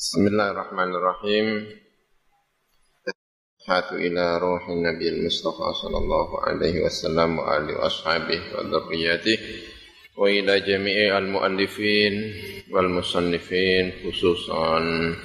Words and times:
Bismillahirrahmanirrahim. 0.00 1.68
Hatu 3.68 4.00
ila 4.00 4.40
ruhin 4.40 4.80
Nabi 4.80 5.12
Mustafa 5.20 5.76
sallallahu 5.76 6.40
alaihi 6.40 6.80
wasallam 6.80 7.36
wa 7.36 7.44
alihi 7.60 7.76
wa 7.76 7.84
ashabihi 7.84 8.48
wa 8.48 8.64
dzurriyyatihi 8.64 9.44
wa 10.16 10.24
ila 10.24 10.56
jami'i 10.56 11.12
al-muallifin 11.12 12.32
wal 12.72 12.88
musannifin 12.88 13.92
khususan 14.00 15.20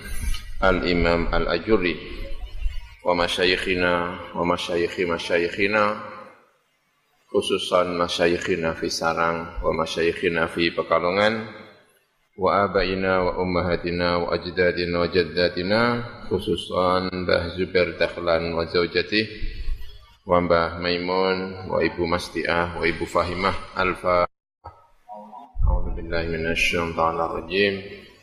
al-Imam 0.60 1.32
al-Ajurri 1.32 1.96
wa 3.08 3.16
masyayikhina 3.16 4.28
wa 4.36 4.44
masyayikhi 4.44 5.08
masyayikhina 5.08 6.04
khususan 7.32 7.96
masyayikhina 7.96 8.76
fi 8.76 8.92
Sarang 8.92 9.56
wa 9.64 9.72
masyayikhina 9.72 10.52
fi 10.52 10.68
Pekalongan 10.76 11.64
wa 12.41 12.65
abaina 12.65 13.21
wa 13.21 13.33
ummahatina 13.37 14.19
wa 14.19 14.33
ajdadina 14.33 15.05
wa 15.05 15.09
jaddatina 15.13 15.81
khususan 16.33 17.13
Mbah 17.13 17.53
Zubair 17.53 17.93
Dakhlan 18.01 18.57
wa 18.57 18.65
zaujati 18.65 19.29
wa 20.25 20.41
Mbah 20.41 20.81
Maimun 20.81 21.69
wa 21.69 21.85
Ibu 21.85 22.09
Mastiah 22.09 22.81
wa 22.81 22.85
Ibu 22.89 23.05
Fahimah 23.05 23.77
Alfa 23.77 24.25
A'udzu 25.69 25.93
billahi 26.01 26.33
minasyaitonir 26.33 27.29
rajim 27.45 27.75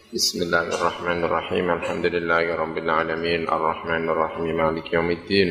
Bismillahirrahmanirrahim 0.09 1.65
Alhamdulillahi 1.77 2.57
rabbil 2.57 2.89
alamin 2.89 3.45
arrahmanir 3.45 4.17
rahim 4.17 4.49
maliki 4.57 4.97
yaumiddin 4.97 5.49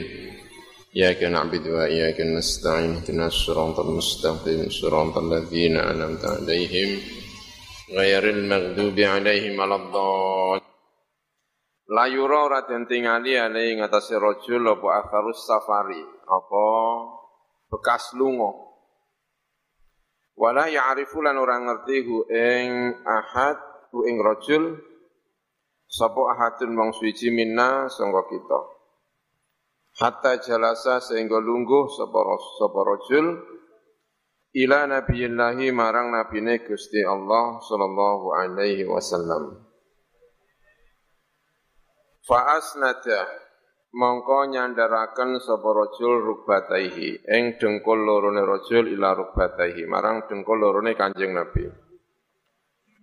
إياك 0.97 1.29
نعبد 1.29 1.69
وإياك 1.69 2.21
نستعين 2.21 2.91
اهدنا 2.97 3.27
الصراط 3.27 3.81
المستقيم 3.81 4.71
صراط 4.73 5.19
الذين 5.19 5.77
أنعمت 5.77 6.25
عليهم 6.25 6.89
غير 7.91 8.25
المغضوب 8.25 8.99
عليهم 8.99 9.55
ولا 9.61 9.77
الضالين 9.77 10.67
La 11.87 12.11
yura 12.11 12.43
ora 12.51 12.67
den 12.67 12.83
tingali 12.91 13.39
ale 13.39 13.71
ing 13.71 13.79
atase 13.79 14.19
rajul 14.19 14.67
apa 14.67 15.07
atharus 15.07 15.47
safari 15.47 16.03
apa 16.27 16.67
bekas 17.71 18.11
lunga 18.19 18.51
Wala 20.35 20.67
ya'rifu 20.67 21.23
lan 21.23 21.39
ora 21.39 21.63
ngerti 21.63 21.97
hu 22.03 22.27
ing 22.27 23.01
ahad 23.07 23.57
hu 23.95 24.03
ing 24.03 24.19
rajul 24.19 24.83
sapa 25.87 26.21
ahadun 26.35 26.75
wong 26.75 26.91
suci 26.91 27.31
minna 27.31 27.87
sangka 27.87 28.35
kita 28.35 28.61
hatta 30.03 30.43
jalasa 30.43 30.99
sehingga 30.99 31.39
lungguh 31.39 31.87
sapa 31.87 32.81
rajul 32.83 33.50
ila 34.52 34.84
nabiyillahi 34.88 35.72
marang 35.72 36.12
nabine 36.12 36.60
Gusti 36.68 37.00
Allah 37.08 37.64
sallallahu 37.64 38.36
alaihi 38.36 38.84
wasallam 38.84 39.64
fa 42.28 42.60
asnada 42.60 43.32
mongko 43.96 44.52
nyandaraken 44.52 45.40
sapa 45.40 45.70
rajul 45.72 46.20
rukbataihi 46.20 47.24
ing 47.32 47.56
dengkul 47.60 48.04
lorone 48.04 48.44
rajul 48.44 48.92
ila 48.92 49.16
rukbataihi 49.16 49.88
marang 49.88 50.28
dengkul 50.28 50.60
lorone 50.60 51.00
Kanjeng 51.00 51.32
Nabi 51.32 51.68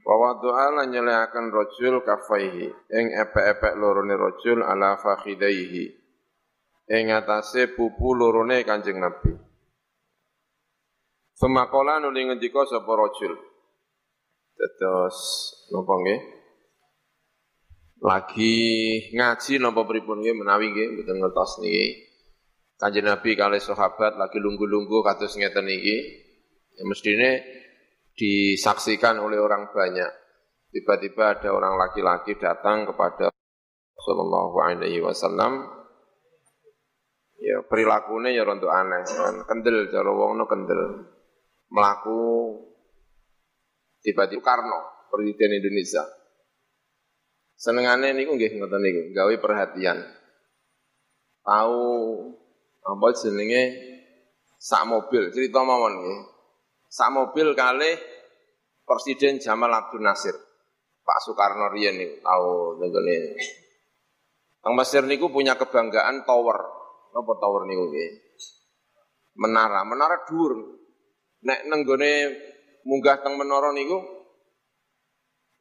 wa 0.09 0.15
wadu'a 0.17 0.73
lan 0.73 0.89
nyelehaken 0.93 1.53
rajul 1.53 2.01
kafaihi 2.05 2.69
ing 2.93 3.07
epek-epek 3.13 3.77
lorone 3.77 4.17
rajul 4.17 4.65
ala 4.65 4.97
fakhidaihi 4.97 5.85
ing 6.89 7.13
atase 7.13 7.73
pupu 7.77 8.17
lorone 8.17 8.65
Kanjeng 8.65 8.97
Nabi. 8.97 9.48
Semakola 11.39 12.03
nuli 12.03 12.27
ngendika 12.27 12.67
sapa 12.67 12.99
rajul. 12.99 13.39
Dados 14.59 15.19
napa 15.71 15.95
nggih? 16.03 16.21
Lagi 18.03 18.55
ngaji 19.15 19.63
napa 19.63 19.87
pripun 19.87 20.19
nggih 20.19 20.35
menawi 20.35 20.75
nggih 20.75 20.99
mboten 20.99 21.23
ngertos 21.23 21.63
niki. 21.63 22.11
Kanjeng 22.75 23.07
Nabi 23.07 23.39
kali 23.39 23.63
sahabat 23.63 24.19
lagi 24.19 24.43
lunggu-lunggu 24.43 24.99
kados 25.07 25.39
ngeten 25.39 25.71
iki. 25.71 25.97
Ya 26.75 26.83
mestine 26.91 27.47
disaksikan 28.19 29.23
oleh 29.23 29.39
orang 29.39 29.71
banyak. 29.71 30.11
Tiba-tiba 30.75 31.39
ada 31.39 31.55
orang 31.55 31.79
laki-laki 31.79 32.35
datang 32.35 32.83
kepada 32.83 33.31
Sallallahu 33.95 34.59
Alaihi 34.59 34.99
Wasallam 35.07 35.71
ya 37.39 37.63
perilakunya 37.63 38.35
ya 38.35 38.43
rontok 38.43 38.71
aneh 38.75 39.07
kan 39.07 39.35
kendel 39.47 39.87
cara 39.87 40.11
wong 40.11 40.43
no 40.43 40.45
kendel 40.51 41.07
melaku 41.69 42.57
tiba-tiba 44.01 44.45
Karno 44.45 45.09
Presiden 45.09 45.61
Indonesia. 45.61 46.05
Senengane 47.59 48.15
niku 48.15 48.39
nggih 48.39 48.61
ngoten 48.61 48.81
niku 48.81 49.03
gawe 49.17 49.35
perhatian. 49.43 49.99
Tahu 51.43 51.83
apa 52.85 53.07
jenenge 53.19 53.63
sak 54.61 54.87
mobil 54.87 55.33
cerita 55.35 55.65
mawon 55.65 55.95
nggih. 55.99 56.19
Sak 56.89 57.11
mobil 57.13 57.53
kali 57.53 57.93
Presiden 58.89 59.37
Jamal 59.37 59.69
Abdul 59.69 60.01
Nasir 60.01 60.33
Pak 61.05 61.19
Soekarno 61.25 61.73
riyen 61.73 61.97
niku 61.97 62.21
tahu 62.21 62.81
nenggone 62.81 63.17
Tang 64.59 64.75
Mesir 64.75 65.07
niku 65.07 65.33
punya 65.33 65.57
kebanggaan 65.57 66.29
tower. 66.29 66.59
Napa 67.15 67.33
tower 67.41 67.65
niku 67.65 67.89
nggih? 67.89 68.11
Menara, 69.39 69.87
menara 69.87 70.27
dhuwur. 70.27 70.53
Nek 71.39 71.71
nenggone 71.71 72.11
munggah 72.83 73.23
teng 73.23 73.39
menara 73.39 73.71
niku 73.71 73.99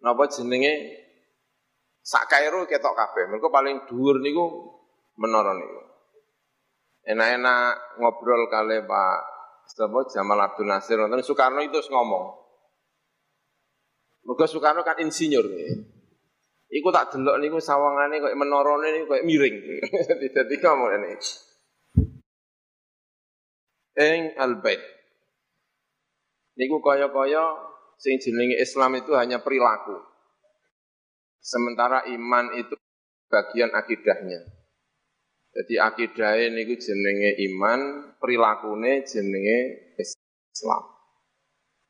napa 0.01 0.25
jenenge 0.29 0.73
sak 2.01 2.25
Kairo 2.31 2.65
ketok 2.65 2.95
kabeh. 2.95 3.29
Mergo 3.29 3.51
paling 3.51 3.85
dhuwur 3.85 4.17
niku 4.23 4.73
menara 5.21 5.53
niku. 5.53 5.81
Enak-enak 7.07 7.99
ngobrol 8.03 8.51
kali 8.51 8.83
Pak 8.83 9.19
Sapa 9.67 10.07
Jamal 10.11 10.39
Abdul 10.43 10.67
Nasir 10.67 10.99
nonton 10.99 11.23
Soekarno 11.23 11.59
itu 11.59 11.79
ngomong. 11.91 12.25
Mergo 14.27 14.45
Soekarno 14.47 14.81
kan 14.81 14.99
insinyur. 14.99 15.45
Iku 16.67 16.91
tak 16.91 17.15
delok 17.15 17.39
niku 17.39 17.63
sawangane 17.63 18.19
kok 18.19 18.35
menorone 18.35 18.87
niku 18.91 19.05
kok 19.13 19.23
miring. 19.23 19.55
Dadi 20.35 20.55
ngomong 20.59 20.89
ini. 20.99 21.11
Eng 23.97 24.21
al-bait. 24.35 24.96
Niku 26.57 26.81
kaya-kaya 26.81 27.53
sing 28.01 28.17
jenenge 28.17 28.57
Islam 28.57 28.97
itu 28.97 29.13
hanya 29.13 29.45
perilaku. 29.45 29.97
Sementara 31.37 32.03
iman 32.09 32.57
itu 32.57 32.75
bagian 33.29 33.71
akidahnya. 33.71 34.41
Jadi 35.53 35.73
akidahnya 35.77 36.53
niku 36.53 36.75
jenenge 36.77 37.37
iman, 37.49 37.79
perilakune 38.17 39.05
jenenge 39.05 39.57
Islam. 40.01 40.83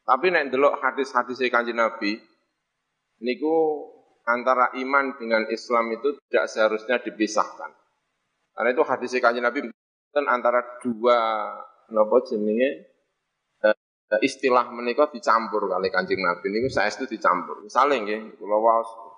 Tapi 0.08 0.26
nek 0.32 0.52
ndelok 0.52 0.80
hadis-hadis 0.84 1.40
Kanjeng 1.52 1.80
Nabi 1.80 2.16
niku 3.24 3.56
antara 4.28 4.76
iman 4.76 5.16
dengan 5.16 5.48
Islam 5.48 5.96
itu 5.96 6.20
tidak 6.28 6.46
seharusnya 6.52 7.00
dipisahkan. 7.00 7.72
Karena 8.58 8.70
itu 8.76 8.84
hadis 8.84 9.16
kanjeng 9.22 9.46
Nabi 9.46 9.72
antara 10.18 10.82
dua 10.82 11.18
napa 11.94 12.18
jenenge 12.26 12.97
istilah 14.24 14.72
menika 14.72 15.12
dicampur 15.12 15.68
kali 15.68 15.92
kanjeng 15.92 16.24
Nabi 16.24 16.48
niku 16.48 16.72
saya 16.72 16.88
itu 16.88 17.04
dicampur. 17.04 17.60
Misalnya 17.60 18.08
nggih, 18.08 18.40
kula 18.40 18.58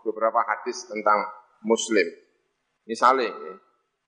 beberapa 0.02 0.42
hadis 0.42 0.90
tentang 0.90 1.30
muslim. 1.62 2.10
Misalnya 2.90 3.30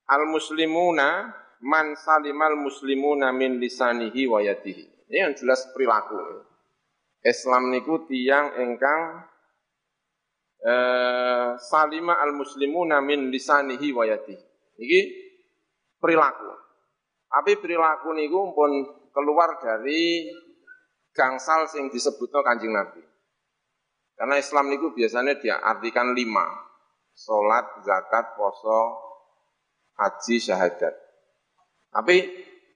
al 0.10 0.26
muslimuna 0.26 1.30
man 1.62 1.94
salimal 1.94 2.58
muslimuna 2.58 3.30
min 3.30 3.62
lisanihi 3.62 4.26
wa 4.26 4.42
yadihi. 4.42 5.06
Ini 5.12 5.18
yang 5.30 5.34
jelas 5.38 5.70
perilaku. 5.70 6.18
Islam 7.22 7.70
niku 7.70 8.10
tiang 8.10 8.58
engkang 8.58 9.22
eh, 10.66 11.50
salima 11.62 12.18
al 12.18 12.34
muslimuna 12.34 12.98
min 13.06 13.30
lisanihi 13.30 13.94
wa 13.94 14.10
yadihi. 14.10 14.46
Iki 14.82 15.02
perilaku. 16.02 16.50
Tapi 17.30 17.62
perilaku 17.62 18.18
niku 18.18 18.50
pun 18.58 18.72
keluar 19.14 19.62
dari 19.62 20.26
gangsal 21.12 21.68
sing 21.68 21.92
disebutno 21.92 22.44
Kanjeng 22.44 22.72
Nabi. 22.76 23.04
Karena 24.16 24.38
Islam 24.38 24.70
niku 24.70 24.94
biasanya 24.94 25.34
dia 25.40 25.58
artikan 25.60 26.14
lima. 26.14 26.46
Salat, 27.12 27.84
zakat, 27.84 28.38
poso, 28.40 28.82
haji, 30.00 30.36
syahadat. 30.40 30.96
Tapi 31.92 32.18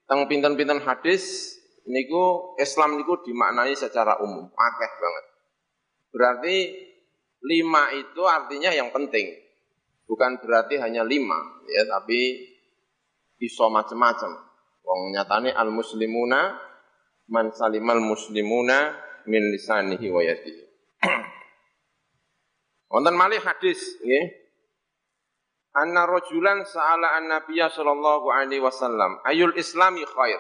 teng 0.05 0.27
pinten-pinten 0.27 0.83
hadis 0.83 1.55
niku 1.87 2.57
Islam 2.59 2.99
niku 2.99 3.23
dimaknai 3.23 3.77
secara 3.77 4.19
umum, 4.19 4.51
akeh 4.51 4.91
banget. 4.99 5.25
Berarti 6.11 6.55
lima 7.45 7.93
itu 7.95 8.21
artinya 8.25 8.73
yang 8.73 8.89
penting. 8.91 9.31
Bukan 10.05 10.37
berarti 10.43 10.77
hanya 10.77 11.01
lima, 11.01 11.65
ya, 11.65 11.81
tapi 11.89 12.37
iso 13.41 13.69
macam-macam. 13.69 14.37
Wong 14.85 15.13
nyatane 15.17 15.49
al 15.49 15.73
muslimuna 15.73 16.53
man 17.29 17.49
salimal 17.53 18.01
muslimuna 18.01 18.93
min 19.25 19.53
lisanihi 19.53 20.07
wa 20.13 20.21
yadihi. 20.21 20.63
Wonten 22.93 23.15
malih 23.17 23.41
hadis 23.41 23.81
nggih. 24.01 24.45
Anna 25.75 26.07
rajulan 26.07 26.63
sa'ala 26.63 27.19
an 27.19 27.27
nabiyya 27.27 27.67
sallallahu 27.67 28.31
alaihi 28.31 28.63
wasallam, 28.63 29.19
ayul 29.27 29.51
islami 29.59 30.07
khair. 30.07 30.39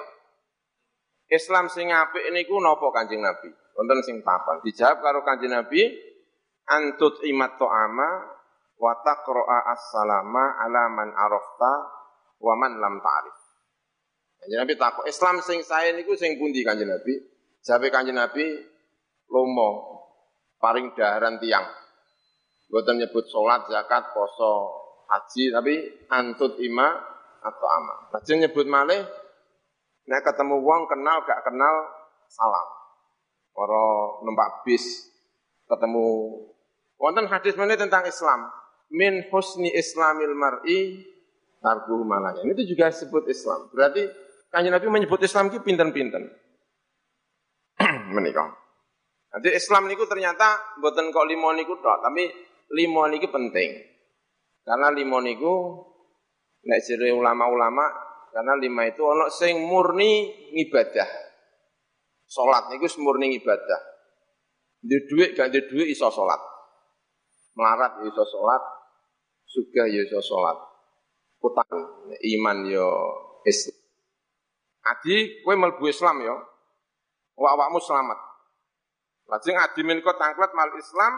Islam 1.27 1.67
sing 1.67 1.91
apik 1.91 2.23
niku 2.31 2.55
napa 2.63 2.87
Kanjeng 2.95 3.19
Nabi? 3.19 3.51
Wonten 3.75 3.99
sing 4.05 4.23
papan. 4.23 4.63
Dijawab 4.63 5.03
karo 5.03 5.19
Kanjeng 5.27 5.51
Nabi, 5.51 5.91
antut 6.71 7.19
imat 7.27 7.59
to'ama 7.59 8.09
wa 8.79 8.91
taqra'a 9.03 9.75
as-salama 9.75 10.55
ala 10.63 10.87
man 10.87 11.09
arafta 11.11 11.73
wa 12.39 12.53
man 12.55 12.79
lam 12.79 13.03
ta'rif. 13.03 13.44
Kanjeng 14.45 14.61
Nabi 14.61 14.77
takut, 14.77 15.09
Islam 15.09 15.41
sing 15.41 15.65
saya 15.65 15.89
niku 15.97 16.13
sing 16.13 16.37
pundi 16.37 16.61
Kanjeng 16.61 16.85
Nabi? 16.85 17.17
Jawabe 17.65 17.89
Kanjeng 17.89 18.13
Nabi, 18.13 18.45
lomo 19.25 19.69
paring 20.61 20.93
daharan 20.93 21.41
tiang. 21.41 21.65
Boten 22.69 23.01
nyebut 23.01 23.25
sholat, 23.25 23.65
zakat, 23.65 24.13
poso, 24.13 24.69
haji, 25.09 25.49
tapi 25.49 25.73
antut 26.13 26.61
ima 26.61 26.93
atau 27.41 27.67
ama. 27.73 28.13
Lajeng 28.13 28.45
nyebut 28.45 28.69
malih, 28.69 29.01
nek 30.05 30.21
ketemu 30.21 30.61
wong 30.61 30.85
kenal 30.93 31.25
gak 31.25 31.41
kenal 31.41 31.75
salam. 32.29 32.67
Para 33.49 33.85
numpak 34.21 34.61
bis 34.61 35.09
ketemu 35.65 36.05
wonten 37.01 37.25
hadis 37.25 37.57
mana 37.57 37.73
tentang 37.73 38.05
Islam. 38.05 38.45
Min 38.93 39.25
husni 39.33 39.73
islamil 39.73 40.37
mar'i 40.37 41.01
tarbuh 41.65 42.05
malaya. 42.05 42.45
Ini 42.45 42.53
itu 42.53 42.77
juga 42.77 42.93
disebut 42.93 43.25
Islam. 43.25 43.73
Berarti 43.73 44.24
kanjeng 44.55 44.71
Nabi 44.71 44.87
menyebut 44.87 45.19
Islam 45.19 45.51
itu 45.51 45.59
pinten-pinten. 45.59 46.23
Menikah. 48.15 48.55
Nanti 49.35 49.51
Islam 49.51 49.91
niku 49.91 50.07
ternyata 50.07 50.79
buatan 50.79 51.11
kok 51.11 51.27
limo 51.27 51.51
niku 51.51 51.75
tok, 51.83 51.99
tapi 51.99 52.23
limo 52.71 53.03
niku 53.11 53.27
penting. 53.27 53.75
Karena 54.63 54.87
limo 54.95 55.19
niku 55.19 55.53
nek 56.63 56.79
jere 56.87 57.11
ulama-ulama 57.11 57.83
karena 58.31 58.55
lima 58.55 58.87
itu 58.87 59.03
ono 59.03 59.27
sing 59.27 59.59
murni 59.59 60.31
ibadah. 60.55 61.09
Salat 62.23 62.71
niku 62.71 62.87
murni 63.03 63.35
ibadah. 63.35 63.81
Di 64.79 65.03
duit 65.11 65.35
gak 65.35 65.51
di 65.51 65.67
duit 65.67 65.91
iso 65.91 66.07
salat. 66.07 66.39
Melarat 67.59 67.99
ya 68.03 68.07
iso 68.07 68.23
salat, 68.23 68.63
suga 69.43 69.83
ya 69.91 69.99
iso 69.99 70.23
salat. 70.23 70.57
Utang 71.43 72.07
iman 72.15 72.57
yo 72.71 72.87
ya 73.43 73.51
Islam. 73.51 73.84
Adi 74.85 75.41
kowe 75.41 75.55
mlebu 75.57 75.89
Islam 75.89 76.21
yo. 76.21 76.37
Awakmu 77.35 77.81
selamat. 77.81 78.19
Lajeng 79.25 79.57
adimin 79.57 80.05
kok 80.05 80.21
tangklet 80.21 80.53
mal 80.53 80.69
Islam 80.77 81.17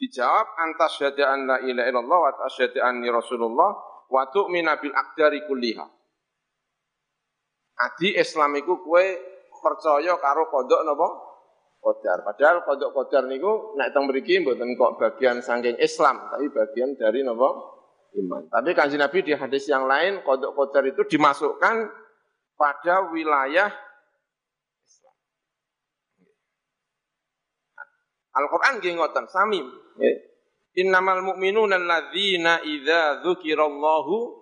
dijawab 0.00 0.56
antas 0.56 0.96
syahada 0.96 1.36
an 1.36 1.44
la 1.44 1.56
ilaha 1.60 1.86
illallah 1.92 2.18
wa 2.24 2.32
tasyhadu 2.40 2.80
anni 2.80 3.12
rasulullah 3.12 3.70
wa 4.08 4.22
tu'mina 4.32 4.80
bil 4.80 4.96
aqdari 4.96 5.44
kulliha. 5.44 5.84
Adi 7.80 8.16
Islam 8.16 8.56
iku 8.56 8.80
kowe 8.80 9.04
percaya 9.60 10.16
karo 10.16 10.48
kodok 10.48 10.80
napa? 10.88 11.08
Kodar. 11.80 12.24
Padahal 12.24 12.64
kodok 12.64 12.92
kodar 12.92 13.24
niku 13.28 13.76
nek 13.76 13.92
teng 13.92 14.08
mriki 14.08 14.40
mboten 14.40 14.76
kok 14.76 15.00
bagian 15.00 15.40
saking 15.44 15.76
Islam, 15.80 16.28
tapi 16.32 16.48
bagian 16.48 16.96
dari 16.96 17.20
napa? 17.20 17.76
Iman. 18.16 18.50
Tapi 18.50 18.74
kanji 18.74 18.98
Nabi 18.98 19.22
di 19.22 19.32
hadis 19.36 19.68
yang 19.68 19.86
lain 19.86 20.24
kodok 20.24 20.56
kodar 20.56 20.82
itu 20.88 21.04
dimasukkan 21.06 21.76
pada 22.60 23.08
wilayah 23.08 23.72
Al-Qur'an 28.30 28.78
nggih 28.78 28.94
ngoten 28.94 29.26
sami. 29.26 29.58
Innamal 30.78 31.34
mu'minuna 31.34 31.82
alladzina 31.82 32.62
idza 32.62 33.26
dzukirallahu 33.26 34.38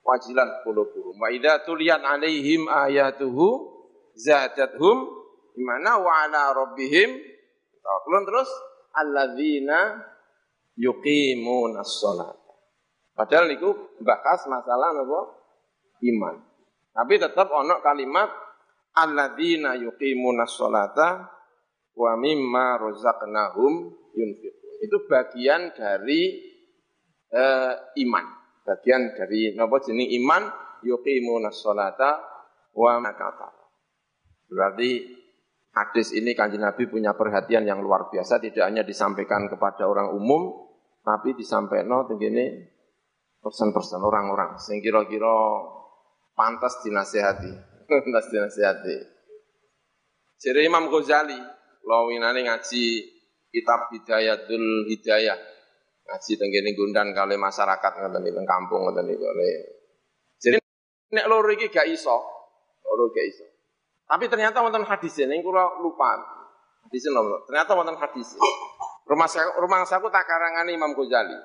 wajilan 0.00 0.64
qulubuhum 0.64 1.20
wa 1.20 1.28
idza 1.28 1.60
tuliyat 1.68 2.00
alaihim 2.00 2.64
ayatuhu 2.64 3.76
zadatuhum 4.16 5.04
imana 5.60 6.00
wa 6.00 6.24
ala 6.24 6.56
rabbihim 6.56 7.12
tawakkalun 7.84 8.24
terus 8.24 8.50
alladzina 8.96 10.00
yuqimuna 10.80 11.84
shalat. 11.84 12.40
Padahal 13.12 13.52
niku 13.52 13.96
bahas 14.00 14.48
masalah 14.48 14.96
napa? 14.96 15.20
Iman. 16.00 16.40
Tapi 16.96 17.14
tetap 17.20 17.52
ono 17.52 17.84
kalimat 17.84 18.32
alladzina 18.96 19.76
yuqimuna 19.76 20.48
sholata 20.48 21.28
wa 21.92 22.12
mimma 22.16 22.80
rozaqnahum 22.80 23.72
yunfiqun. 24.16 24.80
Itu 24.80 25.04
bagian 25.04 25.76
dari 25.76 26.40
uh, 27.36 27.72
iman. 28.00 28.24
Bagian 28.64 29.12
dari 29.12 29.52
napa 29.52 29.76
jenis 29.84 30.08
iman 30.24 30.42
yuqimuna 30.80 31.52
sholata 31.52 32.24
wa 32.72 32.96
makata. 32.96 33.52
Berarti 34.48 35.04
hadis 35.76 36.16
ini 36.16 36.32
kanjeng 36.32 36.64
Nabi 36.64 36.88
punya 36.88 37.12
perhatian 37.12 37.68
yang 37.68 37.84
luar 37.84 38.08
biasa 38.08 38.40
tidak 38.40 38.64
hanya 38.64 38.80
disampaikan 38.80 39.44
kepada 39.52 39.84
orang 39.84 40.16
umum 40.16 40.64
tapi 41.04 41.36
disampaikan 41.36 42.08
begini 42.08 42.64
persen-persen 43.44 44.00
orang-orang 44.00 44.56
sing 44.56 44.80
kira-kira 44.80 45.28
pantas 46.36 46.84
dinasehati. 46.84 47.52
pantas 47.88 48.28
dinasehati. 48.28 48.96
Jadi 50.36 50.68
Imam 50.68 50.92
Ghazali 50.92 51.56
Lo 51.86 52.10
winane 52.10 52.42
ngaji 52.42 52.84
kitab 53.54 53.94
Hidayatul 53.94 54.90
Hidayah. 54.90 55.38
Ngaji 56.06 56.32
tenggene 56.38 56.70
gundan 56.74 57.14
kali 57.14 57.38
masyarakat 57.38 57.92
ngoten 58.02 58.26
iki 58.26 58.42
kampung 58.42 58.86
ngoten 58.86 59.06
iki. 59.06 59.26
Jadi 60.42 60.58
nek 61.14 61.26
loro 61.30 61.50
iki 61.54 61.70
gak 61.70 61.86
iso, 61.86 62.14
loro 62.82 63.10
gak 63.14 63.26
iso. 63.26 63.46
Tapi 64.06 64.26
ternyata 64.26 64.62
wonten 64.62 64.86
hadis 64.86 65.14
ini 65.22 65.42
kula 65.42 65.82
lupa. 65.82 66.18
Hadis 66.86 67.06
nomor. 67.10 67.46
Ternyata 67.46 67.74
wonten 67.74 67.98
hadis. 67.98 68.34
Rumah 69.06 69.30
saya, 69.30 69.54
rumah 69.62 69.86
saya 69.86 70.02
tak 70.10 70.26
karangan 70.26 70.66
Imam 70.66 70.94
Ghazali. 70.94 71.38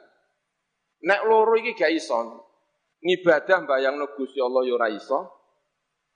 Nek 1.06 1.22
loro 1.30 1.54
iki 1.58 1.78
gak 1.78 1.94
iso. 1.94 2.18
Ngibadah 3.02 3.66
bayangno 3.66 4.14
Gusti 4.14 4.38
Allah 4.38 4.62
ya 4.62 4.74
ora 4.78 4.88
iso. 4.94 5.20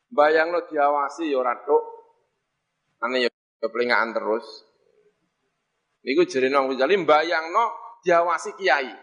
Bayangno 0.05 0.69
diawasi 0.69 1.33
ya 1.33 1.41
ora 1.41 1.57
tok. 1.65 1.83
Ane 3.01 3.25
ya 3.25 3.29
kepelingaan 3.61 4.13
terus. 4.13 4.45
Niku 6.05 6.29
jere 6.29 6.53
nang 6.53 6.69
Ghazali 6.69 6.93
bayangno 7.01 7.97
diawasi 8.05 8.53
kiai. 8.61 8.93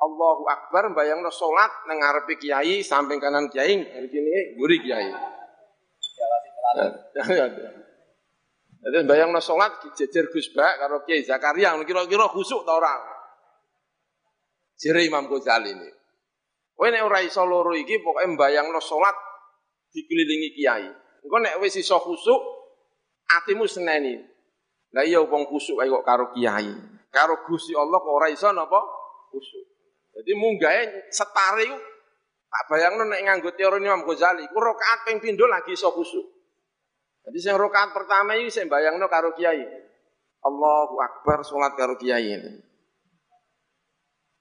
Allahu 0.00 0.44
Akbar 0.48 0.96
bayangno 0.96 1.28
salat 1.28 1.84
nang 1.84 2.00
ngarepe 2.00 2.40
kiai, 2.40 2.80
samping 2.80 3.20
kanan 3.20 3.52
kiai, 3.52 3.76
ngene 3.76 4.56
guri 4.56 4.80
kiai. 4.80 5.12
Jadi 8.84 8.98
bayangno 9.04 9.40
salat 9.44 9.84
jejer 9.92 10.32
Gus 10.32 10.48
Bak 10.56 10.80
Kiai 11.04 11.24
Zakaria 11.24 11.76
kira-kira 11.84 12.28
khusuk 12.32 12.64
ta 12.64 12.72
ora? 12.80 12.96
Jere 14.80 15.04
Imam 15.04 15.28
Ghazali 15.28 15.72
ini. 15.72 16.03
Kowe 16.74 16.88
nek 16.90 17.06
ora 17.06 17.22
iso 17.22 17.46
loro 17.46 17.70
iki 17.78 18.02
pokoke 18.02 18.26
bayangno 18.34 18.82
salat 18.82 19.14
dikelilingi 19.94 20.50
kiai. 20.58 20.90
Engko 21.22 21.36
nek 21.38 21.62
wis 21.62 21.78
iso 21.78 22.02
khusuk 22.02 22.40
atimu 23.30 23.64
seneni. 23.70 24.18
Lah 24.94 25.02
iya 25.06 25.22
wong 25.22 25.46
kusuk 25.46 25.78
kok 25.78 26.04
karo 26.06 26.34
kiai. 26.34 26.70
Karo 27.14 27.46
Gusti 27.46 27.74
Allah 27.78 27.98
kok 28.02 28.14
ora 28.14 28.26
iso 28.26 28.50
napa 28.50 28.82
kusuk. 29.30 29.64
Jadi 30.14 30.30
munggahe 30.38 31.10
setare 31.10 31.66
iku 31.66 31.78
tak 32.46 32.64
bayangno 32.70 33.02
nek 33.10 33.22
nganggo 33.26 33.50
teori 33.58 33.82
Imam 33.82 34.06
Ghazali, 34.06 34.46
ku 34.46 34.58
rakaat 34.62 35.10
ping 35.10 35.18
pindho 35.18 35.50
lagi 35.50 35.74
iso 35.74 35.90
kusuk. 35.90 36.22
Jadi 37.26 37.38
sing 37.42 37.54
rakaat 37.58 37.90
pertama 37.90 38.38
iki 38.38 38.50
sing 38.50 38.70
bayangno 38.70 39.10
karo 39.10 39.34
kiai. 39.34 39.62
Allahu 40.46 40.94
Akbar 41.02 41.42
salat 41.42 41.74
karo 41.74 41.98
kiai. 41.98 42.38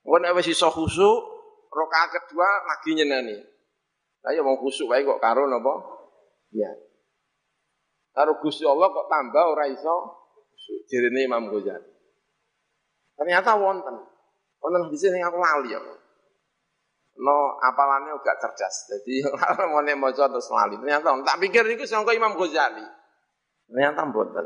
Wong 0.06 0.20
nek 0.22 0.38
wis 0.38 0.54
iso 0.54 0.70
khusuk, 0.70 1.33
rakaat 1.74 2.10
kedua 2.14 2.48
lagi 2.70 2.92
nyeneni. 2.94 3.38
Lah 4.24 4.32
ya 4.32 4.40
wong 4.46 4.62
khusuk 4.62 4.88
wae 4.88 5.04
kok 5.04 5.20
karo 5.20 5.50
napa? 5.50 5.74
Ya. 6.54 6.72
Karo 8.14 8.38
Gusti 8.38 8.62
Allah 8.64 8.94
kok 8.94 9.10
tambah 9.10 9.44
ora 9.58 9.66
iso 9.66 10.22
jerene 10.86 11.26
Imam 11.26 11.50
Ghazali. 11.50 11.92
Ternyata 13.18 13.58
wonten. 13.58 14.06
Wonten 14.62 14.94
di 14.94 14.98
sini 14.98 15.18
aku 15.20 15.42
lali 15.42 15.74
ya. 15.74 15.82
No 17.20 17.58
apalannya 17.58 18.14
agak 18.14 18.38
cerdas. 18.38 18.94
Jadi 18.94 19.26
mau 19.74 19.82
maca 19.82 20.30
terus 20.30 20.50
lali. 20.54 20.78
Ternyata 20.78 21.10
tak 21.26 21.40
pikir 21.42 21.66
itu 21.74 21.90
sangka 21.90 22.14
Imam 22.14 22.38
Ghazali. 22.38 22.86
Ternyata 23.66 24.06
mboten. 24.06 24.46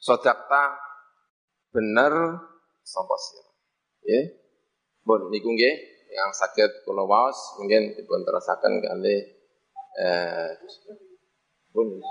Sodakta 0.00 0.80
bener 1.68 2.12
sapa 2.80 3.16
sira. 3.20 3.52
Nggih. 4.00 4.24
Bon 5.06 5.30
niku 5.30 5.54
nggih 5.54 5.74
yang 6.10 6.34
sakit 6.34 6.82
kula 6.82 7.06
waos 7.06 7.54
mungkin 7.62 7.94
dipun 7.94 8.26
terasaken 8.26 8.82
kali 8.82 9.16
eh 10.02 10.50
pun. 11.70 12.02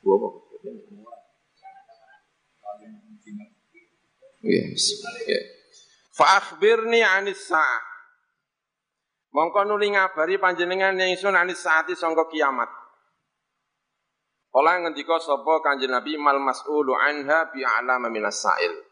Dua 0.00 0.14
apa? 0.16 0.28
Yes. 4.42 4.98
Yeah. 5.28 5.44
Fa 6.10 6.42
akhbirni 6.42 6.98
anis 7.04 7.46
sa'ah. 7.46 7.82
Mongko 9.32 9.62
nuli 9.64 9.94
ngabari 9.94 10.42
panjenengan 10.42 10.98
yang 10.98 11.14
isun 11.14 11.38
anis 11.38 11.62
saati 11.62 11.94
sangka 11.94 12.26
kiamat. 12.26 12.66
Kala 14.52 14.82
ngendika 14.82 15.16
sapa 15.22 15.62
Kanjeng 15.64 15.94
Nabi 15.94 16.18
mal 16.20 16.36
mas'ulu 16.42 16.92
anha 16.92 17.48
bi 17.54 17.64
a'lama 17.64 18.10
minas 18.12 18.42
sa'il. 18.42 18.91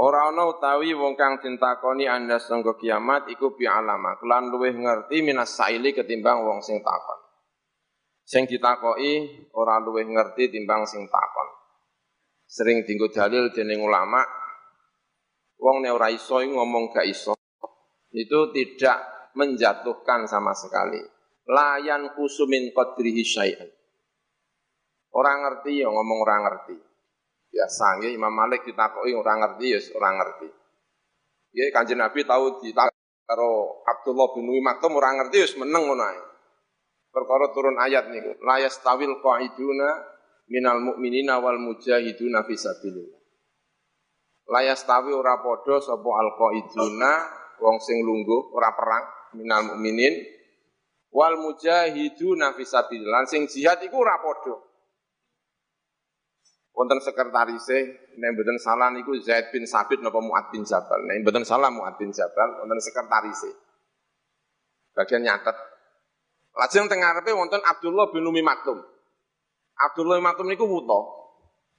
Ora 0.00 0.32
ana 0.32 0.48
utawi 0.48 0.96
wong 0.96 1.12
kang 1.12 1.44
ditakoni 1.44 2.08
anda 2.08 2.40
sangka 2.40 2.80
kiamat 2.80 3.28
iku 3.28 3.52
bi 3.52 3.68
alama, 3.68 4.16
kelan 4.16 4.48
luwih 4.48 4.72
ngerti 4.72 5.20
minas 5.20 5.52
sa'ili 5.52 5.92
ketimbang 5.92 6.40
wong 6.40 6.64
sing 6.64 6.80
takon. 6.80 7.20
Sing 8.24 8.48
ditakoki 8.48 9.28
ora 9.52 9.76
luwih 9.76 10.08
ngerti 10.08 10.48
timbang 10.48 10.88
sing 10.88 11.04
takon. 11.04 11.48
Sering 12.48 12.88
dinggo 12.88 13.12
dalil 13.12 13.52
dening 13.52 13.84
ulama, 13.84 14.24
wong 15.60 15.84
nek 15.84 15.92
ora 15.92 16.08
iso 16.08 16.40
ngomong 16.40 16.96
gak 16.96 17.04
iso 17.04 17.36
itu 18.16 18.40
tidak 18.56 19.04
menjatuhkan 19.36 20.24
sama 20.24 20.56
sekali. 20.56 21.04
Layan 21.44 22.16
kusumin 22.16 22.72
qadrihi 22.72 23.20
syai'an. 23.20 23.68
Orang 25.12 25.44
ngerti 25.44 25.84
ya 25.84 25.92
ngomong 25.92 26.18
orang 26.24 26.40
ngerti. 26.48 26.89
Ya 27.50 27.66
Imam 28.10 28.30
Malik 28.30 28.62
ditakoki 28.62 29.10
orang 29.10 29.42
ngerti 29.42 29.66
ya 29.74 29.80
orang 29.98 30.14
ngerti. 30.22 30.48
Ya 31.50 31.66
Kanjeng 31.74 31.98
Nabi 31.98 32.22
tahu 32.22 32.62
ditakok 32.62 33.26
karo 33.26 33.82
Abdullah 33.86 34.30
bin 34.38 34.46
Umi 34.46 34.62
Maktum 34.62 34.94
orang 34.94 35.18
ngerti 35.18 35.36
ya 35.42 35.48
meneng 35.58 35.90
ngono. 35.90 36.06
Perkara 37.10 37.50
turun 37.50 37.74
ayat 37.74 38.06
niku, 38.14 38.38
la 38.46 38.62
yastawil 38.62 39.18
qaiduna 39.18 39.98
minal 40.46 40.78
mu'minina 40.78 41.42
wal 41.42 41.58
mujahiduna 41.58 42.46
fi 42.46 42.54
sabilillah. 42.54 43.18
La 44.50 44.62
yastawi 44.62 45.10
ora 45.10 45.42
padha 45.42 45.82
sapa 45.82 46.06
al 46.06 46.38
qaiduna 46.38 47.12
wong 47.58 47.82
sing 47.82 48.02
lungguh 48.02 48.54
ora 48.54 48.74
perang 48.78 49.04
minal 49.38 49.74
mukminin 49.74 50.22
wal 51.10 51.38
mujahiduna 51.38 52.54
fi 52.54 52.62
sabilillah 52.66 53.26
sing 53.26 53.46
jihad 53.46 53.78
iku 53.82 54.02
ora 54.02 54.18
padha 54.18 54.69
wonten 56.74 56.98
sekretarise 57.02 57.78
nek 58.16 58.28
mboten 58.36 58.58
salah 58.60 58.88
niku 58.94 59.16
Zaid 59.20 59.50
bin 59.50 59.66
Sabit 59.66 60.00
napa 60.00 60.22
Muad 60.22 60.48
bin 60.54 60.62
Jabal. 60.62 61.02
Nek 61.06 61.26
mboten 61.26 61.44
salah 61.44 61.68
Muad 61.68 61.98
bin 61.98 62.14
Jabal 62.14 62.62
wonten 62.62 62.78
sekretarise. 62.78 63.50
Bagian 64.94 65.22
nyatet. 65.22 65.56
Lajeng 66.54 66.90
teng 66.90 67.00
ngarepe 67.02 67.30
wonten 67.34 67.62
Abdullah 67.62 68.10
bin 68.10 68.26
Umi 68.26 68.42
Maktum. 68.42 68.78
Abdullah 69.78 70.18
bin 70.18 70.26
Maktum 70.26 70.46
niku 70.50 70.66
wuto 70.66 71.20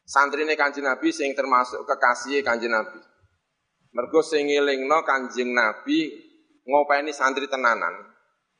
santrine 0.07 0.57
Kanjeng 0.57 0.87
Nabi 0.87 1.13
sing 1.13 1.31
termasuk 1.37 1.87
kekasih 1.87 2.43
Kanjeng 2.43 2.71
Nabi. 2.71 2.99
Mergo 3.91 4.23
sing 4.23 4.47
ngelingno 4.47 5.03
Kanjeng 5.03 5.51
Nabi 5.51 6.07
ngopeni 6.63 7.11
santri 7.11 7.47
tenanan 7.51 7.93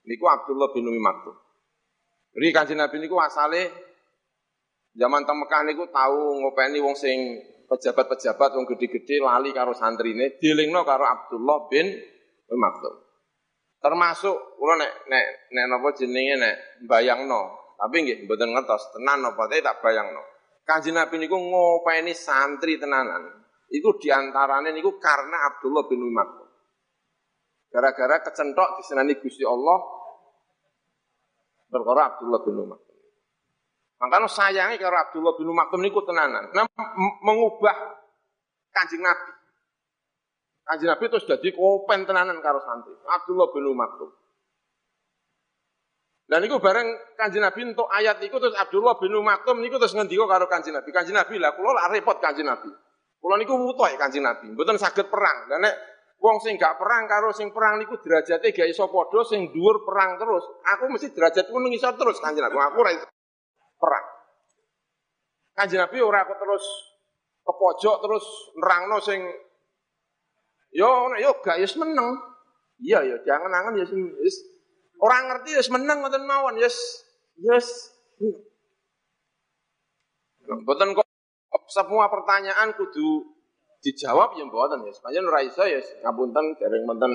niku 0.07 0.27
Abdullah 0.27 0.71
bin 0.75 0.87
Umi 0.87 0.99
Maktum. 0.99 1.35
Jadi 2.35 2.47
Kanjeng 2.55 2.79
Nabi 2.79 2.95
niku 3.03 3.19
asale 3.19 3.90
zaman 4.95 5.23
teng 5.23 5.37
Mekah 5.39 5.61
niku 5.67 5.87
tahu 5.89 6.43
ngopeni 6.43 6.79
wong 6.83 6.95
sing 6.97 7.39
pejabat-pejabat 7.71 8.49
wong 8.51 8.65
gede-gede 8.75 9.23
lali 9.23 9.55
karo 9.55 9.71
santrine 9.71 10.35
dilingno 10.35 10.83
karo 10.83 11.07
Abdullah 11.07 11.71
bin 11.71 11.87
Maktum. 12.51 12.95
Termasuk 13.79 14.59
kula 14.59 14.75
nek 14.75 15.07
nek 15.07 15.25
nek 15.55 15.65
napa 15.71 15.89
jenenge 15.95 16.35
nek 16.35 16.55
bayangno, 16.83 17.73
tapi 17.79 18.03
nggih 18.03 18.27
mboten 18.27 18.51
ngertos 18.51 18.91
tenan 18.91 19.23
napa 19.23 19.47
tak 19.47 19.79
bayangno. 19.79 20.19
Kanjeng 20.67 20.99
Nabi 20.99 21.15
niku 21.17 21.39
ngopeni 21.39 22.11
santri 22.13 22.75
tenanan. 22.77 23.41
Iku 23.71 23.95
di 23.97 24.11
antaranya 24.11 24.69
niku 24.69 24.99
karena 24.99 25.47
Abdullah 25.47 25.87
bin 25.87 26.03
Umar. 26.03 26.27
Gara-gara 27.71 28.19
kecentok 28.19 28.83
disenani 28.83 29.15
Gusti 29.15 29.47
Allah 29.47 29.79
perkara 31.71 32.01
Abdullah 32.13 32.39
bin 32.43 32.55
Umar. 32.67 32.90
Makanya 34.01 34.25
sayangnya 34.25 34.81
karo 34.81 34.97
Abdullah 34.97 35.37
bin 35.37 35.53
Umar 35.53 35.69
niku 35.77 36.01
tenanan. 36.01 36.49
Nah, 36.57 36.65
mengubah 37.21 38.01
kanjeng 38.73 39.05
Nabi. 39.05 39.31
Kanjeng 40.65 40.89
Nabi 40.89 41.05
terus 41.05 41.29
jadi 41.29 41.53
kopen 41.53 42.09
tenanan 42.09 42.41
karo 42.41 42.57
santri. 42.65 42.97
Abdullah 43.05 43.53
bin 43.53 43.69
Umar. 43.69 43.93
Dan 46.25 46.41
niku 46.41 46.57
bareng 46.57 46.87
kanjeng 47.13 47.45
Nabi 47.45 47.61
untuk 47.77 47.85
ayat 47.93 48.17
itu 48.25 48.33
terus 48.41 48.57
Abdullah 48.57 48.97
bin 48.97 49.13
Maktum 49.21 49.61
niku 49.61 49.77
terus 49.77 49.93
ngendika 49.93 50.25
karo 50.25 50.49
kanjeng 50.49 50.73
Nabi. 50.73 50.89
Kanjeng 50.89 51.13
Nabi 51.13 51.37
lah 51.37 51.53
kula 51.53 51.77
lah 51.77 51.85
repot 51.93 52.17
kanjeng 52.17 52.49
Nabi. 52.49 52.73
Kula 53.21 53.37
niku 53.37 53.53
ya 53.85 54.01
Kanjeng 54.01 54.25
Nabi, 54.25 54.49
mboten 54.49 54.81
saged 54.81 55.05
perang. 55.13 55.45
Nek 55.45 55.75
wong 56.17 56.41
sing 56.41 56.57
gak 56.57 56.81
perang 56.81 57.05
karo 57.05 57.29
sing 57.29 57.53
perang 57.53 57.77
niku 57.77 58.01
derajate 58.01 58.49
gak 58.49 58.65
iso 58.65 58.89
padha 58.89 59.21
sing 59.29 59.53
dhuwur 59.53 59.85
perang 59.85 60.17
terus. 60.17 60.41
Aku 60.73 60.89
mesti 60.89 61.13
derajatku 61.13 61.53
ning 61.61 61.77
isor 61.77 61.93
terus 62.01 62.17
Kanjeng 62.17 62.49
Nabi. 62.49 62.57
Aku 62.57 62.81
ora 62.81 62.97
perang. 63.81 64.05
Kanjeng 65.57 65.81
Nabi 65.81 65.97
ora 65.99 66.21
aku 66.21 66.37
terus 66.37 66.65
ke 67.41 67.53
pojok 67.57 67.95
terus 68.05 68.25
nerangno 68.61 68.97
sing 69.01 69.25
yo 70.69 71.09
yo 71.17 71.41
gak 71.41 71.57
yo 71.57 71.67
meneng. 71.81 72.29
Iya 72.81 73.05
ya, 73.05 73.17
jangan 73.21 73.53
angen 73.53 73.81
ya 73.81 73.85
wis 74.21 74.41
ora 74.97 75.21
ngerti 75.21 75.53
ya 75.53 75.61
meneng 75.73 76.01
ngoten 76.01 76.25
mawon 76.25 76.57
yes 76.57 76.77
yes. 77.41 77.93
Mboten 80.45 80.97
kok 80.97 81.05
semua 81.69 82.09
pertanyaan 82.09 82.73
kudu 82.73 83.37
dijawab 83.85 84.33
ya 84.37 84.45
mboten 84.49 84.85
ya. 84.85 84.93
Sepanjang 84.93 85.29
ora 85.29 85.41
iso 85.45 85.61
ya 85.65 85.77
ngapunten 85.77 86.57
dereng 86.57 86.89
wonten 86.89 87.13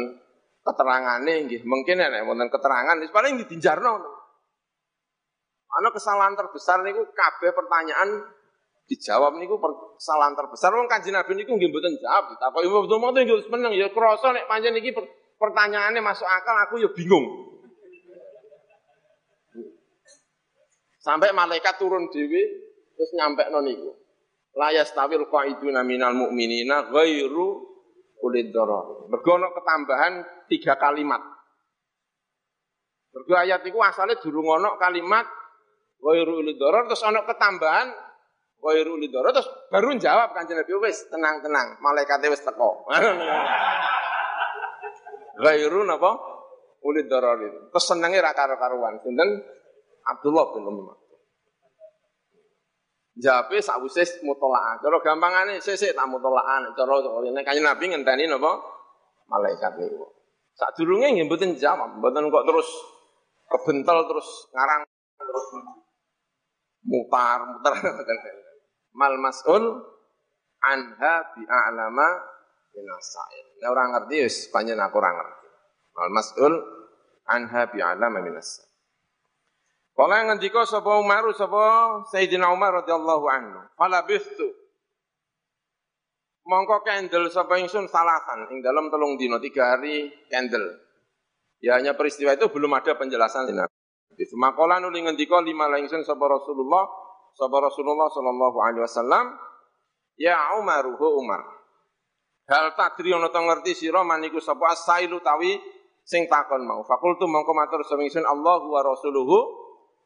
keterangane 0.62 1.34
nggih. 1.50 1.62
Mungkin 1.66 1.98
nek 1.98 2.22
wonten 2.26 2.46
keterangan 2.46 3.02
wis 3.02 3.10
paling 3.10 3.38
didinjarno. 3.42 4.15
Ana 5.66 5.90
kesalahan 5.90 6.38
terbesar 6.38 6.86
niku 6.86 7.02
kabeh 7.10 7.50
pertanyaan 7.50 8.22
dijawab 8.86 9.34
niku 9.34 9.58
kesalahan 9.98 10.38
terbesar 10.38 10.70
wong 10.70 10.86
Kanjeng 10.86 11.18
Nabi 11.18 11.34
niku 11.34 11.58
nggih 11.58 11.70
mboten 11.74 11.98
jawab. 11.98 12.38
Tapi 12.38 12.70
betul 12.70 13.02
betul 13.02 13.22
nggih 13.26 13.38
seneng 13.50 13.72
ya 13.74 13.90
krasa 13.90 14.30
nek 14.30 14.46
pancen 14.46 14.78
iki 14.78 14.94
pertanyaannya 15.36 16.00
masuk 16.00 16.26
akal 16.26 16.56
aku 16.64 16.74
ya 16.80 16.90
bingung. 16.94 17.26
Sampai 21.02 21.34
malaikat 21.34 21.78
turun 21.78 22.10
dewi 22.10 22.42
terus 22.94 23.10
nyampe 23.18 23.46
niku 23.50 23.90
la 24.56 24.72
yastawil 24.72 25.28
qaiduna 25.28 25.84
minal 25.84 26.16
mu'minina 26.16 26.88
ghairu 26.88 27.76
ulid 28.24 28.48
darar. 28.54 29.06
Mergo 29.12 29.34
ketambahan 29.52 30.24
tiga 30.48 30.80
kalimat. 30.80 31.20
Mergo 33.12 33.34
ayat 33.36 33.60
itu 33.68 33.76
asalnya 33.82 34.16
durung 34.22 34.48
ana 34.56 34.80
kalimat 34.80 35.28
ghairu 36.00 36.44
ulid 36.44 36.56
darar 36.60 36.84
terus 36.86 37.02
ana 37.04 37.24
ketambahan 37.24 37.88
ghairu 38.60 38.96
ulid 38.96 39.12
darar 39.12 39.32
terus 39.32 39.48
baru 39.72 39.96
jawab 39.96 40.36
Kanjeng 40.36 40.60
Nabi 40.60 40.72
wis 40.82 41.08
tenang-tenang, 41.08 41.80
malaikate 41.80 42.28
wis 42.32 42.42
teko. 42.44 42.84
ghairu 45.42 45.84
napa? 45.84 46.12
Ulid 46.86 47.10
darar 47.10 47.40
itu. 47.42 47.60
Terus 47.74 47.84
senenge 47.84 48.22
ra 48.22 48.30
karo-karuan. 48.30 49.02
Sinten? 49.02 49.42
Abdullah 50.06 50.54
bin 50.54 50.70
Umar. 50.70 50.94
Jape 53.18 53.58
sakwise 53.58 54.22
mutolaah. 54.22 54.78
Cara 54.78 55.02
gampangane 55.02 55.58
sesek 55.58 55.98
tak 55.98 56.06
mutolaah. 56.06 56.62
Cara 56.78 56.94
nek 57.26 57.42
kanjeng 57.42 57.66
Nabi 57.66 57.84
ngenteni 57.90 58.30
napa? 58.30 58.54
Malaikat 59.26 59.82
niku. 59.82 60.16
Sadurunge 60.56 61.12
nggih 61.12 61.28
mboten 61.28 61.52
jawab, 61.60 62.00
mboten 62.00 62.32
kok 62.32 62.44
terus 62.48 62.68
kebentel 63.52 64.08
terus 64.08 64.28
ngarang 64.56 64.88
terus 65.20 65.46
mutar 66.86 67.42
mutar 67.44 67.74
mal 68.98 69.14
mas'ul 69.20 69.64
anha 70.64 71.14
bi 71.36 71.42
a'lama 71.44 72.08
minasail. 72.72 73.46
Nek 73.60 73.68
ora 73.68 73.84
ngerti 73.92 74.16
wis 74.24 74.36
panjen 74.48 74.80
aku 74.80 74.96
ora 74.96 75.10
ngerti. 75.12 75.46
Mal 75.96 76.10
mas'ul 76.14 76.54
anha 77.28 77.62
bi 77.68 77.78
a'lama 77.82 78.24
minasail. 78.24 78.66
Kala 79.96 80.28
ngendika 80.28 80.68
sapa 80.68 81.00
Umar 81.00 81.24
sapa 81.32 82.04
Sayyidina 82.12 82.52
Umar 82.52 82.84
radhiyallahu 82.84 83.26
anhu. 83.32 83.60
Fala 83.80 84.04
bistu. 84.04 84.44
Mongko 86.46 86.84
kendel 86.84 87.32
sapa 87.32 87.56
ingsun 87.58 87.88
salasan 87.88 88.46
ing 88.52 88.60
dalam 88.60 88.92
telung 88.92 89.16
dino 89.16 89.40
tiga 89.40 89.74
hari 89.74 90.12
kendel. 90.28 90.62
Ya 91.64 91.80
hanya 91.80 91.96
peristiwa 91.96 92.36
itu 92.36 92.44
belum 92.52 92.76
ada 92.76 92.92
penjelasan 92.92 93.48
Nabi. 94.10 94.24
Makola 94.38 94.78
nuli 94.80 95.02
ngendika 95.02 95.42
lima 95.42 95.70
ingsun 95.76 96.02
sapa 96.06 96.24
Rasulullah 96.26 96.84
sapa 97.36 97.56
Rasulullah 97.60 98.08
sallallahu 98.08 98.58
alaihi 98.64 98.84
wasallam 98.84 99.24
ya 100.16 100.56
Umar 100.56 100.86
hu 100.86 101.06
Umar. 101.20 101.42
Hal 102.46 102.78
tadri 102.78 103.10
ono 103.10 103.28
to 103.28 103.42
ngerti 103.42 103.74
sira 103.74 104.06
maniku 104.06 104.38
sapa 104.38 104.72
asailu 104.72 105.18
tawi 105.20 105.58
sing 106.06 106.30
takon 106.30 106.62
mau. 106.62 106.86
Fakultu 106.86 107.26
mongko 107.26 107.52
matur 107.52 107.82
sapa 107.82 108.00
ingsun 108.06 108.24
Allahu 108.24 108.70
wa 108.70 108.80
rasuluhu 108.86 109.38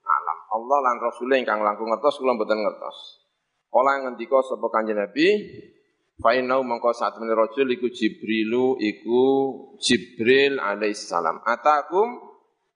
alam. 0.00 0.38
Allah 0.50 0.78
lan 0.82 0.96
Rasul 0.98 1.30
ingkang 1.36 1.62
langkung 1.62 1.92
ngertos 1.92 2.18
kula 2.18 2.34
mboten 2.34 2.58
ngertos. 2.58 3.28
Kala 3.70 4.02
ngendika 4.02 4.42
sapa 4.42 4.66
Kanjeng 4.66 4.98
Nabi, 4.98 5.46
fa 6.18 6.34
innahu 6.34 6.66
mangko 6.66 6.90
saat 6.90 7.14
menir 7.22 7.38
rajul 7.38 7.70
iku 7.70 7.86
Jibrilu 7.86 8.74
iku 8.82 9.22
Jibril 9.78 10.58
alaihissalam. 10.58 11.46
Atakum 11.46 12.29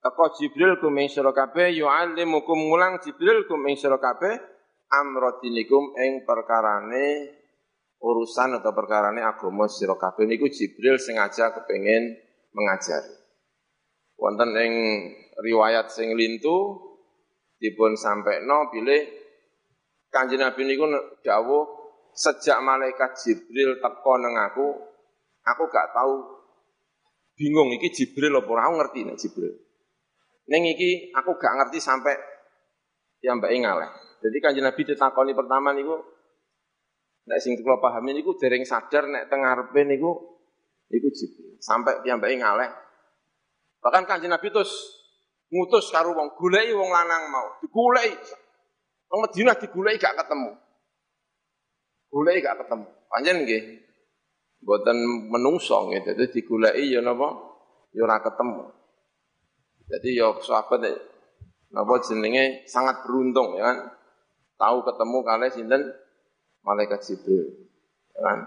teko 0.05 0.37
Jibril 0.37 0.77
kum 0.77 0.93
ing 1.01 1.09
sira 1.09 1.33
kabeh 1.33 1.73
yu'allimukum 1.81 2.69
mulang 2.69 3.01
Jibril 3.01 3.49
kum 3.49 3.65
ing 3.65 3.73
sira 3.73 3.97
kabeh 3.97 4.37
amradinikum 4.93 5.97
ing 5.97 6.21
perkarane 6.29 7.33
urusan 7.97 8.61
atau 8.61 8.69
perkarane 8.69 9.25
agama 9.25 9.65
sira 9.65 9.97
kabeh 9.97 10.29
niku 10.29 10.45
Jibril 10.53 11.01
sengaja 11.01 11.57
kepengin 11.57 12.21
mengajari. 12.53 13.17
Wonten 14.21 14.53
ing 14.53 14.73
riwayat 15.41 15.89
sing 15.89 16.13
lintu 16.13 16.77
dipun 17.57 17.97
sampekno 17.97 18.69
bilih 18.69 19.25
Kanjeng 20.13 20.45
Nabi 20.45 20.69
niku 20.69 20.85
dawuh 21.25 21.65
sejak 22.13 22.61
malaikat 22.61 23.17
Jibril 23.25 23.81
teko 23.81 24.21
aku, 24.21 24.67
aku 25.41 25.63
gak 25.73 25.97
tahu 25.97 26.13
bingung 27.33 27.73
iki 27.73 27.89
Jibril 27.89 28.37
apa 28.37 28.47
ora 28.53 28.69
ngerti 28.69 29.01
nek 29.01 29.17
Jibril. 29.17 29.64
Ning 30.45 30.63
iki 30.69 31.09
aku 31.13 31.37
gak 31.37 31.53
ngerti 31.57 31.81
sampai 31.81 32.13
yang 33.25 33.41
mbak 33.41 33.49
ngaleh. 33.49 33.89
Jadi 34.21 34.37
kanjeng 34.41 34.65
Nabi 34.65 34.81
ditakoni 34.85 35.33
pertama 35.33 35.73
niku 35.73 35.97
nek 37.25 37.41
sing 37.41 37.57
kula 37.57 37.81
pahami 37.81 38.13
niku 38.13 38.37
dereng 38.37 38.61
sadar 38.61 39.09
nek 39.09 39.29
teng 39.29 39.41
ngarepe 39.41 39.81
niku 39.85 40.11
niku 40.93 41.07
Jibril. 41.09 41.57
Sampai 41.57 42.05
mbak 42.05 42.29
ngaleh. 42.29 42.69
Bahkan 43.81 44.03
kanjeng 44.05 44.29
Nabi 44.29 44.53
terus 44.53 44.71
ngutus 45.49 45.89
karo 45.93 46.13
wong 46.13 46.33
goleki 46.37 46.73
wong 46.73 46.89
lanang 46.89 47.29
mau, 47.29 47.61
digoleki 47.61 48.45
Wong 49.09 49.21
Madinah 49.21 49.55
digulai 49.55 49.95
gak 50.01 50.17
ketemu. 50.17 50.51
Gulai 52.09 52.41
gak 52.41 52.65
ketemu. 52.65 52.87
Panjen 53.07 53.37
nggih. 53.45 53.63
Mboten 54.65 54.97
menungso 55.29 55.87
nggih. 55.87 56.01
Dadi 56.03 56.25
digulai 56.33 56.89
ya 56.89 56.99
napa? 56.99 57.29
Ya 57.93 58.03
ora 58.03 58.19
ketemu. 58.19 58.65
Jadi 59.85 60.17
ya 60.17 60.33
sahabat 60.41 60.81
napa 61.69 62.01
jenenge 62.01 62.65
sangat 62.65 63.05
beruntung 63.05 63.57
ya 63.57 63.69
kan. 63.69 63.77
Tahu 64.55 64.87
ketemu 64.87 65.17
kali 65.21 65.47
sinten 65.51 65.81
malaikat 66.63 67.03
Jibril. 67.05 67.69
Ya 68.15 68.19
kan. 68.23 68.39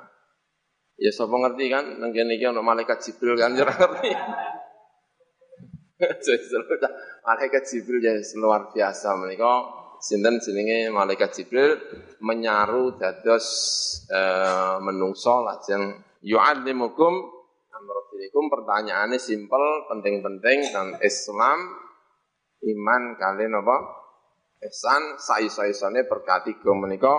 Ya 0.98 1.10
sapa 1.14 1.30
ngerti 1.30 1.64
kan 1.70 1.84
nang 2.02 2.10
kene 2.10 2.34
iki 2.34 2.50
malaikat 2.50 2.98
Jibril 3.04 3.38
kan 3.38 3.54
ya 3.54 3.62
ngerti. 3.62 4.10
malaikat 7.28 7.62
Jibril 7.66 8.02
ya 8.02 8.14
luar 8.38 8.70
biasa 8.70 9.18
menika 9.18 9.78
sinten 9.98 10.38
jenenge 10.38 10.90
malaikat 10.94 11.34
Jibril 11.34 11.74
menyaru 12.22 12.98
dados 12.98 13.46
e, 14.06 14.20
menungso 14.82 15.42
lajeng 15.42 15.98
yu'allimukum 16.22 17.37
amradinikum 17.78 18.50
pertanyaannya 18.50 19.18
simpel 19.22 19.86
penting-penting 19.86 20.58
dan 20.74 20.98
Islam 20.98 21.58
iman 22.58 23.02
kalian 23.14 23.54
apa 23.54 23.76
ihsan 24.66 25.14
sai-saisane 25.22 26.10
berkati 26.10 26.58
menika 26.74 27.14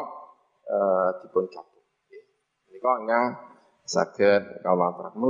e, 0.67 0.77
dipun 1.23 1.47
cabut 1.47 1.83
menika 2.67 2.91
ingkang 2.99 3.27
saged 3.87 4.43
kawula 4.59 4.91
aturaken 4.91 5.23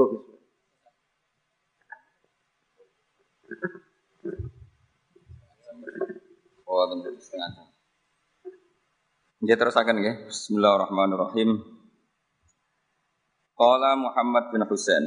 Oh, 6.69 6.85
tentu 6.85 7.09
setengah 7.17 7.49
jam. 7.57 7.67
Dia 9.41 9.57
terusakan 9.57 10.05
ya. 10.05 10.13
Bismillahirrahmanirrahim. 10.29 11.78
Qala 13.59 13.99
Muhammad 13.99 14.55
bin 14.55 14.63
Husain. 14.63 15.03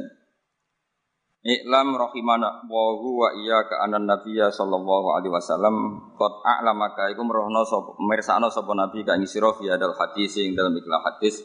Iklam 1.43 1.97
rahimana 1.97 2.63
wa 2.69 2.83
huwa 3.01 3.33
iyyaka 3.35 3.81
anan 3.83 4.07
nabiyya 4.07 4.47
sallallahu 4.53 5.17
alaihi 5.17 5.33
wasallam 5.33 5.75
qad 6.15 6.33
a'lamaka 6.39 7.11
iku 7.11 7.19
merohno 7.25 7.67
sapa 7.67 7.99
mirsakno 7.99 8.47
sapa 8.47 8.71
nabi 8.71 9.03
ka 9.03 9.19
ing 9.19 9.27
sira 9.27 9.51
fi 9.51 9.67
hadal 9.67 9.91
hadis 9.91 10.39
dalam 10.55 10.71
ikhlas 10.71 11.03
hadis 11.03 11.35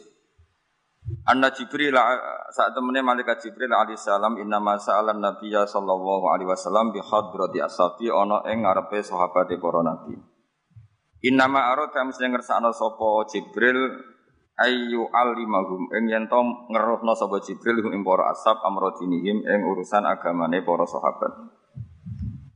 Anna 1.27 1.51
Jibril 1.51 1.97
saat 2.53 2.71
temennya 2.71 3.03
malaikat 3.03 3.41
Jibril 3.43 3.73
alaihissalam 3.73 4.39
inna 4.39 4.61
masa'alan 4.61 5.19
nabiyya 5.19 5.65
sallallahu 5.65 6.31
alaihi 6.31 6.47
wasallam 6.47 6.93
bi 6.95 7.01
hadrati 7.01 7.59
ashabi 7.59 8.07
ana 8.07 8.45
ing 8.47 8.63
ngarepe 8.63 9.03
sahabate 9.03 9.57
para 9.57 9.81
nabi. 9.83 10.15
Inna 11.27 11.51
ma 11.51 11.75
arada 11.75 12.05
mesti 12.07 12.23
ngersakno 12.23 12.71
sapa 12.71 13.27
Jibril 13.27 13.99
ayu 14.59 15.07
alimahum 15.11 15.87
ing 15.95 16.11
yen 16.11 16.25
to 16.27 16.39
ngeruhno 16.67 17.15
sapa 17.15 17.39
Jibril 17.39 17.79
ing 17.91 18.03
para 18.03 18.35
ashab 18.35 18.59
amrodinihim 18.59 19.43
ing 19.43 19.59
urusan 19.63 20.03
agamane 20.03 20.61
para 20.63 20.83
sahabat. 20.83 21.31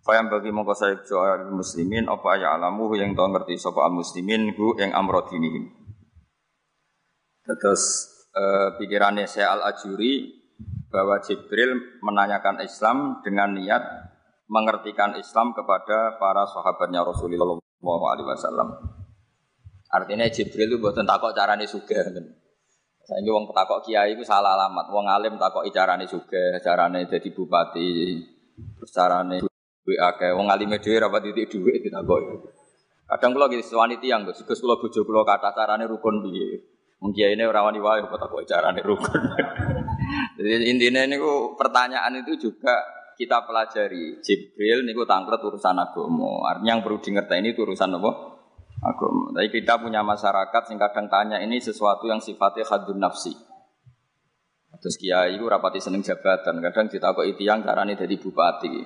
Fayam 0.03 0.27
bagi 0.27 0.51
mongko 0.51 0.75
saya 0.75 0.99
muslimin 1.47 2.11
apa 2.11 2.35
ya 2.35 2.59
alamu 2.59 2.91
yang 2.99 3.15
to 3.15 3.23
ngerti 3.23 3.55
sapa 3.55 3.87
muslimin 3.87 4.51
hu 4.51 4.75
ing 4.75 4.91
amrodinihim. 4.91 5.71
Terus 7.43 7.83
eh, 8.35 8.69
pikirannya 8.79 9.27
saya 9.27 9.55
Al-Ajuri 9.59 10.43
bahwa 10.91 11.23
Jibril 11.23 11.99
menanyakan 12.03 12.61
Islam 12.63 13.23
dengan 13.23 13.55
niat 13.55 13.83
mengertikan 14.51 15.15
Islam 15.17 15.55
kepada 15.55 16.19
para 16.19 16.45
sahabatnya 16.45 17.01
Rasulullah 17.01 17.57
SAW. 17.81 19.02
Artinya 19.93 20.25
Jibril 20.25 20.73
itu 20.73 20.77
buatan 20.81 21.05
takok 21.05 21.37
carane 21.37 21.69
suga. 21.69 22.01
Saya 23.03 23.19
ini 23.21 23.29
wong 23.29 23.45
takok 23.53 23.85
kiai 23.85 24.17
itu 24.17 24.25
salah 24.25 24.57
alamat. 24.57 24.89
Wong 24.89 25.05
alim 25.05 25.37
takok 25.37 25.69
carane 25.69 26.09
suga, 26.09 26.57
carane 26.65 27.05
jadi 27.05 27.29
bupati, 27.29 28.17
carane 28.89 29.45
duit 29.85 29.99
akeh. 30.01 30.33
Wong 30.33 30.49
alim 30.49 30.73
dhewe 30.81 30.97
ra 30.97 31.13
titik 31.21 31.45
dhuwit 31.53 31.85
ditakok. 31.85 32.19
Kadang 33.05 33.37
kula 33.37 33.45
gitu 33.53 33.77
wanita 33.77 34.07
yang 34.09 34.25
Gus, 34.25 34.41
Gus 34.41 34.57
kula 34.57 34.81
bojo 34.81 35.05
kula 35.05 35.21
kata 35.21 35.53
carane 35.53 35.85
rukun 35.85 36.25
piye. 36.25 36.65
Mungkin 37.03 37.35
ini 37.35 37.43
orang 37.45 37.75
wae 37.77 38.01
kok 38.01 38.17
tak 38.17 38.33
carane 38.49 38.81
rukun. 38.81 39.21
Jadi 40.39 40.49
intinya 40.73 41.05
ini 41.05 41.21
pertanyaan 41.53 42.25
itu 42.25 42.49
juga 42.49 42.81
kita 43.13 43.45
pelajari. 43.45 44.23
Jibril 44.25 44.87
niku 44.87 45.05
tangkret 45.05 45.43
urusan 45.43 45.77
agama. 45.77 46.49
Artinya 46.49 46.73
yang 46.73 46.81
perlu 46.81 46.97
dimengerti 46.97 47.35
ini 47.37 47.49
urusan 47.53 47.99
apa? 48.01 48.32
Agama. 48.83 49.31
Tapi 49.31 49.47
kita 49.47 49.79
punya 49.79 50.03
masyarakat 50.03 50.63
yang 50.69 50.79
kadang 50.79 51.07
tanya 51.07 51.37
ini 51.39 51.57
sesuatu 51.63 52.03
yang 52.11 52.19
sifatnya 52.19 52.67
hadun 52.67 52.99
nafsi. 52.99 53.31
Terus 54.83 54.99
kiai 54.99 55.39
itu 55.39 55.47
rapati 55.47 55.79
seneng 55.79 56.03
jabatan. 56.03 56.59
Kadang 56.59 56.91
kita 56.91 57.15
kok 57.15 57.23
itu 57.23 57.47
yang 57.47 57.63
carane 57.63 57.95
jadi 57.95 58.19
bupati. 58.19 58.83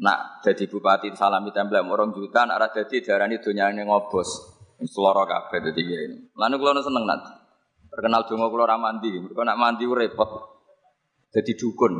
Nak 0.00 0.40
jadi 0.40 0.64
bupati 0.64 1.12
salami 1.12 1.52
template 1.52 1.84
orang 1.84 2.16
juta, 2.16 2.48
arah 2.48 2.72
jadi 2.72 3.04
darani 3.04 3.36
dunia 3.36 3.68
ini 3.68 3.84
ngobos. 3.84 4.56
Seloro 4.76 5.24
kabeh 5.28 5.60
dadi 5.68 5.82
ini. 5.84 6.32
Lalu 6.36 6.54
kula 6.56 6.80
seneng 6.80 7.04
nanti. 7.04 7.32
Terkenal 7.92 8.28
donga 8.28 8.48
kula 8.52 8.68
ora 8.68 8.76
mandi. 8.76 9.08
Mergo 9.08 9.40
nak 9.40 9.56
mandi 9.56 9.84
repot. 9.88 10.28
Jadi 11.32 11.52
dukun. 11.56 11.92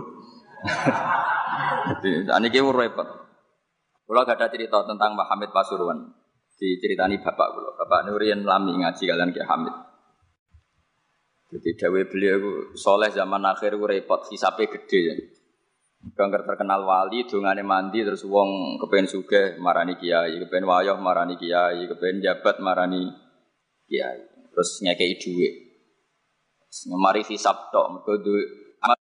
Jadi 1.88 2.28
aniki 2.32 2.60
repot. 2.60 3.08
Kula 4.04 4.22
gak 4.22 4.38
ada 4.38 4.46
cerita 4.52 4.84
tentang 4.84 5.16
Hamid 5.18 5.50
Pasuruan. 5.50 6.25
Diceritani 6.56 7.20
bapak 7.20 7.48
kula. 7.52 7.70
Bapak 7.76 8.08
Nurian 8.08 8.40
lami 8.40 8.80
ngaji 8.80 9.04
kalian 9.04 9.30
ke 9.30 9.44
Hamid. 9.44 9.76
Jadi 11.52 11.70
dawe 11.78 12.00
beliau 12.08 12.72
soleh 12.74 13.12
zaman 13.12 13.44
akhir 13.44 13.76
repot, 13.78 14.26
hisape 14.32 14.66
gede. 14.66 15.36
Bangker 16.16 16.42
terkenal 16.42 16.82
wali, 16.82 17.28
dungane 17.28 17.62
mandi 17.62 18.02
terus 18.02 18.26
wong 18.26 18.80
kepen 18.82 19.06
suge 19.06 19.58
marani 19.60 19.94
kiai, 20.00 20.38
kepen 20.42 20.66
wayoh 20.66 20.98
marani 20.98 21.38
kiai, 21.38 21.86
kepen 21.86 22.18
jabat 22.24 22.58
marani 22.58 23.10
kiai. 23.86 24.20
Terus 24.50 24.70
ngekei 24.82 25.18
dhuwit. 25.20 25.54
Ngemari 26.88 27.22
hisab 27.24 27.70
tok, 27.72 27.86
mergo 27.94 28.16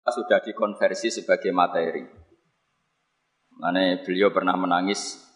sudah 0.09 0.40
dikonversi 0.40 1.12
sebagai 1.12 1.53
materi. 1.53 2.01
Mane 3.59 4.01
beliau 4.07 4.33
pernah 4.33 4.57
menangis, 4.57 5.28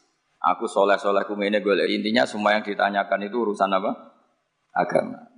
aku 0.42 0.66
soleh-soleh 0.66 1.22
kumene 1.24 1.62
gue 1.62 1.74
intinya 1.86 2.26
semua 2.26 2.58
yang 2.58 2.66
ditanyakan 2.66 3.20
itu 3.26 3.36
urusan 3.38 3.70
apa? 3.70 3.90
Agama. 4.74 5.32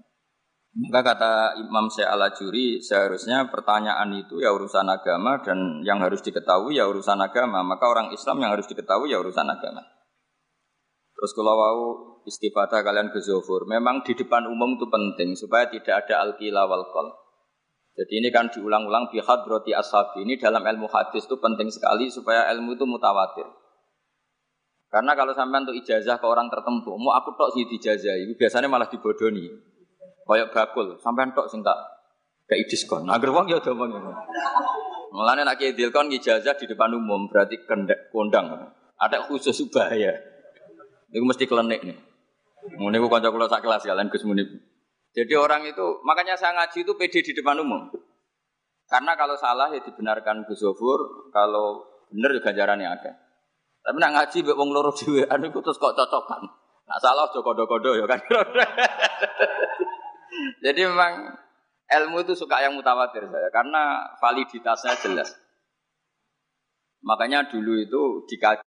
Maka 0.75 1.14
kata 1.14 1.33
Imam 1.62 1.87
Syekh 1.87 2.11
Al-Ajuri 2.11 2.83
seharusnya 2.83 3.47
pertanyaan 3.47 4.11
itu 4.11 4.43
ya 4.43 4.51
urusan 4.51 4.90
agama 4.90 5.38
dan 5.38 5.87
yang 5.87 6.03
harus 6.03 6.19
diketahui 6.19 6.75
ya 6.75 6.90
urusan 6.90 7.14
agama. 7.23 7.62
Maka 7.62 7.87
orang 7.87 8.11
Islam 8.11 8.43
yang 8.43 8.51
harus 8.51 8.67
diketahui 8.67 9.14
ya 9.14 9.23
urusan 9.23 9.47
agama. 9.47 9.87
Terus 11.14 11.31
kalau 11.31 11.55
mau 11.55 11.83
istifadah 12.27 12.83
kalian 12.83 13.14
ke 13.14 13.23
Zofur, 13.23 13.71
memang 13.71 14.03
di 14.03 14.19
depan 14.19 14.51
umum 14.51 14.75
itu 14.75 14.90
penting 14.90 15.38
supaya 15.38 15.71
tidak 15.71 16.05
ada 16.05 16.27
al-qila 16.27 16.67
wal 16.67 16.90
qol. 16.90 17.07
Jadi 17.95 18.27
ini 18.27 18.29
kan 18.35 18.51
diulang-ulang 18.51 19.14
bihad 19.14 19.47
roti 19.47 19.71
ashabi. 19.71 20.27
Ini 20.27 20.43
dalam 20.43 20.67
ilmu 20.67 20.90
hadis 20.90 21.31
itu 21.31 21.38
penting 21.38 21.71
sekali 21.71 22.11
supaya 22.11 22.51
ilmu 22.51 22.75
itu 22.75 22.83
mutawatir. 22.83 23.47
Karena 24.94 25.18
kalau 25.18 25.35
sampai 25.35 25.66
untuk 25.66 25.74
ijazah 25.74 26.22
ke 26.22 26.26
orang 26.30 26.46
tertentu, 26.46 26.94
mau 26.94 27.18
aku 27.18 27.35
tok 27.35 27.50
sih 27.50 27.66
ijazah, 27.66 28.14
itu 28.14 28.38
biasanya 28.38 28.70
malah 28.70 28.87
dibodoni. 28.87 29.50
Kayak 30.22 30.54
bakul, 30.54 30.94
sampai 31.02 31.35
tok 31.35 31.50
sih 31.50 31.59
enggak 31.59 31.74
kayak 32.46 32.70
diskon. 32.70 33.11
Agar 33.11 33.28
uang 33.35 33.50
ya 33.50 33.59
udah 33.59 33.74
ngene. 33.74 34.12
Mulane 35.11 35.42
nak 35.42 35.59
kiai 35.59 35.74
dilkon 35.74 36.14
ijazah 36.14 36.54
di 36.54 36.70
depan 36.70 36.94
umum 36.94 37.26
berarti 37.26 37.59
kendek 37.66 38.14
kondang. 38.14 38.70
Ada 38.94 39.26
khusus 39.26 39.66
bahaya. 39.74 40.14
Ini 41.11 41.22
mesti 41.22 41.46
klenik 41.46 41.83
nih. 41.83 41.98
Muni 42.78 43.02
ku 43.02 43.11
kanca 43.11 43.35
kula 43.35 43.50
sak 43.50 43.66
kelas 43.66 43.83
kalian 43.83 44.09
Gus 44.11 44.22
Munib. 44.22 44.46
Jadi 45.14 45.35
orang 45.35 45.62
itu, 45.66 46.02
makanya 46.02 46.35
saya 46.35 46.59
ngaji 46.59 46.83
itu 46.83 46.92
pede 46.98 47.22
di 47.22 47.33
depan 47.35 47.59
umum. 47.62 47.87
Karena 48.87 49.14
kalau 49.14 49.38
salah 49.38 49.70
ya 49.70 49.78
dibenarkan 49.83 50.42
Gus 50.46 50.59
Zofur, 50.59 51.30
kalau 51.30 51.87
benar 52.11 52.35
juga 52.35 52.42
ya 52.42 52.46
ganjarannya 52.50 52.88
ada. 52.90 53.23
Tapi 53.85 53.97
nak 54.01 54.12
ngaji 54.16 54.49
mbek 54.49 54.57
wong 54.57 54.73
loro 54.73 54.97
dhewe, 54.97 55.29
anu 55.29 55.53
terus 55.53 55.77
kok 55.77 55.92
cocokan. 55.92 56.40
Nak 56.88 56.99
salah 57.05 57.29
aja 57.29 57.40
kodo-kodo 57.44 57.92
ya 57.97 58.09
kan. 58.09 58.20
Jadi 60.64 60.81
memang 60.88 61.37
ilmu 61.85 62.25
itu 62.25 62.33
suka 62.33 62.64
yang 62.64 62.73
mutawatir 62.73 63.29
saya 63.29 63.49
karena 63.53 64.09
validitasnya 64.16 64.97
jelas. 65.05 65.37
Makanya 67.05 67.53
dulu 67.53 67.77
itu 67.77 68.25
dikaji 68.25 68.64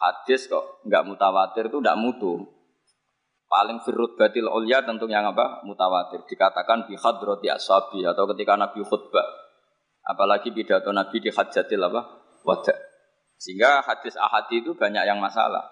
hadis 0.00 0.48
kok 0.48 0.80
nggak 0.88 1.04
mutawatir 1.04 1.68
itu 1.68 1.76
nggak 1.76 2.00
mutu. 2.00 2.40
Paling 3.52 3.84
firut 3.84 4.16
batil 4.16 4.48
ulya 4.48 4.80
tentu 4.80 5.04
yang 5.12 5.28
apa? 5.28 5.60
Mutawatir. 5.68 6.24
Dikatakan 6.24 6.88
bi 6.88 6.96
hadrati 6.96 7.52
ashabi 7.52 8.00
atau 8.00 8.24
ketika 8.32 8.56
Nabi 8.56 8.80
khutbah. 8.80 9.28
Apalagi 10.08 10.56
pidato 10.56 10.88
Nabi 10.88 11.20
di 11.20 11.28
hajatil 11.28 11.84
apa? 11.84 12.00
Wada. 12.48 12.91
Sehingga 13.42 13.82
hadis 13.82 14.14
ahad 14.14 14.46
itu 14.54 14.78
banyak 14.78 15.02
yang 15.02 15.18
masalah. 15.18 15.66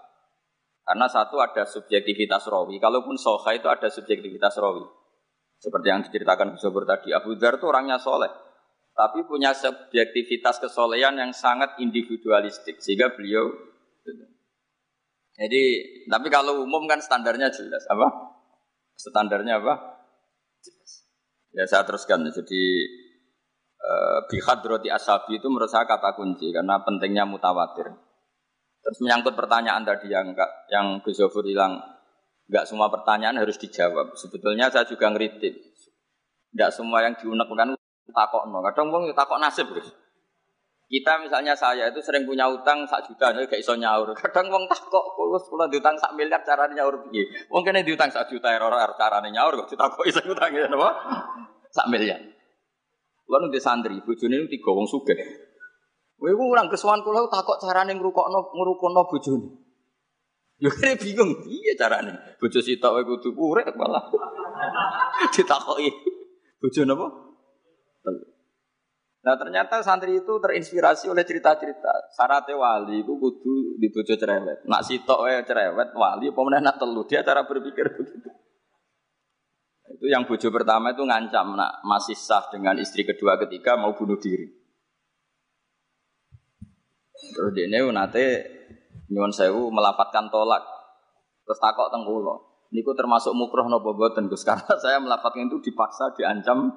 Karena 0.83 1.06
satu 1.06 1.38
ada 1.38 1.62
subjektivitas 1.62 2.50
rawi. 2.50 2.83
Kalaupun 2.83 3.14
soha 3.14 3.54
itu 3.54 3.70
ada 3.70 3.87
subjektivitas 3.87 4.59
rawi. 4.59 4.83
Seperti 5.62 5.87
yang 5.87 6.02
diceritakan 6.02 6.59
Zubair 6.59 6.83
tadi. 6.83 7.14
Abu 7.14 7.38
Dhar 7.38 7.62
itu 7.62 7.70
orangnya 7.70 8.02
soleh. 8.02 8.33
Tapi 8.90 9.22
punya 9.22 9.54
subjektivitas 9.54 10.59
kesolehan 10.59 11.14
yang 11.14 11.30
sangat 11.30 11.78
individualistik. 11.78 12.83
Sehingga 12.83 13.14
beliau 13.14 13.54
jadi, 15.40 15.62
tapi 16.04 16.28
kalau 16.28 16.61
umum 16.68 16.85
kan 16.85 17.00
standarnya 17.00 17.48
jelas. 17.48 17.80
Apa? 17.88 18.37
Standarnya 18.92 19.64
apa? 19.64 20.04
Jelas. 20.61 21.09
Ya 21.56 21.64
saya 21.64 21.88
teruskan. 21.88 22.28
Jadi, 22.28 22.61
eh, 23.81 24.19
bihad 24.29 24.61
roti 24.62 24.93
asabi 24.93 25.40
itu 25.40 25.49
menurut 25.49 25.73
saya 25.73 25.88
kata 25.88 26.12
kunci 26.14 26.53
karena 26.53 26.81
pentingnya 26.85 27.25
mutawatir. 27.25 27.88
Terus 28.81 28.99
menyangkut 29.05 29.37
pertanyaan 29.37 29.85
tadi 29.85 30.09
yang 30.09 30.33
yang 30.73 31.05
Gus 31.05 31.21
Zofur 31.21 31.45
bilang 31.45 31.77
nggak 32.49 32.64
semua 32.64 32.88
pertanyaan 32.88 33.37
harus 33.40 33.61
dijawab. 33.61 34.16
Sebetulnya 34.16 34.73
saya 34.73 34.88
juga 34.88 35.12
ngeritik. 35.12 35.53
Nggak 36.57 36.71
semua 36.73 37.05
yang 37.05 37.14
diunek-unek 37.14 37.77
takok 38.11 38.49
no. 38.51 38.64
Kadang 38.64 38.90
wong 38.90 39.12
takok 39.12 39.38
nasib. 39.38 39.71
Kita 40.90 41.23
misalnya 41.23 41.55
saya 41.55 41.87
itu 41.87 42.03
sering 42.03 42.27
punya 42.27 42.51
utang 42.51 42.83
sak 42.83 43.07
juta, 43.07 43.31
nih 43.31 43.47
gak 43.47 43.62
iso 43.62 43.79
nyaur. 43.79 44.11
Kadang 44.27 44.51
wong 44.51 44.66
takok, 44.66 45.14
kalau 45.14 45.38
sekolah 45.38 45.71
diutang 45.71 45.95
sak 45.95 46.19
miliar 46.19 46.43
caranya 46.43 46.83
nyaur 46.83 47.07
piye? 47.07 47.31
Wong 47.47 47.62
kene 47.62 47.87
diutang 47.87 48.11
sak 48.11 48.27
juta 48.27 48.51
error 48.51 48.75
caranya 48.99 49.31
nyaur 49.31 49.55
kok 49.55 49.71
ditakok 49.71 50.03
iso 50.03 50.19
utang 50.27 50.51
ya 50.51 50.66
napa? 50.66 50.90
Sak 51.79 51.87
miliar. 51.87 52.19
Kulo 53.31 53.47
di 53.47 53.62
santri, 53.62 53.95
bojone 54.03 54.43
niku 54.43 54.51
tiga 54.51 54.71
wong 54.75 54.90
sugih. 54.90 55.14
Kowe 56.19 56.35
ku 56.35 56.51
urang 56.51 56.66
kesuwan 56.66 56.99
kula 57.07 57.31
takok 57.31 57.62
carane 57.62 57.95
ngrukokno 57.95 58.51
ngrukono 58.51 59.07
bojone. 59.07 59.47
Yo 60.59 60.66
kene 60.75 60.99
bingung, 60.99 61.38
piye 61.38 61.79
carane? 61.79 62.11
Bojo 62.43 62.59
sitok 62.59 62.90
kowe 62.90 63.03
kudu 63.07 63.31
urip 63.38 63.71
malah. 63.79 64.03
Ditakoki. 65.33 65.95
Bojo 66.59 66.83
napa? 66.83 67.07
Nah 69.21 69.35
ternyata 69.38 69.79
santri 69.79 70.19
itu 70.19 70.35
terinspirasi 70.43 71.07
oleh 71.07 71.23
cerita-cerita. 71.23 72.11
Sarate 72.11 72.51
wali 72.51 73.07
itu 73.07 73.14
kudu 73.14 73.79
dibojo 73.79 74.19
cerewet. 74.19 74.66
Nak 74.66 74.83
sitok 74.83 75.23
wae 75.23 75.38
cerewet 75.47 75.95
wali 75.95 76.35
apa 76.35 76.40
nak 76.59 76.83
telu 76.83 77.07
dia 77.07 77.23
cara 77.23 77.47
berpikir 77.47 77.95
begitu. 77.95 78.27
Itu 80.00 80.08
yang 80.08 80.24
bojo 80.24 80.48
pertama 80.48 80.96
itu 80.96 81.04
ngancam 81.04 81.60
nak 81.60 81.84
masih 81.84 82.16
sah 82.16 82.48
dengan 82.48 82.80
istri 82.80 83.04
kedua 83.04 83.36
ketiga 83.36 83.76
mau 83.76 83.92
bunuh 83.92 84.16
diri. 84.16 84.48
Terus 87.36 87.52
dia 87.52 87.68
ini 87.68 87.84
nate 87.92 88.48
nyuwun 89.12 89.28
sewu 89.28 89.68
melafatkan 89.68 90.32
tolak. 90.32 90.64
Terus 91.44 91.60
takok 91.60 91.92
tengkulo. 91.92 92.64
Niku 92.72 92.96
termasuk 92.96 93.36
mukroh 93.36 93.68
nopo 93.68 93.92
boten 93.92 94.32
Gus 94.32 94.40
karena 94.48 94.72
saya 94.80 94.96
melafatkan 95.04 95.52
itu 95.52 95.60
dipaksa 95.60 96.16
diancam 96.16 96.72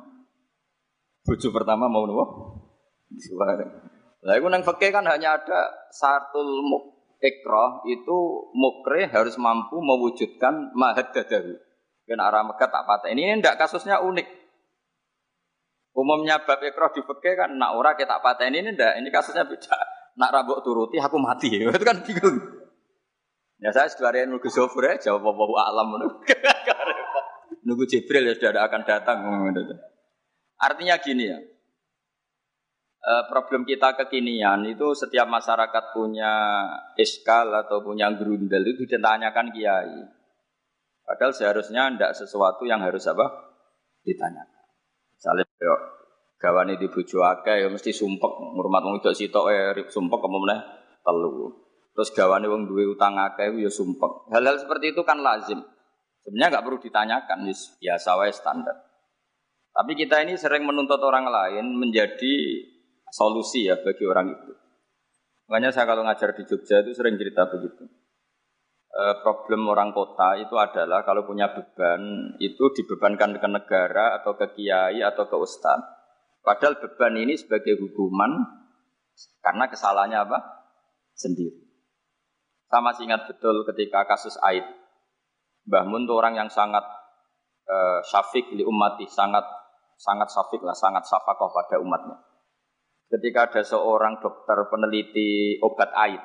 Bojo 1.24 1.56
pertama 1.56 1.88
mau 1.88 2.04
nopo? 2.04 2.24
Lah 4.28 4.36
iku 4.36 4.52
nang 4.52 4.68
fikih 4.68 4.92
kan 4.92 5.08
hanya 5.08 5.40
ada 5.40 5.72
satu 5.88 6.44
muk 6.44 7.16
ikra 7.24 7.88
itu 7.88 8.18
mukre 8.52 9.08
harus 9.08 9.40
mampu 9.40 9.80
mewujudkan 9.80 10.76
mahad 10.76 11.16
dadawi. 11.16 11.56
Kan 12.04 12.20
arah 12.20 12.44
Mekah 12.44 12.68
tak 12.68 12.84
patah. 12.84 13.10
Ini 13.12 13.40
ndak 13.40 13.56
kasusnya 13.56 14.04
unik. 14.04 14.28
Umumnya 15.94 16.42
bab 16.42 16.60
ikra 16.60 16.90
di 16.90 17.06
fikih 17.06 17.34
kan 17.38 17.50
nak 17.56 17.78
ora 17.78 17.96
kita 17.96 18.20
patah 18.20 18.50
ini 18.50 18.76
ndak. 18.76 19.00
Ini 19.00 19.08
kasusnya 19.08 19.48
beda. 19.48 19.78
Nak 20.20 20.30
rabok 20.30 20.60
turuti 20.62 21.00
aku 21.00 21.18
mati. 21.18 21.48
Itu 21.64 21.86
kan 21.86 22.04
bingung. 22.04 22.64
Ya 23.64 23.72
saya 23.72 23.88
sekalian 23.88 24.28
nunggu 24.28 24.52
Zofur 24.52 24.84
ya, 24.84 25.00
jawab 25.00 25.24
apa 25.24 25.44
alam 25.72 25.96
Nunggu 27.66 27.88
Jibril 27.88 28.28
ya 28.28 28.36
sudah 28.36 28.68
akan 28.68 28.82
datang. 28.84 29.24
Artinya 30.60 31.00
gini 31.00 31.32
ya, 31.32 31.40
eh, 33.04 33.24
problem 33.32 33.64
kita 33.64 33.96
kekinian 33.96 34.68
itu 34.68 34.92
setiap 34.92 35.32
masyarakat 35.32 35.96
punya 35.96 36.34
iskal 37.00 37.56
atau 37.56 37.80
punya 37.80 38.12
grundel 38.12 38.68
itu 38.68 38.84
ditanyakan 38.84 39.56
kiai. 39.56 40.23
Padahal 41.04 41.36
seharusnya 41.36 41.92
tidak 41.94 42.16
sesuatu 42.16 42.64
yang 42.64 42.80
harus 42.80 43.04
apa 43.06 43.28
ditanyakan. 44.08 44.66
Misalnya 45.20 45.46
yo, 45.60 45.76
gawane 46.40 46.80
di 46.80 46.88
bojo 46.88 47.24
akeh 47.24 47.64
ya 47.64 47.68
mesti 47.68 47.92
sumpek 47.92 48.32
ngurmat 48.60 48.82
wong 48.84 49.00
wedok 49.00 49.16
sitok 49.16 49.46
eh 49.52 49.88
sumpek 49.88 50.20
kemudian 50.20 50.60
telu. 51.04 51.52
Terus 51.94 52.10
gawane 52.16 52.48
wong 52.48 52.68
duwe 52.68 52.88
utang 52.88 53.20
akeh 53.20 53.52
ya 53.60 53.72
sumpek. 53.72 54.32
Hal-hal 54.32 54.60
seperti 54.60 54.96
itu 54.96 55.04
kan 55.04 55.20
lazim. 55.20 55.60
Sebenarnya 56.24 56.56
nggak 56.56 56.64
perlu 56.64 56.80
ditanyakan, 56.80 57.38
biasa 57.84 58.10
wae 58.16 58.32
standar. 58.32 58.76
Tapi 59.74 59.92
kita 59.98 60.24
ini 60.24 60.40
sering 60.40 60.64
menuntut 60.64 61.02
orang 61.04 61.28
lain 61.28 61.76
menjadi 61.76 62.34
solusi 63.12 63.68
ya 63.68 63.76
bagi 63.82 64.08
orang 64.08 64.32
itu. 64.32 64.52
Makanya 65.52 65.76
saya 65.76 65.86
kalau 65.90 66.08
ngajar 66.08 66.32
di 66.32 66.48
Jogja 66.48 66.80
itu 66.86 66.96
sering 66.96 67.20
cerita 67.20 67.50
begitu. 67.52 67.84
E, 68.94 69.04
problem 69.26 69.66
orang 69.74 69.90
kota 69.90 70.38
itu 70.38 70.54
adalah 70.54 71.02
kalau 71.02 71.26
punya 71.26 71.50
beban 71.50 72.34
itu 72.38 72.70
dibebankan 72.78 73.42
ke 73.42 73.48
negara 73.50 74.22
atau 74.22 74.38
ke 74.38 74.54
kiai 74.54 75.02
atau 75.02 75.26
ke 75.26 75.34
ustaz. 75.34 75.82
Padahal 76.46 76.78
beban 76.78 77.18
ini 77.18 77.34
sebagai 77.34 77.82
hukuman 77.82 78.38
karena 79.42 79.66
kesalahannya 79.66 80.20
apa? 80.30 80.40
Sendiri. 81.18 81.58
Sama 82.70 82.94
masih 82.94 83.06
ingat 83.06 83.30
betul 83.30 83.66
ketika 83.70 84.06
kasus 84.06 84.38
Aid. 84.42 84.66
Mbah 85.70 85.86
Mun 85.86 86.10
itu 86.10 86.14
orang 86.14 86.36
yang 86.36 86.50
sangat 86.50 86.84
uh, 87.70 88.02
syafiq 88.02 88.50
di 88.54 88.66
umati, 88.66 89.06
sangat 89.08 89.46
sangat 90.04 90.28
safik 90.28 90.60
lah, 90.66 90.76
sangat 90.76 91.06
safakoh 91.08 91.54
pada 91.54 91.80
umatnya. 91.80 92.18
Ketika 93.08 93.48
ada 93.48 93.62
seorang 93.62 94.20
dokter 94.20 94.58
peneliti 94.68 95.62
obat 95.62 95.94
air, 95.94 96.20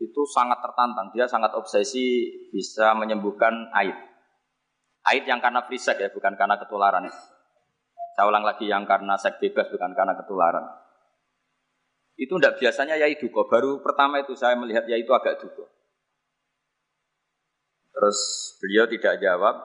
itu 0.00 0.24
sangat 0.32 0.64
tertantang, 0.64 1.12
dia 1.12 1.28
sangat 1.28 1.52
obsesi 1.52 2.24
bisa 2.48 2.96
menyembuhkan 2.96 3.68
air. 3.76 3.92
Air 5.12 5.24
yang 5.28 5.44
karena 5.44 5.60
free 5.68 5.76
ya, 5.76 6.08
bukan 6.08 6.40
karena 6.40 6.56
ketularan. 6.56 7.04
Saya 8.16 8.24
ulang 8.24 8.40
lagi 8.40 8.64
yang 8.64 8.88
karena 8.88 9.20
seks 9.20 9.36
bebas, 9.36 9.68
bukan 9.68 9.92
karena 9.92 10.16
ketularan. 10.16 10.64
Itu 12.16 12.40
tidak 12.40 12.56
biasanya 12.56 12.96
yai 12.96 13.20
duko. 13.20 13.44
Baru 13.44 13.84
pertama 13.84 14.24
itu 14.24 14.32
saya 14.32 14.56
melihat 14.56 14.88
yai 14.88 15.04
itu 15.04 15.12
agak 15.12 15.40
duko. 15.40 15.68
Terus 17.92 18.18
beliau 18.56 18.88
tidak 18.88 19.20
jawab, 19.20 19.56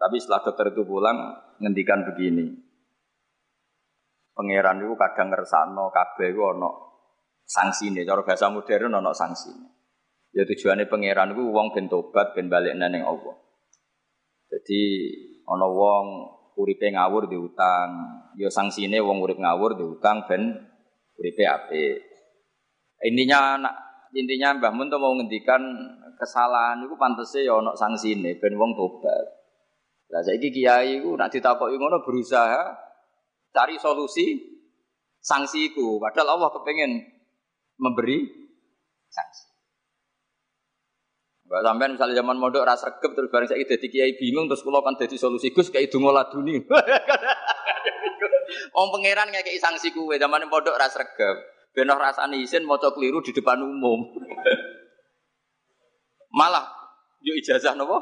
tapi 0.00 0.16
setelah 0.16 0.48
dokter 0.48 0.72
itu 0.72 0.82
pulang, 0.88 1.36
ngendikan 1.60 2.08
begini. 2.08 2.56
Pangeran 4.32 4.80
itu 4.80 4.96
kadang 4.96 5.28
ngersano 5.28 5.92
kabeh 5.92 6.32
itu 6.32 6.40
ono 6.40 6.93
sanksi 7.44 7.92
nih. 7.92 8.08
Cara 8.08 8.24
bahasa 8.24 8.48
modern 8.48 8.98
ono 9.00 9.12
sanksi. 9.12 9.52
Ya 10.34 10.42
tujuannya 10.42 10.90
pangeran 10.90 11.38
itu 11.38 11.46
uang 11.46 11.70
ben 11.70 11.86
tobat 11.86 12.34
ben 12.34 12.50
balik 12.50 12.74
neneng 12.74 13.06
Allah. 13.06 13.38
Jadi 14.50 14.82
ono 15.46 15.66
wong 15.70 16.06
uripe 16.58 16.90
ngawur 16.90 17.30
di 17.30 17.38
utang. 17.38 17.90
Ya 18.34 18.50
sanksine 18.50 18.98
wong 18.98 19.22
urip 19.22 19.38
ngawur 19.38 19.78
di 19.78 19.84
utang 19.86 20.26
ben 20.26 20.58
uripe 21.14 21.44
ape. 21.46 22.02
Intinya 23.06 23.60
nak 23.62 23.74
intinya 24.10 24.58
Mbah 24.58 24.72
Mun 24.74 24.90
tuh 24.90 24.98
mau 24.98 25.14
ngendikan 25.14 25.62
kesalahan 26.18 26.82
itu 26.82 26.94
pantasnya 26.98 27.46
ya 27.46 27.54
ono 27.62 27.78
sanksine 27.78 28.34
ben 28.42 28.58
wong 28.58 28.74
tobat. 28.74 29.26
Lah 30.10 30.22
saiki 30.22 30.50
kiai 30.50 30.98
iku 30.98 31.14
nak 31.14 31.30
ditakoki 31.30 31.78
ngono 31.78 32.02
berusaha 32.02 32.74
cari 33.54 33.78
solusi 33.78 34.34
sanksi 35.22 35.70
iku 35.70 36.02
padahal 36.02 36.36
Allah 36.36 36.50
kepengen 36.58 37.13
memberi 37.78 38.26
sanksi. 39.10 39.54
Mbak 41.44 41.60
sampean 41.60 41.90
misalnya 41.94 42.24
zaman 42.24 42.40
mondok 42.40 42.64
ras 42.64 42.82
regep 42.82 43.12
terus 43.12 43.28
bareng 43.28 43.46
saya 43.46 43.60
jadi 43.68 43.86
kiai 43.86 44.12
bingung 44.16 44.48
terus 44.48 44.64
kula 44.64 44.80
kan 44.80 44.96
jadi 44.96 45.12
solusi 45.20 45.52
Gus 45.52 45.68
kayak 45.68 45.92
itu 45.92 46.00
ngoladuni. 46.00 46.56
Om 48.78 48.88
pangeran 48.90 49.28
kayak 49.28 49.60
sanksi 49.60 49.92
kuwe 49.92 50.16
zaman 50.16 50.48
mondok 50.48 50.80
ras 50.80 50.96
regep. 50.96 51.36
Benoh 51.74 51.98
rasane 51.98 52.38
isin 52.38 52.64
maca 52.64 52.94
keliru 52.94 53.20
di 53.20 53.34
depan 53.34 53.60
umum. 53.60 54.14
Malah 56.38 56.64
yo 57.20 57.36
ijazah 57.36 57.76
nopo? 57.76 58.00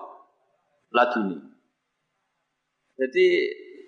Laduni. 0.93 1.41
Jadi 2.97 3.27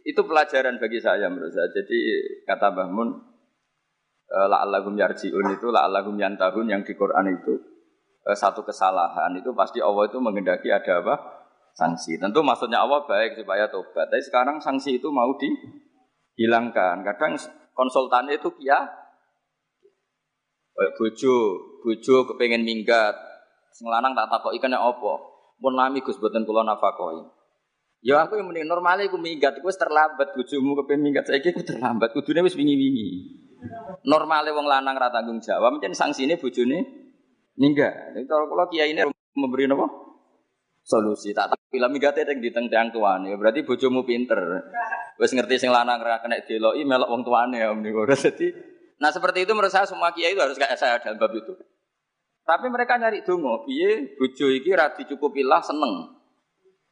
itu 0.04 0.20
pelajaran 0.24 0.80
bagi 0.80 1.00
saya 1.00 1.28
menurut 1.28 1.52
saya. 1.52 1.68
Jadi 1.72 1.98
kata 2.48 2.72
Mbah 2.72 2.88
la'allahum 4.34 4.98
yarji'un 4.98 5.46
itu 5.54 5.70
la'allahum 5.70 6.18
yantahun 6.18 6.66
yang 6.66 6.82
di 6.82 6.98
Quran 6.98 7.30
itu 7.30 7.54
eh, 8.26 8.36
satu 8.36 8.66
kesalahan 8.66 9.30
itu 9.38 9.54
pasti 9.54 9.78
Allah 9.78 10.10
itu 10.10 10.18
mengendaki 10.18 10.74
ada 10.74 11.04
apa? 11.04 11.14
sanksi. 11.74 12.16
Tentu 12.22 12.40
maksudnya 12.40 12.80
Allah 12.86 13.02
baik 13.04 13.36
supaya 13.36 13.66
tobat. 13.68 14.08
Tapi 14.08 14.22
sekarang 14.22 14.62
sanksi 14.62 15.02
itu 15.02 15.10
mau 15.10 15.34
dihilangkan. 15.34 17.02
Kadang 17.02 17.34
konsultannya 17.74 18.38
itu 18.38 18.48
kia 18.56 18.78
bojo, 20.74 21.34
bojo 21.82 22.16
kepengen 22.32 22.62
minggat. 22.62 23.14
Sing 23.74 23.90
lanang 23.90 24.14
tak 24.14 24.30
takoki 24.30 24.62
kena 24.62 24.78
apa? 24.78 25.12
Mun 25.58 25.74
lami 25.74 26.02
Gus 26.02 26.18
boten 26.18 26.46
kula 26.46 26.62
nafakoi. 26.62 27.26
Ya 28.04 28.20
aku 28.20 28.36
yang 28.36 28.52
mending 28.52 28.68
normal 28.68 29.00
aku 29.00 29.16
minggat, 29.16 29.56
aku 29.56 29.72
terlambat 29.72 30.36
bojomu 30.36 30.76
kepengen 30.76 31.08
minggat 31.08 31.24
saiki 31.24 31.56
aku 31.56 31.64
terlambat. 31.64 32.12
Kudune 32.12 32.44
wis 32.44 32.52
wingi-wingi. 32.52 33.08
Normale 34.04 34.50
wong 34.52 34.66
lanang 34.68 34.96
ra 34.96 35.08
tanggung 35.08 35.40
jawab, 35.40 35.78
mungkin 35.78 35.96
sanksine 35.96 36.36
bojone 36.36 36.84
minggat. 37.56 38.14
Jadi 38.14 38.26
kalau 38.28 38.50
kula 38.50 38.68
kiai 38.68 38.92
ini 38.92 39.02
memberi 39.34 39.66
apa? 39.70 39.86
Solusi. 40.84 41.32
Tak 41.32 41.56
tak 41.56 41.58
film 41.72 41.90
minggatnya 41.96 42.28
yang 42.28 42.44
diteng-teng 42.44 42.92
tuane. 42.92 43.32
Berarti 43.40 43.64
bojomu 43.64 44.04
pinter. 44.04 44.36
Wis 45.16 45.32
ngerti 45.32 45.56
sing 45.56 45.70
lanang 45.72 46.02
ra 46.04 46.20
kena 46.20 46.44
deloki 46.44 46.84
melok 46.84 47.08
wong 47.08 47.22
tuane 47.24 47.56
ya 47.62 47.72
mending 47.72 47.94
ora 48.02 48.18
dadi 48.18 48.74
Nah 48.98 49.10
seperti 49.10 49.42
itu 49.46 49.52
menurut 49.54 49.72
saya 49.72 49.86
semua 49.88 50.14
kiai 50.14 50.34
itu 50.34 50.42
harus 50.42 50.58
kayak 50.58 50.78
saya 50.78 51.00
dalam 51.02 51.18
bab 51.18 51.34
itu. 51.34 51.54
Tapi 52.44 52.68
mereka 52.68 53.00
nyari 53.00 53.24
dungo, 53.24 53.64
piye 53.64 54.20
bojo 54.20 54.52
iki 54.52 54.70
ra 54.76 54.92
dicukupilah 54.92 55.64
seneng. 55.64 56.20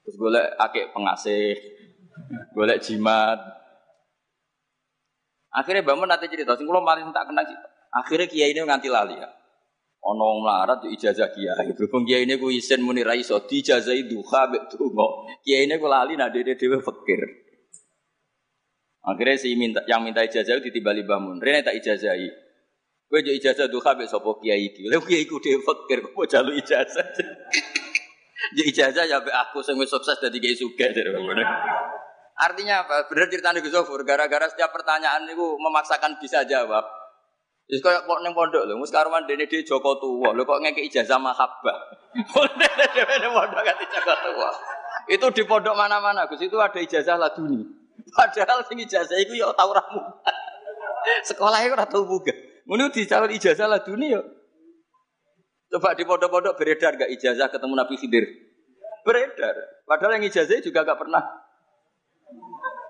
Terus 0.02 0.16
golek 0.18 0.46
akeh 0.56 0.90
pengasih, 0.90 1.54
golek 2.56 2.80
jimat. 2.80 3.38
Akhirnya 5.52 5.84
bangun 5.84 6.08
nanti 6.08 6.32
cerita, 6.32 6.56
sing 6.56 6.64
kula 6.64 6.80
paling 6.80 7.12
tak 7.12 7.28
kenal 7.28 7.44
Akhirnya 7.92 8.24
kiai 8.24 8.56
ini 8.56 8.64
nganti 8.64 8.88
lali 8.88 9.20
ya. 9.20 9.28
Ono 10.02 10.42
melarat 10.42 10.82
tuh 10.82 10.90
ijazah 10.90 11.28
kiai. 11.30 11.76
Berhubung 11.76 12.08
kiai 12.08 12.24
ini 12.24 12.40
ku 12.40 12.48
isen 12.48 12.80
muni 12.80 13.04
ra 13.04 13.12
iso 13.12 13.36
dijazahi 13.44 14.08
duha 14.08 14.48
mek 14.48 14.72
donga. 14.72 15.06
Kiai 15.44 15.68
ini 15.68 15.76
ku 15.76 15.86
lali 15.86 16.16
nah 16.16 16.32
dhewe 16.32 16.56
dhewe 16.56 16.80
fakir. 16.80 17.20
Akhirnya 19.02 19.36
si 19.36 19.52
minta, 19.54 19.84
yang 19.84 20.00
minta 20.02 20.24
ijazah 20.24 20.56
itu 20.56 20.72
ditimbali 20.72 21.04
bangun. 21.04 21.36
Rene 21.36 21.60
tak 21.60 21.76
ijazahi. 21.76 22.32
Gue 23.12 23.20
jadi 23.20 23.36
ijazah 23.36 23.68
tuh 23.68 23.84
kabeh 23.84 24.08
sopo 24.08 24.40
kiai 24.40 24.72
iki. 24.72 24.88
Lalu 24.88 25.04
kiai 25.04 25.28
ku 25.28 25.36
dia 25.36 25.60
fakir, 25.60 26.00
gue 26.00 26.16
mau 26.16 26.24
jalur 26.24 26.56
ijazah. 26.56 27.06
Jadi 28.52 28.68
ijazah 28.74 29.04
ya 29.06 29.22
aku 29.22 29.62
sing 29.64 29.78
sukses 29.86 30.18
dari 30.18 30.36
kiai 30.42 30.58
suka 30.58 30.90
Artinya 32.42 32.82
apa? 32.82 33.06
Benar 33.06 33.30
cerita 33.30 33.54
Gus 33.54 34.02
gara-gara 34.02 34.46
setiap 34.50 34.74
pertanyaan 34.74 35.30
itu 35.30 35.46
memaksakan 35.62 36.18
bisa 36.18 36.42
jawab. 36.42 36.82
Jadi 37.70 37.78
kayak 37.78 38.02
kok 38.04 38.20
neng 38.26 38.34
pondok 38.34 38.66
loh, 38.66 38.82
sekarang 38.82 39.22
dene 39.24 39.46
dia 39.46 39.62
Joko 39.62 39.96
tua, 40.02 40.34
lo 40.34 40.42
kok 40.42 40.60
ngeke 40.60 40.82
ijazah 40.92 41.16
mahabbah. 41.16 41.78
Dene 42.58 43.28
pondok 43.30 43.62
ganti 43.62 43.86
Joko 43.86 44.14
tua. 44.18 44.50
Itu 45.06 45.26
di 45.30 45.42
pondok 45.46 45.78
mana-mana, 45.78 46.26
Gus 46.26 46.42
itu 46.42 46.58
ada 46.58 46.76
ijazah 46.82 47.14
laduni. 47.14 47.62
Padahal 48.12 48.66
sing 48.66 48.82
ijazah 48.82 49.14
iku 49.22 49.38
ya 49.38 49.54
tau 49.54 49.70
ra 49.70 49.80
Sekolah 51.30 51.62
iku 51.62 51.78
ora 51.78 51.86
tau 51.86 52.02
munggah. 52.02 52.66
Ngono 52.66 52.90
dicalon 52.90 53.30
ijazah 53.30 53.66
lah 53.70 53.80
dunia. 53.82 54.22
Coba 55.72 55.96
di 55.96 56.04
pondok-pondok 56.04 56.54
beredar 56.60 57.00
gak 57.00 57.08
ijazah 57.08 57.48
ketemu 57.48 57.74
Nabi 57.74 57.94
Khidir? 57.96 58.24
Beredar. 59.02 59.56
Padahal 59.88 60.20
yang 60.20 60.28
ijazah 60.28 60.60
juga 60.60 60.84
gak 60.84 61.00
pernah. 61.00 61.41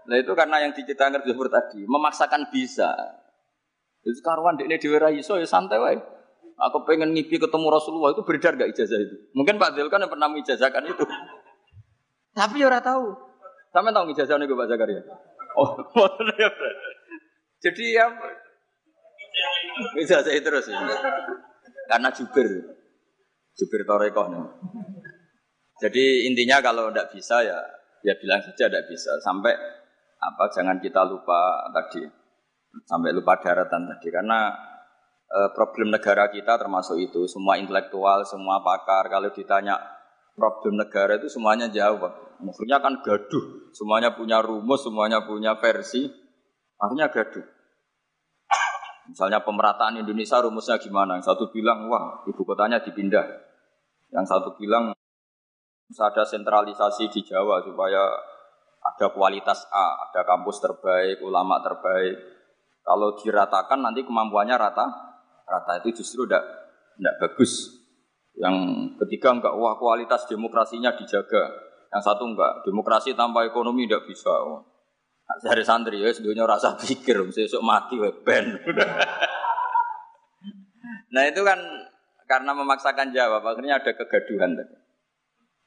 Nah 0.08 0.16
itu 0.18 0.32
karena 0.34 0.62
yang 0.62 0.72
diceritakan 0.74 1.22
Zuhur 1.22 1.46
tadi, 1.46 1.86
memaksakan 1.86 2.50
bisa. 2.50 2.90
Itu 4.02 4.18
karuan 4.22 4.58
ini 4.58 4.78
di 4.82 4.88
iso 5.18 5.38
ya 5.38 5.46
santai 5.46 5.78
wae. 5.78 5.98
Aku 6.58 6.86
pengen 6.86 7.14
ngipi 7.14 7.42
ketemu 7.42 7.66
Rasulullah 7.70 8.14
itu 8.14 8.22
beredar 8.22 8.54
gak 8.54 8.70
ijazah 8.70 8.98
itu? 8.98 9.16
Mungkin 9.34 9.58
Pak 9.58 9.74
Zil 9.74 9.88
kan 9.90 10.02
yang 10.02 10.12
pernah 10.12 10.30
mengijazahkan 10.30 10.84
itu. 10.86 11.04
Tapi 12.38 12.62
ya 12.62 12.70
ora 12.70 12.78
tahu. 12.78 13.14
Sama 13.72 13.90
tahu 13.90 14.12
ijazah 14.14 14.36
nih 14.38 14.46
Pak 14.46 14.68
Zakaria? 14.68 15.02
Oh, 15.52 15.74
jadi 17.62 17.84
ya 17.92 18.06
ijazah 20.00 20.32
terus 20.32 20.66
ya. 20.70 20.78
Karena 21.90 22.08
jubir, 22.14 22.46
jubir 23.58 23.80
torekoh 23.82 24.26
nih. 24.30 24.44
Jadi 25.82 26.30
intinya 26.30 26.62
kalau 26.62 26.94
tidak 26.94 27.10
bisa 27.10 27.42
ya, 27.42 27.58
ya 28.06 28.14
bilang 28.22 28.38
saja 28.38 28.70
tidak 28.70 28.86
bisa. 28.86 29.10
Sampai 29.18 29.50
apa? 30.22 30.46
Jangan 30.54 30.78
kita 30.78 31.02
lupa 31.02 31.66
tadi, 31.74 32.06
sampai 32.86 33.10
lupa 33.10 33.42
daratan 33.42 33.90
tadi. 33.90 34.08
Karena 34.14 34.54
eh, 35.26 35.50
problem 35.50 35.90
negara 35.90 36.30
kita 36.30 36.54
termasuk 36.54 37.02
itu. 37.02 37.26
Semua 37.26 37.58
intelektual, 37.58 38.22
semua 38.22 38.62
pakar 38.62 39.10
kalau 39.10 39.34
ditanya 39.34 39.74
problem 40.38 40.78
negara 40.78 41.18
itu 41.18 41.26
semuanya 41.26 41.66
jawab. 41.68 42.38
Maksudnya 42.42 42.82
kan 42.82 43.02
gaduh, 43.02 43.70
semuanya 43.74 44.14
punya 44.14 44.42
rumus, 44.42 44.82
semuanya 44.82 45.22
punya 45.22 45.54
versi, 45.58 46.10
akhirnya 46.78 47.10
gaduh. 47.10 47.46
Misalnya 49.02 49.42
pemerataan 49.42 49.98
Indonesia 49.98 50.38
rumusnya 50.42 50.78
gimana? 50.78 51.18
Yang 51.18 51.34
satu 51.34 51.44
bilang, 51.50 51.90
wah 51.90 52.22
ibu 52.26 52.42
kotanya 52.46 52.78
dipindah. 52.82 53.26
Yang 54.14 54.26
satu 54.30 54.54
bilang, 54.58 54.94
ada 55.92 56.24
sentralisasi 56.24 57.12
di 57.12 57.20
Jawa 57.20 57.60
supaya 57.60 58.00
ada 58.82 59.06
kualitas 59.14 59.62
A, 59.70 60.10
ada 60.10 60.26
kampus 60.26 60.58
terbaik, 60.58 61.22
ulama 61.22 61.62
terbaik. 61.62 62.18
Kalau 62.82 63.14
diratakan 63.14 63.78
nanti 63.78 64.02
kemampuannya 64.02 64.58
rata, 64.58 64.86
rata 65.46 65.72
itu 65.78 66.02
justru 66.02 66.26
tidak 66.26 66.42
tidak 66.98 67.14
bagus. 67.22 67.70
Yang 68.34 68.56
ketiga 69.06 69.38
enggak, 69.38 69.54
wah 69.54 69.78
kualitas 69.78 70.26
demokrasinya 70.26 70.98
dijaga. 70.98 71.52
Yang 71.94 72.02
satu 72.02 72.24
enggak, 72.26 72.66
demokrasi 72.66 73.14
tanpa 73.14 73.46
ekonomi 73.46 73.86
tidak 73.86 74.08
bisa. 74.10 74.34
Dari 75.46 75.62
santri 75.62 76.02
ya, 76.02 76.10
sedunia 76.10 76.44
rasa 76.44 76.74
pikir, 76.74 77.22
besok 77.30 77.62
mati 77.62 77.96
ben. 78.26 78.58
nah 81.14 81.22
itu 81.24 81.40
kan 81.40 81.60
karena 82.26 82.50
memaksakan 82.52 83.14
jawab, 83.14 83.46
akhirnya 83.46 83.78
ada 83.78 83.92
kegaduhan. 83.94 84.58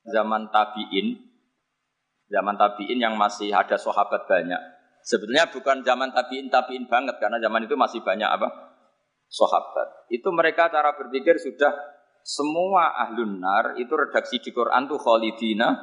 Zaman 0.05 0.53
tabiin, 0.53 1.17
zaman 2.29 2.55
tabiin 2.57 2.99
yang 3.01 3.15
masih 3.15 3.53
ada 3.53 3.77
sahabat 3.77 4.25
banyak. 4.25 4.61
Sebetulnya 5.05 5.45
bukan 5.53 5.85
zaman 5.85 6.09
tabiin 6.09 6.49
tabiin 6.49 6.89
banget 6.89 7.21
karena 7.21 7.37
zaman 7.37 7.69
itu 7.69 7.77
masih 7.77 8.01
banyak 8.01 8.25
apa? 8.25 8.49
Sahabat. 9.29 10.09
Itu 10.09 10.33
mereka 10.33 10.69
cara 10.73 10.97
berpikir 10.97 11.37
sudah 11.37 11.73
semua 12.25 12.97
ahlun 13.05 13.37
nar 13.37 13.77
itu 13.77 13.93
redaksi 13.93 14.41
di 14.41 14.49
Quran 14.49 14.89
tuh 14.89 14.97
khalidina 14.97 15.77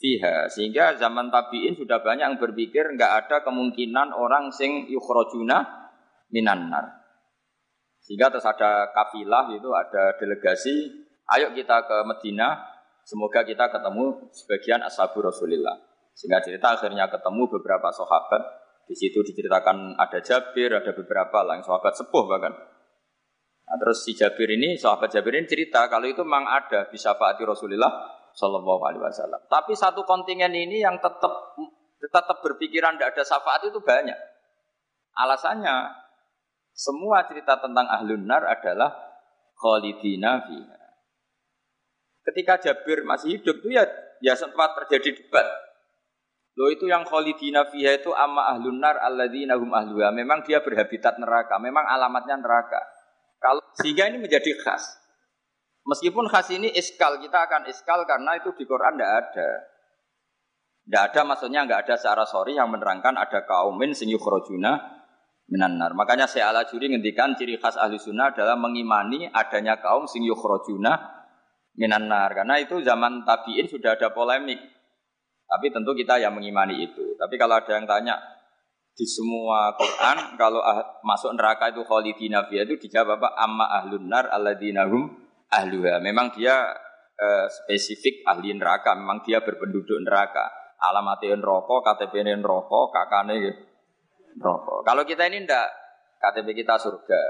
fiha. 0.00 0.48
Sehingga 0.48 0.96
zaman 0.96 1.28
tabiin 1.28 1.76
sudah 1.76 2.00
banyak 2.00 2.24
yang 2.24 2.40
berpikir 2.40 2.96
nggak 2.96 3.28
ada 3.28 3.44
kemungkinan 3.44 4.16
orang 4.16 4.48
sing 4.52 4.88
yukhrojuna 4.88 5.92
minan 6.32 6.72
nar. 6.72 7.06
Sehingga 8.00 8.30
terus 8.30 8.46
ada 8.46 8.94
kafilah 8.94 9.50
itu 9.52 9.68
ada 9.74 10.14
delegasi, 10.16 10.94
ayo 11.36 11.50
kita 11.52 11.84
ke 11.84 11.96
Medina, 12.06 12.54
semoga 13.06 13.46
kita 13.46 13.70
ketemu 13.70 14.26
sebagian 14.34 14.82
ashabu 14.82 15.22
Rasulillah. 15.22 15.78
Sehingga 16.16 16.42
cerita 16.42 16.74
akhirnya 16.74 17.06
ketemu 17.06 17.46
beberapa 17.46 17.88
sahabat. 17.94 18.66
Di 18.86 18.94
situ 18.94 19.22
diceritakan 19.22 19.98
ada 19.98 20.18
Jabir, 20.22 20.70
ada 20.74 20.94
beberapa 20.94 21.42
yang 21.50 21.62
sahabat 21.62 21.94
sepuh 21.94 22.24
bahkan. 22.26 22.54
Nah, 23.66 23.76
terus 23.82 24.06
si 24.06 24.14
Jabir 24.14 24.46
ini, 24.46 24.78
sahabat 24.78 25.10
Jabir 25.10 25.34
ini 25.34 25.46
cerita 25.50 25.90
kalau 25.90 26.06
itu 26.06 26.22
memang 26.22 26.46
ada 26.46 26.86
bisa 26.86 27.18
faati 27.18 27.42
Rasulullah 27.42 27.90
Shallallahu 28.30 28.82
Alaihi 28.86 29.02
Wasallam. 29.02 29.42
Tapi 29.50 29.74
satu 29.74 30.06
kontingen 30.06 30.54
ini 30.54 30.86
yang 30.86 31.02
tetap 31.02 31.58
tetap 31.98 32.38
berpikiran 32.46 32.94
tidak 32.94 33.18
ada 33.18 33.22
syafaat 33.26 33.66
itu 33.66 33.82
banyak. 33.82 34.14
Alasannya 35.18 36.06
semua 36.76 37.26
cerita 37.26 37.58
tentang 37.58 37.90
ahlun 37.90 38.28
nar 38.28 38.46
adalah 38.46 38.92
khalidina 39.58 40.46
fiha. 40.46 40.85
Ketika 42.26 42.58
Jabir 42.58 43.06
masih 43.06 43.38
hidup 43.38 43.62
itu 43.62 43.78
ya 43.78 43.86
ya 44.18 44.34
sempat 44.34 44.74
terjadi 44.82 45.14
debat. 45.14 45.46
Lo 46.56 46.72
itu 46.72 46.88
yang 46.88 47.04
khalidina 47.04 47.68
fiha 47.68 48.00
itu 48.00 48.10
amma 48.16 48.56
ahlun 48.56 48.80
nar 48.80 48.96
alladzina 48.96 49.60
hum 49.60 49.70
ahluha. 49.70 50.08
Memang 50.10 50.40
dia 50.42 50.64
berhabitat 50.64 51.20
neraka, 51.20 51.60
memang 51.60 51.84
alamatnya 51.84 52.40
neraka. 52.40 52.80
Kalau 53.36 53.60
sehingga 53.76 54.08
ini 54.08 54.24
menjadi 54.24 54.56
khas. 54.64 54.96
Meskipun 55.86 56.26
khas 56.26 56.50
ini 56.50 56.72
iskal, 56.72 57.22
kita 57.22 57.46
akan 57.46 57.68
iskal 57.70 58.02
karena 58.08 58.40
itu 58.40 58.50
di 58.56 58.64
Quran 58.66 58.98
tidak 58.98 59.12
ada. 59.22 59.50
Tidak 60.86 61.02
ada 61.12 61.20
maksudnya 61.22 61.60
nggak 61.62 61.80
ada 61.86 61.94
secara 61.94 62.24
sorry 62.26 62.56
yang 62.56 62.72
menerangkan 62.72 63.14
ada 63.14 63.44
kaumin 63.46 63.94
sing 63.94 64.10
yukhrajuna 64.10 64.96
minanar. 65.46 65.94
Makanya 65.94 66.26
saya 66.26 66.50
ala 66.50 66.66
juri 66.66 66.90
ngendikan 66.90 67.38
ciri 67.38 67.60
khas 67.60 67.78
ahli 67.78 68.00
sunnah 68.00 68.34
adalah 68.34 68.58
mengimani 68.58 69.30
adanya 69.30 69.78
kaum 69.78 70.10
sing 70.10 70.26
yukhrajuna 70.26 71.15
minanar 71.76 72.32
karena 72.32 72.56
itu 72.56 72.80
zaman 72.80 73.22
tabiin 73.22 73.68
sudah 73.68 73.94
ada 73.94 74.10
polemik. 74.10 74.58
Tapi 75.46 75.70
tentu 75.70 75.94
kita 75.94 76.18
yang 76.18 76.34
mengimani 76.34 76.90
itu. 76.90 77.14
Tapi 77.14 77.38
kalau 77.38 77.54
ada 77.62 77.78
yang 77.78 77.86
tanya 77.86 78.18
di 78.96 79.06
semua 79.06 79.76
Quran 79.78 80.34
kalau 80.40 80.58
ah, 80.64 80.98
masuk 81.06 81.36
neraka 81.36 81.70
itu 81.70 81.86
khalidina 81.86 82.50
fiha 82.50 82.66
itu 82.66 82.80
dijawab 82.82 83.22
apa? 83.22 83.28
Amma 83.38 83.70
ahlun 83.78 84.10
nar 84.10 84.26
alladzina 84.26 84.90
hum 84.90 85.06
ahluha. 85.52 86.02
Memang 86.02 86.34
dia 86.34 86.74
eh, 87.14 87.46
spesifik 87.46 88.26
ahli 88.26 88.58
neraka. 88.58 88.98
Memang 88.98 89.22
dia 89.22 89.44
berpenduduk 89.44 90.02
neraka. 90.02 90.50
Alamatnya 90.82 91.38
neraka 91.38 91.94
KTP 91.94 92.26
neraka 92.26 92.80
kakane 92.90 93.36
neraka. 94.34 94.74
Kalau 94.82 95.02
kita 95.06 95.30
ini 95.30 95.46
ndak 95.46 95.68
KTP 96.18 96.58
kita 96.58 96.74
surga. 96.74 97.22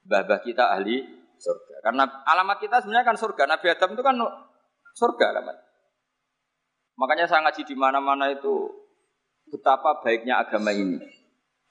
Babah 0.00 0.40
kita 0.40 0.70
ahli 0.70 1.19
surga. 1.40 1.76
Karena 1.80 2.04
alamat 2.28 2.60
kita 2.60 2.84
sebenarnya 2.84 3.08
kan 3.08 3.16
surga. 3.16 3.42
Nabi 3.48 3.66
Adam 3.72 3.90
itu 3.96 4.02
kan 4.04 4.14
surga 4.94 5.24
alamat. 5.32 5.56
Makanya 7.00 7.24
saya 7.24 7.40
ngaji 7.48 7.62
di 7.64 7.74
mana-mana 7.74 8.28
itu 8.28 8.68
betapa 9.48 10.04
baiknya 10.04 10.44
agama 10.44 10.70
ini. 10.70 11.00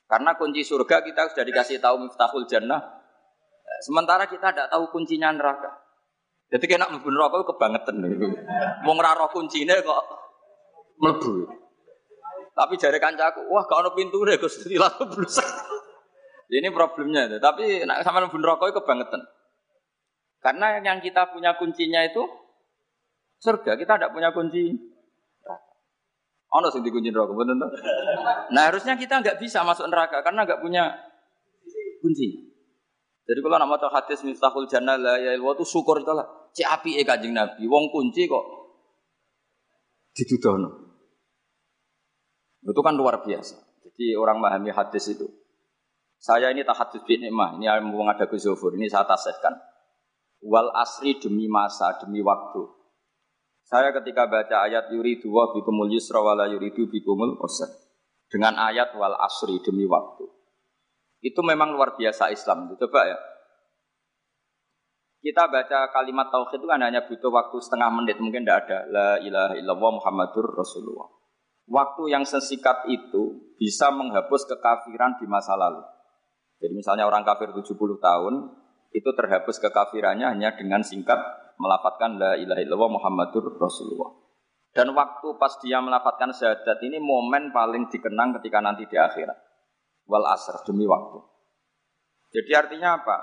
Karena 0.10 0.34
kunci 0.34 0.66
surga 0.66 1.06
kita 1.06 1.30
sudah 1.32 1.46
dikasih 1.46 1.78
tahu 1.78 2.10
miftahul 2.10 2.50
jannah. 2.50 2.82
Sementara 3.86 4.26
kita 4.26 4.50
tidak 4.50 4.74
tahu 4.74 4.90
kuncinya 4.90 5.30
neraka. 5.30 5.70
Jadi 6.50 6.66
kena 6.66 6.90
mlebu 6.90 7.14
neraka 7.14 7.46
kebangetan 7.46 8.02
itu. 8.10 8.26
Ngeraro 8.82 9.30
kuncinya 9.30 9.78
kok 9.86 10.02
mlebu. 10.98 11.46
Tapi 12.58 12.74
jari 12.76 13.00
kancaku, 13.00 13.48
wah 13.48 13.64
ada 13.64 13.94
pintu 13.96 14.20
deh, 14.26 14.36
gue 14.36 14.52
lalu 14.76 15.04
berusak. 15.16 15.48
Ini 16.50 16.74
problemnya, 16.74 17.38
tapi 17.38 17.86
sama 18.02 18.26
mlebu 18.26 18.42
neraka 18.42 18.74
kebangetan. 18.82 19.22
Karena 20.40 20.80
yang 20.80 21.04
kita 21.04 21.36
punya 21.36 21.56
kuncinya 21.60 22.00
itu 22.04 22.24
surga, 23.44 23.76
kita 23.76 24.00
tidak 24.00 24.12
punya 24.16 24.32
kunci 24.32 24.90
Oh, 26.50 26.66
sing 26.74 26.82
dikunci 26.82 27.14
neraka, 27.14 27.30
betul 27.30 27.62
tuh. 27.62 27.70
Nah, 28.50 28.74
harusnya 28.74 28.98
kita 28.98 29.22
nggak 29.22 29.38
bisa 29.38 29.62
masuk 29.62 29.86
neraka 29.86 30.26
karena 30.26 30.50
nggak 30.50 30.66
punya 30.66 30.98
kunci. 32.02 32.50
Jadi 33.30 33.40
kalau 33.46 33.62
nak 33.62 33.70
maca 33.70 33.86
hadis 33.94 34.26
miftahul 34.26 34.66
jannah 34.66 34.98
la 34.98 35.22
ya 35.22 35.38
itu 35.38 35.62
syukur 35.62 36.02
itu 36.02 36.10
lah. 36.10 36.26
Cek 36.50 36.66
api 36.66 36.98
e 36.98 37.06
kanjeng 37.06 37.38
Nabi, 37.38 37.70
wong 37.70 37.94
kunci 37.94 38.26
kok 38.26 38.42
ditudono. 40.18 40.90
Itu 42.66 42.82
kan 42.82 42.98
luar 42.98 43.22
biasa. 43.22 43.86
Jadi 43.86 44.18
orang 44.18 44.42
memahami 44.42 44.74
hadis 44.74 45.14
itu. 45.14 45.30
Saya 46.18 46.50
ini 46.50 46.66
tak 46.66 46.82
hadis 46.82 47.06
bin 47.06 47.22
nikmah, 47.22 47.62
ini 47.62 47.70
mau 47.86 48.04
ada 48.10 48.26
Zofur, 48.26 48.74
ini 48.74 48.90
saya 48.90 49.06
tasihkan 49.06 49.69
wal 50.44 50.72
asri 50.76 51.20
demi 51.20 51.48
masa, 51.52 51.96
demi 52.00 52.24
waktu. 52.24 52.64
Saya 53.70 53.94
ketika 53.94 54.26
baca 54.26 54.66
ayat 54.66 54.90
yuridu 54.90 55.30
wa 55.30 55.54
bikumul 55.54 55.94
yusra 55.94 56.18
wala 56.24 56.50
yuridu 56.50 56.90
bikumul 56.90 57.38
usra. 57.38 57.70
Dengan 58.30 58.58
ayat 58.58 58.94
wal 58.98 59.14
asri 59.20 59.62
demi 59.62 59.86
waktu. 59.86 60.26
Itu 61.22 61.44
memang 61.44 61.76
luar 61.76 61.94
biasa 62.00 62.32
Islam. 62.32 62.72
Coba 62.80 63.02
ya. 63.06 63.18
Kita 65.20 65.52
baca 65.52 65.92
kalimat 65.92 66.32
tauhid 66.32 66.64
itu 66.64 66.68
kan 66.70 66.80
hanya 66.80 67.04
butuh 67.04 67.28
waktu 67.28 67.58
setengah 67.60 67.92
menit, 67.92 68.24
mungkin 68.24 68.48
tidak 68.48 68.66
ada. 68.66 68.80
La 68.88 69.10
ilaha 69.20 69.54
illallah 69.60 69.92
Muhammadur 70.00 70.48
Rasulullah. 70.56 71.12
Waktu 71.68 72.16
yang 72.16 72.24
sesikat 72.24 72.88
itu 72.88 73.54
bisa 73.60 73.92
menghapus 73.92 74.48
kekafiran 74.48 75.20
di 75.20 75.28
masa 75.28 75.60
lalu. 75.60 75.84
Jadi 76.64 76.74
misalnya 76.74 77.04
orang 77.04 77.28
kafir 77.28 77.52
70 77.52 77.76
tahun, 78.00 78.34
itu 78.90 79.10
terhapus 79.14 79.62
kekafirannya 79.62 80.26
hanya 80.26 80.58
dengan 80.58 80.82
singkat 80.82 81.18
melafatkan 81.62 82.18
la 82.18 82.34
ilaha 82.40 82.62
illallah 82.64 82.92
Muhammadur 82.98 83.60
Rasulullah. 83.60 84.12
Dan 84.74 84.94
waktu 84.94 85.28
pas 85.38 85.54
dia 85.62 85.82
melafatkan 85.82 86.30
syahadat 86.34 86.80
ini 86.86 87.02
momen 87.02 87.50
paling 87.50 87.90
dikenang 87.90 88.38
ketika 88.42 88.62
nanti 88.62 88.86
di 88.86 88.98
akhirat. 88.98 89.38
Wal 90.10 90.26
asr 90.26 90.62
demi 90.66 90.90
waktu. 90.90 91.22
Jadi 92.34 92.52
artinya 92.54 93.02
apa? 93.02 93.18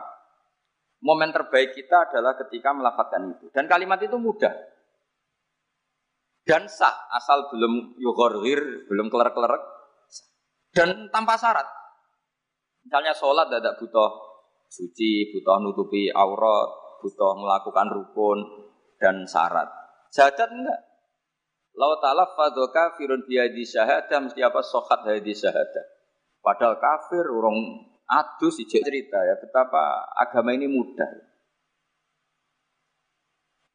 Momen 1.03 1.31
terbaik 1.31 1.75
kita 1.75 2.11
adalah 2.11 2.35
ketika 2.35 2.75
melafatkan 2.75 3.31
itu. 3.31 3.47
Dan 3.55 3.71
kalimat 3.71 3.99
itu 4.03 4.19
mudah. 4.19 4.55
Dan 6.47 6.71
sah 6.71 7.11
asal 7.15 7.51
belum 7.51 7.99
yughorhir, 7.99 8.87
belum 8.87 9.11
keler-kelerek. 9.11 9.63
Dan 10.75 11.11
tanpa 11.11 11.35
syarat. 11.39 11.67
Misalnya 12.87 13.15
sholat 13.19 13.51
tidak 13.51 13.83
butuh 13.83 14.36
suci, 14.69 15.33
butuh 15.33 15.59
nutupi 15.63 16.11
aurat, 16.11 17.01
butuh 17.01 17.33
melakukan 17.39 17.87
rukun 17.93 18.39
dan 18.99 19.25
syarat. 19.25 19.69
Syahadat 20.11 20.51
enggak. 20.51 20.81
Lau 21.77 22.01
ta'ala 22.01 22.25
fadoka 22.33 22.97
firun 22.97 23.29
biyadi 23.29 23.61
syahadah 23.61 24.25
mesti 24.25 24.41
apa 24.41 24.65
sokat 24.65 25.05
hadi 25.05 25.37
syahadah. 25.37 25.85
Padahal 26.41 26.81
kafir 26.81 27.27
urung 27.29 27.59
adus 28.07 28.63
ijek 28.65 28.81
cerita 28.81 29.19
ya 29.21 29.37
betapa 29.37 30.09
agama 30.17 30.57
ini 30.57 30.71
mudah. 30.73 31.11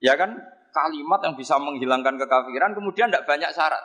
Ya 0.02 0.18
kan 0.18 0.34
kalimat 0.74 1.22
yang 1.22 1.38
bisa 1.38 1.62
menghilangkan 1.62 2.18
kekafiran 2.18 2.74
kemudian 2.74 3.14
tidak 3.14 3.30
banyak 3.30 3.54
syarat. 3.54 3.84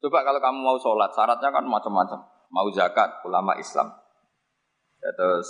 Coba 0.00 0.24
kalau 0.24 0.40
kamu 0.40 0.58
mau 0.64 0.78
sholat, 0.80 1.12
syaratnya 1.12 1.52
kan 1.52 1.64
macam-macam. 1.66 2.24
Mau 2.48 2.68
zakat, 2.72 3.20
ulama 3.26 3.52
Islam. 3.60 3.99
Ya, 5.00 5.10
terus 5.16 5.48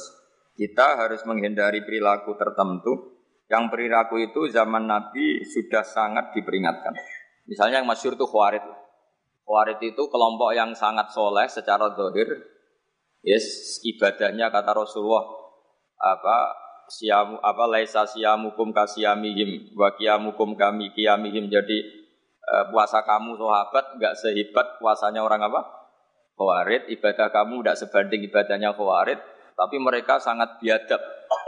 kita 0.54 0.94
harus 0.98 1.22
menghindari 1.26 1.82
perilaku 1.82 2.38
tertentu 2.38 3.20
yang 3.50 3.66
perilaku 3.66 4.22
itu 4.22 4.46
zaman 4.46 4.86
Nabi 4.86 5.42
sudah 5.42 5.82
sangat 5.82 6.30
diperingatkan. 6.38 6.94
Misalnya 7.50 7.82
yang 7.82 7.88
masyur 7.90 8.14
itu 8.14 8.22
khawarid. 8.22 8.62
Khawarid 9.42 9.82
itu 9.82 10.02
kelompok 10.06 10.54
yang 10.54 10.70
sangat 10.78 11.10
soleh 11.10 11.50
secara 11.50 11.90
dohir. 11.98 12.30
Yes, 13.26 13.78
ibadahnya 13.82 14.54
kata 14.54 14.70
Rasulullah 14.70 15.26
apa 16.00 16.36
siamu 16.88 17.36
apa 17.42 17.64
laisa 17.68 18.08
siamukum 18.08 18.72
kasiyamihim 18.72 19.76
wa 19.76 19.92
kiamukum 19.92 20.56
kami 20.56 20.90
kiamihim 20.96 21.52
jadi 21.52 21.78
uh, 22.48 22.64
puasa 22.72 23.04
kamu 23.04 23.36
sahabat 23.36 23.98
enggak 23.98 24.14
sehebat 24.16 24.66
puasanya 24.78 25.20
orang 25.26 25.42
apa? 25.44 25.60
Khawarid, 26.40 26.88
ibadah 26.88 27.28
kamu 27.28 27.60
tidak 27.60 27.76
sebanding 27.76 28.24
ibadahnya 28.24 28.72
khawarid, 28.72 29.20
tapi 29.60 29.76
mereka 29.76 30.16
sangat 30.16 30.56
biadab. 30.56 30.96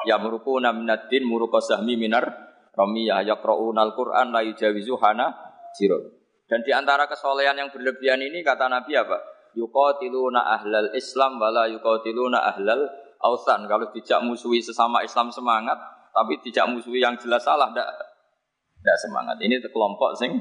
Ya 0.04 0.20
muruku 0.20 0.60
naminatin 0.60 1.24
muruka 1.24 1.64
sahmi 1.64 1.96
minar 1.96 2.28
romiyah 2.76 3.24
yaqra'unal 3.24 3.96
Qur'an 3.96 4.28
la 4.28 4.44
yujawizu 4.44 5.00
hana 5.00 5.32
jiro. 5.72 6.20
Dan 6.44 6.60
di 6.60 6.76
antara 6.76 7.08
kesolehan 7.08 7.56
yang 7.56 7.72
berlebihan 7.72 8.20
ini 8.20 8.44
kata 8.44 8.68
Nabi 8.68 8.92
apa? 9.00 9.16
Yuqatiluna 9.56 10.44
ahlal 10.60 10.92
Islam 10.92 11.40
wala 11.40 11.64
yuqatiluna 11.72 12.44
ahlal 12.52 12.84
ausan. 13.24 13.64
Kalau 13.64 13.88
tidak 13.88 14.20
musuhi 14.20 14.60
sesama 14.60 15.00
Islam 15.00 15.32
semangat, 15.32 15.80
tapi 16.12 16.36
tidak 16.44 16.68
musuhi 16.68 17.00
yang 17.00 17.16
jelas 17.16 17.40
salah, 17.40 17.72
tidak 17.72 17.88
tidak 18.84 18.98
semangat. 19.00 19.36
Ini 19.40 19.64
kelompok 19.72 20.12
sing 20.20 20.36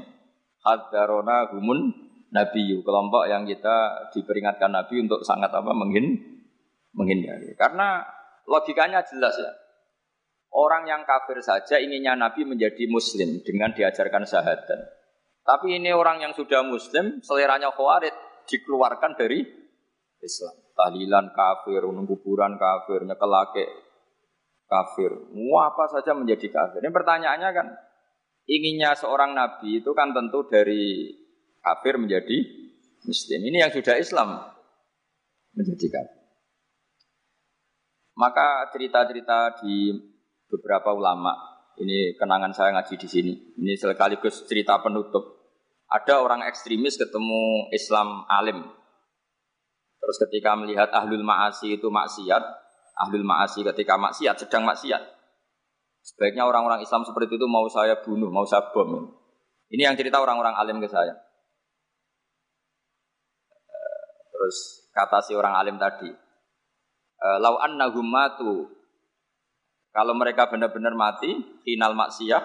hadarona 0.60 1.48
humun 1.56 1.88
nabiyu, 2.28 2.84
kelompok 2.84 3.28
yang 3.28 3.48
kita 3.48 4.08
diperingatkan 4.12 4.68
Nabi 4.68 5.08
untuk 5.08 5.24
sangat 5.24 5.48
apa 5.48 5.72
menghin 5.72 6.31
menghindari. 6.96 7.56
Karena 7.56 8.04
logikanya 8.48 9.04
jelas 9.04 9.34
ya. 9.36 9.52
Orang 10.52 10.84
yang 10.84 11.08
kafir 11.08 11.40
saja 11.40 11.80
inginnya 11.80 12.12
Nabi 12.12 12.44
menjadi 12.44 12.84
muslim 12.84 13.40
dengan 13.40 13.72
diajarkan 13.72 14.28
syahadat. 14.28 14.80
Tapi 15.42 15.80
ini 15.80 15.90
orang 15.90 16.20
yang 16.22 16.36
sudah 16.36 16.60
muslim, 16.62 17.24
seleranya 17.24 17.72
khawarid, 17.72 18.12
dikeluarkan 18.46 19.16
dari 19.16 19.42
Islam. 20.20 20.54
Tahlilan 20.76 21.32
kafir, 21.32 21.82
kuburan 21.82 22.60
kafir, 22.60 23.00
nyekelake 23.08 23.66
kafir. 24.68 25.10
Mau 25.32 25.60
apa 25.64 25.88
saja 25.88 26.12
menjadi 26.12 26.52
kafir. 26.52 26.84
Ini 26.84 26.92
pertanyaannya 26.92 27.50
kan, 27.56 27.66
inginnya 28.44 28.92
seorang 28.92 29.32
Nabi 29.32 29.80
itu 29.80 29.90
kan 29.96 30.12
tentu 30.12 30.46
dari 30.46 31.10
kafir 31.64 31.96
menjadi 31.96 32.38
muslim. 33.08 33.40
Ini 33.40 33.66
yang 33.66 33.72
sudah 33.72 33.98
Islam 33.98 34.36
menjadi 35.56 35.86
kafir. 35.90 36.21
Maka 38.16 38.68
cerita-cerita 38.72 39.56
di 39.62 39.92
beberapa 40.52 40.92
ulama. 40.92 41.32
Ini 41.80 42.20
kenangan 42.20 42.52
saya 42.52 42.76
ngaji 42.76 42.94
di 43.00 43.08
sini. 43.08 43.32
Ini 43.56 43.72
sekaligus 43.80 44.44
cerita 44.44 44.76
penutup. 44.84 45.40
Ada 45.88 46.20
orang 46.20 46.44
ekstremis 46.44 47.00
ketemu 47.00 47.72
Islam 47.72 48.28
alim. 48.28 48.60
Terus 50.02 50.16
ketika 50.28 50.58
melihat 50.58 50.92
ahlul 50.92 51.24
ma'asi 51.24 51.80
itu 51.80 51.88
maksiat, 51.88 52.42
ahlul 53.06 53.24
ma'asi 53.24 53.64
ketika 53.64 53.96
maksiat 53.96 54.36
sedang 54.36 54.68
maksiat. 54.68 55.00
Sebaiknya 56.02 56.42
orang-orang 56.42 56.82
Islam 56.82 57.06
seperti 57.06 57.38
itu 57.38 57.46
mau 57.46 57.64
saya 57.70 58.02
bunuh, 58.02 58.28
mau 58.28 58.42
saya 58.42 58.74
bom. 58.74 59.14
Ini 59.70 59.88
yang 59.88 59.96
cerita 59.96 60.18
orang-orang 60.18 60.58
alim 60.58 60.82
ke 60.82 60.90
saya. 60.90 61.14
Terus 64.34 64.90
kata 64.90 65.22
si 65.22 65.32
orang 65.38 65.54
alim 65.54 65.78
tadi, 65.78 66.10
lau 67.22 67.58
annahum 67.62 68.06
matu 68.06 68.82
kalau 69.92 70.16
mereka 70.16 70.48
benar-benar 70.48 70.96
mati, 70.96 71.36
final 71.68 71.92
maksiyah, 71.92 72.40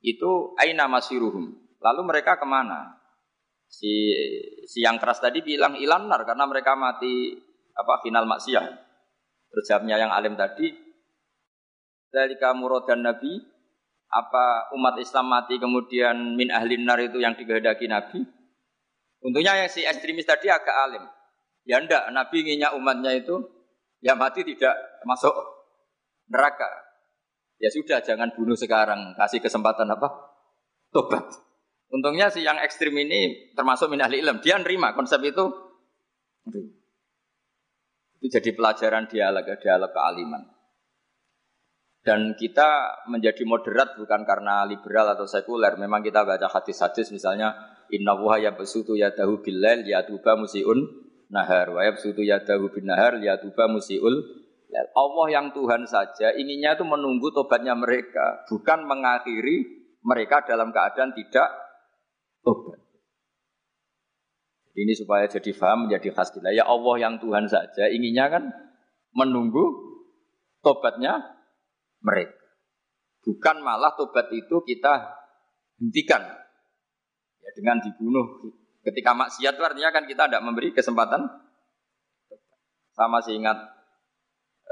itu 0.00 0.56
aina 0.56 0.88
masiruhum. 0.88 1.52
Lalu 1.84 2.00
mereka 2.08 2.40
ke 2.40 2.48
mana? 2.48 2.96
Si, 3.68 4.12
si 4.64 4.80
yang 4.80 4.96
keras 4.96 5.20
tadi 5.20 5.44
bilang 5.44 5.76
ilanar 5.76 6.24
karena 6.24 6.48
mereka 6.48 6.72
mati 6.72 7.36
apa 7.76 8.00
final 8.00 8.24
maksiyah. 8.24 8.64
Terjawabnya 9.52 10.00
yang 10.00 10.12
alim 10.16 10.32
tadi, 10.32 10.72
dari 12.08 12.40
kamu 12.40 12.88
dan 12.88 13.04
Nabi, 13.04 13.36
apa 14.08 14.72
umat 14.72 14.96
Islam 14.96 15.28
mati 15.28 15.60
kemudian 15.60 16.36
min 16.40 16.48
ahlin 16.48 16.88
nar 16.88 17.00
itu 17.04 17.20
yang 17.20 17.36
digadaki 17.36 17.84
Nabi? 17.84 18.24
Untungnya 19.20 19.60
yang 19.60 19.68
si 19.68 19.84
ekstremis 19.84 20.24
tadi 20.24 20.48
agak 20.48 20.72
alim. 20.88 21.04
Ya 21.68 21.84
ndak, 21.84 22.08
Nabi 22.16 22.48
inginnya 22.48 22.72
umatnya 22.72 23.12
itu 23.12 23.44
ya 24.02 24.18
mati 24.18 24.42
tidak 24.42 24.74
masuk 25.06 25.32
neraka. 26.28 26.68
Ya 27.62 27.70
sudah, 27.70 28.02
jangan 28.02 28.34
bunuh 28.34 28.58
sekarang. 28.58 29.14
Kasih 29.14 29.38
kesempatan 29.38 29.86
apa? 29.86 30.10
Tobat. 30.90 31.30
Untungnya 31.94 32.26
si 32.26 32.42
yang 32.42 32.58
ekstrim 32.58 32.90
ini 32.98 33.54
termasuk 33.54 33.86
min 33.86 34.02
ahli 34.02 34.18
ilm. 34.18 34.42
Dia 34.42 34.58
nerima 34.58 34.98
konsep 34.98 35.22
itu. 35.22 35.46
Itu 38.18 38.26
jadi 38.26 38.50
pelajaran 38.50 39.06
dialog, 39.06 39.46
dialog 39.62 39.90
kealiman. 39.94 40.42
Dan 42.02 42.34
kita 42.34 42.98
menjadi 43.06 43.46
moderat 43.46 43.94
bukan 43.94 44.26
karena 44.26 44.66
liberal 44.66 45.14
atau 45.14 45.22
sekuler. 45.22 45.78
Memang 45.78 46.02
kita 46.02 46.26
baca 46.26 46.50
hadis-hadis 46.50 47.14
misalnya 47.14 47.54
Inna 47.94 48.18
wuha 48.18 48.42
ya 48.42 48.58
besutu 48.58 48.98
ya 48.98 49.14
dahu 49.14 49.38
bilal 49.38 49.86
ya 49.86 50.02
tuba 50.02 50.34
musiun 50.34 50.82
nahar 51.32 51.72
wa 51.72 51.80
ya 51.80 51.96
besutu 51.96 52.20
ya 52.20 52.44
dahu 52.44 52.68
bin 52.68 52.84
nahar 52.84 53.16
ya 53.24 53.40
tuba 53.40 53.64
musiul 53.66 54.42
Allah 54.72 55.26
yang 55.28 55.46
Tuhan 55.52 55.84
saja 55.84 56.32
inginnya 56.32 56.72
itu 56.72 56.84
menunggu 56.88 57.28
tobatnya 57.36 57.76
mereka, 57.76 58.48
bukan 58.48 58.88
mengakhiri 58.88 59.68
mereka 60.00 60.40
dalam 60.48 60.72
keadaan 60.72 61.12
tidak 61.12 61.48
tobat. 62.40 62.80
Ini 64.72 64.96
supaya 64.96 65.28
jadi 65.28 65.52
faham 65.52 65.84
menjadi 65.84 66.16
khas 66.16 66.32
kita. 66.32 66.48
Ya 66.56 66.64
Allah 66.64 66.96
yang 66.96 67.20
Tuhan 67.20 67.44
saja 67.44 67.92
inginnya 67.92 68.32
kan 68.32 68.48
menunggu 69.12 69.60
tobatnya 70.64 71.20
mereka. 72.00 72.40
Bukan 73.20 73.60
malah 73.60 73.92
tobat 73.92 74.32
itu 74.32 74.64
kita 74.64 75.12
hentikan 75.76 76.24
ya, 77.44 77.50
dengan 77.52 77.84
dibunuh. 77.84 78.40
Ketika 78.82 79.14
maksiat 79.14 79.54
itu 79.54 79.62
artinya 79.62 79.90
kan 79.94 80.04
kita 80.04 80.26
tidak 80.26 80.42
memberi 80.42 80.74
kesempatan. 80.74 81.22
Sama 82.92 83.22
masih 83.22 83.40
ingat 83.40 83.56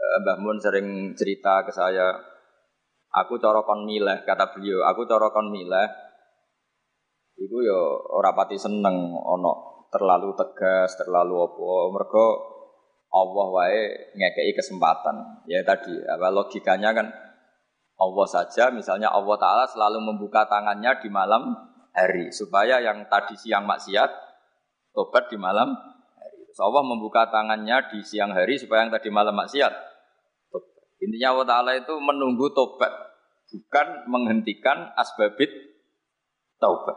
Eh, 0.00 0.16
Mbah 0.24 0.36
Mun 0.40 0.56
sering 0.56 1.12
cerita 1.12 1.60
ke 1.60 1.70
saya, 1.70 2.16
aku 3.12 3.36
corokon 3.36 3.84
mileh, 3.84 4.24
kata 4.24 4.56
beliau, 4.56 4.80
aku 4.88 5.04
corokon 5.04 5.52
mileh, 5.52 5.86
itu 7.36 7.56
ya 7.60 7.78
ora 8.08 8.32
pati 8.32 8.56
seneng 8.56 9.12
ono 9.12 9.86
terlalu 9.92 10.32
tegas, 10.34 10.96
terlalu 10.96 11.36
apa, 11.44 11.68
mereka 11.92 12.24
Allah 13.12 13.46
wae 13.52 13.82
ngekei 14.16 14.56
kesempatan. 14.56 15.44
Ya 15.44 15.60
tadi, 15.68 15.92
apa 16.08 16.32
logikanya 16.32 16.96
kan 16.96 17.06
Allah 18.00 18.26
saja, 18.26 18.72
misalnya 18.72 19.12
Allah 19.12 19.36
Ta'ala 19.36 19.64
selalu 19.68 20.00
membuka 20.00 20.48
tangannya 20.48 20.96
di 21.04 21.12
malam 21.12 21.69
hari. 21.92 22.30
Supaya 22.34 22.82
yang 22.82 23.06
tadi 23.10 23.34
siang 23.36 23.66
maksiat, 23.66 24.10
tobat 24.94 25.30
di 25.30 25.36
malam 25.38 25.74
hari. 26.16 26.40
Allah 26.58 26.84
membuka 26.84 27.30
tangannya 27.30 27.90
di 27.94 28.00
siang 28.04 28.34
hari 28.34 28.58
supaya 28.58 28.84
yang 28.84 28.92
tadi 28.92 29.08
malam 29.08 29.32
maksiat, 29.32 29.90
Intinya 31.00 31.32
Allah 31.32 31.46
Ta'ala 31.48 31.72
itu 31.80 31.96
menunggu 31.96 32.52
tobat, 32.52 32.92
bukan 33.48 34.04
menghentikan 34.12 34.92
asbabit 35.00 35.48
taubat. 36.60 36.96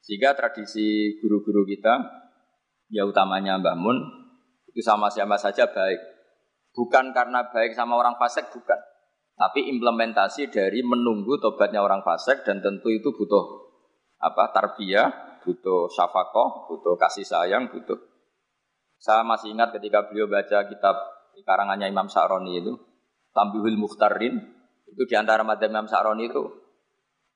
Sehingga 0.00 0.32
tradisi 0.32 1.20
guru-guru 1.20 1.68
kita, 1.68 2.00
ya 2.88 3.04
utamanya 3.04 3.60
Mbah 3.60 3.76
Mun, 3.76 4.00
itu 4.72 4.80
sama-sama 4.80 5.36
saja 5.36 5.68
baik. 5.68 6.00
Bukan 6.72 7.12
karena 7.12 7.52
baik 7.52 7.76
sama 7.76 8.00
orang 8.00 8.16
fasik, 8.16 8.48
bukan. 8.48 8.80
Tapi 9.40 9.72
implementasi 9.72 10.52
dari 10.52 10.84
menunggu 10.84 11.40
tobatnya 11.40 11.80
orang 11.80 12.04
fasik 12.04 12.44
dan 12.44 12.60
tentu 12.60 12.92
itu 12.92 13.08
butuh 13.16 13.72
apa 14.20 14.52
tarbiyah, 14.52 15.40
butuh 15.40 15.88
syafakoh, 15.88 16.68
butuh 16.68 17.00
kasih 17.00 17.24
sayang, 17.24 17.72
butuh. 17.72 17.96
Saya 19.00 19.24
masih 19.24 19.56
ingat 19.56 19.72
ketika 19.72 20.12
beliau 20.12 20.28
baca 20.28 20.68
kitab 20.68 20.92
di 21.32 21.40
karangannya 21.40 21.88
Imam 21.88 22.04
Sa'roni 22.12 22.60
itu 22.60 22.76
Tambihul 23.32 23.80
Mukhtarin 23.80 24.36
itu 24.90 25.02
di 25.08 25.14
antara 25.16 25.40
madhab 25.40 25.72
Imam 25.72 25.88
Sa'roni 25.88 26.28
itu 26.28 26.42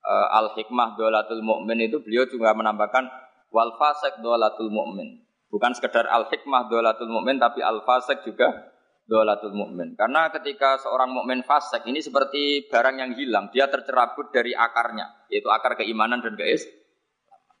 uh, 0.05 0.27
Al 0.29 0.53
Hikmah 0.53 0.93
Dolatul 0.99 1.41
Mu'min 1.41 1.89
itu 1.89 2.03
beliau 2.03 2.29
juga 2.29 2.53
menambahkan 2.53 3.09
Wal 3.49 3.73
Fasek 3.79 4.21
Dolatul 4.21 4.69
Mu'min 4.69 5.25
bukan 5.49 5.71
sekedar 5.73 6.05
Al 6.05 6.29
Hikmah 6.29 6.67
Dolatul 6.69 7.09
Mu'min 7.09 7.39
tapi 7.39 7.63
Al 7.63 7.81
Fasek 7.81 8.27
juga 8.27 8.74
Dolatul 9.05 9.53
Mu'min 9.53 9.93
karena 9.93 10.33
ketika 10.33 10.81
seorang 10.81 11.13
mukmin 11.13 11.45
fasek 11.45 11.85
ini 11.85 12.01
seperti 12.01 12.65
barang 12.65 12.97
yang 12.97 13.11
hilang 13.13 13.53
dia 13.53 13.69
tercerabut 13.69 14.33
dari 14.33 14.57
akarnya 14.57 15.29
yaitu 15.29 15.45
akar 15.53 15.77
keimanan 15.77 16.25
dan 16.25 16.33
keis 16.33 16.65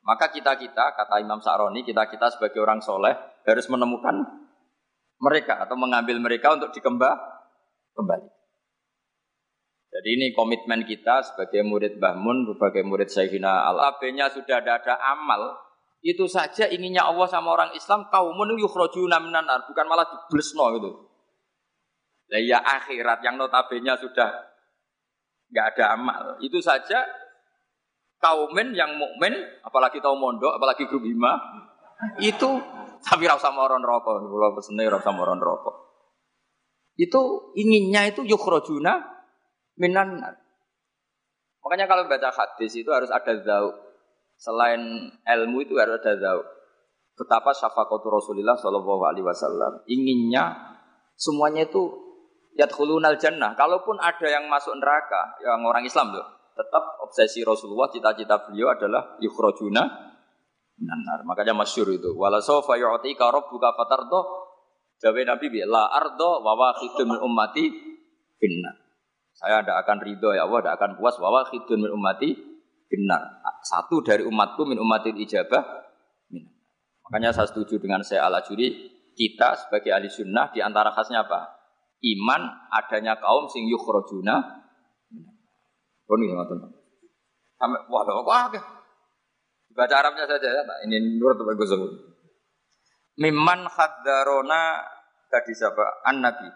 maka 0.05 0.29
kita-kita, 0.29 0.93
kata 0.93 1.17
Imam 1.17 1.41
Sa'roni, 1.41 1.81
kita-kita 1.81 2.29
sebagai 2.29 2.61
orang 2.61 2.77
soleh 2.77 3.17
harus 3.41 3.65
menemukan 3.73 4.21
mereka 5.17 5.65
atau 5.65 5.73
mengambil 5.73 6.21
mereka 6.21 6.53
untuk 6.53 6.69
dikembang 6.69 7.17
kembali. 7.97 8.29
Jadi 9.89 10.09
ini 10.13 10.27
komitmen 10.37 10.85
kita 10.85 11.25
sebagai 11.25 11.65
murid 11.65 11.97
Bahmun, 11.97 12.53
sebagai 12.53 12.85
murid 12.85 13.09
Sayyidina 13.09 13.65
Al-Abenya 13.73 14.29
sudah 14.29 14.61
ada, 14.61 14.77
ada 14.77 14.93
amal. 15.17 15.57
Itu 16.05 16.29
saja 16.29 16.69
inginnya 16.69 17.09
Allah 17.09 17.25
sama 17.25 17.57
orang 17.57 17.73
Islam 17.73 18.05
kaumun 18.13 18.53
yukhrajuna 18.61 19.17
minan 19.17 19.49
bukan 19.65 19.85
malah 19.89 20.05
diblesno 20.05 20.69
gitu. 20.77 20.89
Lah 22.31 22.41
ya 22.41 22.59
akhirat 22.61 23.21
yang 23.21 23.37
notabene 23.37 23.93
sudah 23.97 24.29
nggak 25.53 25.65
ada 25.75 25.85
amal. 25.93 26.23
Itu 26.41 26.57
saja 26.59 27.05
kaumen 28.17 28.73
yang 28.73 28.97
mukmin, 28.97 29.33
apalagi 29.61 30.01
tahu 30.01 30.17
mondok, 30.17 30.57
apalagi 30.57 30.89
grup 30.89 31.05
hima, 31.05 31.37
itu 32.17 32.49
tapi 33.05 33.29
rasa 33.29 33.53
moron 33.53 33.85
rokok, 33.85 34.25
kalau 34.25 34.57
pesene 34.57 34.89
rasa 34.89 35.13
moron 35.13 35.37
rokok. 35.37 35.75
Itu 36.97 37.53
inginnya 37.53 38.07
itu 38.07 38.23
yukhrojuna 38.23 39.03
minan 39.77 40.23
Makanya 41.65 41.89
kalau 41.89 42.05
baca 42.05 42.29
hadis 42.29 42.77
itu 42.77 42.93
harus 42.93 43.09
ada 43.09 43.33
zau. 43.41 43.73
Selain 44.37 45.09
ilmu 45.09 45.65
itu 45.65 45.73
harus 45.81 45.97
ada 45.97 46.13
zau. 46.21 46.45
Betapa 47.17 47.57
syafaqatu 47.57 48.05
Rasulullah 48.05 48.53
Shallallahu 48.53 49.01
alaihi 49.01 49.25
wasallam. 49.25 49.81
Inginnya 49.89 50.53
semuanya 51.17 51.65
itu 51.65 52.04
yadkhulunal 52.55 53.19
jannah. 53.19 53.53
Kalaupun 53.53 53.99
ada 53.99 54.27
yang 54.27 54.47
masuk 54.47 54.79
neraka, 54.79 55.37
yang 55.43 55.61
orang 55.67 55.83
Islam 55.83 56.15
tuh, 56.15 56.25
tetap 56.55 56.83
obsesi 57.03 57.43
Rasulullah, 57.43 57.91
cita-cita 57.91 58.41
beliau 58.47 58.71
adalah 58.71 59.19
yukhrojuna 59.19 60.15
Nanar. 60.75 61.23
Makanya 61.23 61.55
masyur 61.55 61.87
itu. 61.87 62.11
Wala 62.19 62.43
sofa 62.43 62.75
yu'tika 62.75 63.31
rabbuka 63.31 63.71
fatardo. 63.79 64.51
Jawa 64.99 65.23
Nabi 65.23 65.47
bi 65.51 65.59
la 65.63 65.91
ardo 65.91 66.43
wa 66.43 66.55
wakhidun 66.55 67.15
min 67.15 67.19
ummati 67.19 67.67
finnar. 68.39 68.75
Saya 69.35 69.59
tidak 69.63 69.83
akan 69.83 69.97
ridho 70.03 70.31
ya 70.31 70.47
Allah, 70.47 70.59
tidak 70.63 70.75
akan 70.79 70.91
puas 70.99 71.15
wa 71.19 71.31
wakhidun 71.31 71.83
min 71.83 71.91
ummati 71.91 72.35
finnar. 72.91 73.43
Satu 73.63 74.03
dari 74.03 74.23
umatku 74.23 74.67
min 74.67 74.79
ummatil 74.79 75.15
ijabah 75.15 75.63
min. 76.31 76.43
Makanya 77.07 77.35
saya 77.35 77.47
setuju 77.47 77.79
dengan 77.79 78.03
saya 78.03 78.27
ala 78.27 78.43
juri 78.43 78.91
kita 79.15 79.55
sebagai 79.55 79.95
ahli 79.95 80.11
sunnah 80.11 80.51
di 80.51 80.59
antara 80.59 80.91
khasnya 80.91 81.23
apa? 81.23 81.55
Iman 82.03 82.41
adanya 82.73 83.15
kaum 83.19 83.47
sing 83.47 83.69
yukhrojuna. 83.71 84.35
Oh 86.05 86.15
ini 86.19 86.29
teman-teman. 86.29 86.69
Sampai 87.55 87.81
wah, 87.87 88.03
wah, 88.03 88.51
Baca 89.75 89.95
Arabnya 89.99 90.23
saja 90.23 90.47
ya, 90.47 90.61
nah, 90.63 90.79
ini 90.87 91.19
menurut 91.19 91.35
bagus 91.43 91.75
Miman 93.19 93.67
hadarona 93.67 94.79
tadi 95.27 95.51
siapa? 95.51 96.03
An 96.07 96.23
Nabi. 96.23 96.47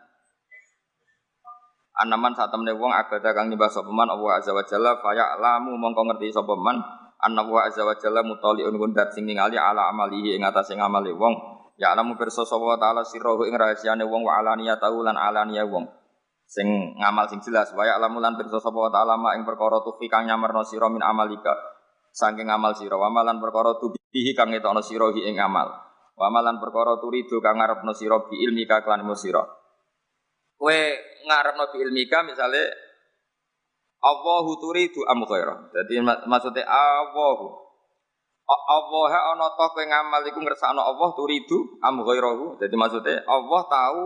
Anaman 2.00 2.32
saat 2.32 2.48
temne 2.48 2.72
wong 2.72 2.96
abada 2.96 3.36
kang 3.36 3.52
nyembah 3.52 3.68
sapa 3.68 3.92
man 3.92 4.08
Allah 4.08 4.40
azza 4.40 4.56
wa 4.56 4.64
jalla 4.64 4.96
fa 5.04 5.12
ya'lamu 5.12 5.76
mongko 5.76 6.08
ngerti 6.08 6.32
sapa 6.32 6.56
man 6.56 6.80
anna 7.20 7.44
wa 7.44 7.68
azza 7.68 7.84
wa 7.84 7.92
jalla 8.00 8.24
mutaliun 8.24 8.72
gundat 8.80 9.12
sing 9.12 9.28
ningali 9.28 9.60
ala 9.60 9.92
amalihi 9.92 10.40
ing 10.40 10.48
atase 10.48 10.80
ngamale 10.80 11.12
wong 11.12 11.36
ya'lamu 11.80 12.20
pirsa 12.20 12.44
sapa 12.44 12.76
taala 12.76 13.08
sirruhu 13.08 13.48
ing 13.48 13.56
rahasiane 13.56 14.04
wong 14.04 14.28
wa 14.28 14.36
alaniyatahu 14.44 15.00
lan 15.08 15.16
alaniya 15.16 15.64
wong. 15.64 15.88
Sing 16.44 16.68
ngamal 17.00 17.32
sing 17.32 17.40
jelas 17.40 17.72
wa 17.72 17.88
ya'lamu 17.88 18.20
lan 18.20 18.36
pirsa 18.36 18.60
sapa 18.60 18.92
taala 18.92 19.16
ma 19.16 19.40
ing 19.40 19.48
perkara 19.48 19.80
tufi 19.80 20.12
kang 20.12 20.28
nyamarno 20.28 20.68
sira 20.68 20.92
min 20.92 21.00
amalika. 21.00 21.56
Saking 22.12 22.52
ngamal 22.52 22.76
sira 22.76 23.00
wa 23.00 23.08
malan 23.08 23.40
perkara 23.40 23.80
tubihi 23.80 24.36
kang 24.36 24.52
etokno 24.52 24.84
sira 24.84 25.08
ing 25.16 25.40
amal. 25.40 25.72
Wa 26.20 26.28
malan 26.28 26.60
perkara 26.60 27.00
turidu 27.00 27.40
kang 27.40 27.64
ngarepno 27.64 27.96
sira 27.96 28.20
bi 28.28 28.44
ilmi 28.44 28.68
ka 28.68 28.84
klan 28.84 29.08
sira. 29.16 29.40
Kowe 30.60 30.80
ngarepno 31.32 31.64
bi 31.72 31.78
ilmika 31.80 32.28
misale 32.28 32.76
Allahu 34.04 34.60
turidu 34.60 35.08
am 35.08 35.24
ghaira. 35.24 35.72
Dadi 35.72 36.04
maksudnya 36.04 36.68
Allahu 36.68 37.68
Allah 38.50 39.14
ana 39.38 39.45
ta 39.54 39.70
kowe 39.70 39.86
ngamal 39.86 40.26
iku 40.26 40.41
ngersakno 40.41 40.82
Allah 40.82 41.10
turidu 41.14 41.78
am 41.86 42.02
ghairahu. 42.02 42.58
Jadi 42.58 42.74
maksudnya 42.74 43.22
Allah 43.30 43.62
tahu 43.70 44.04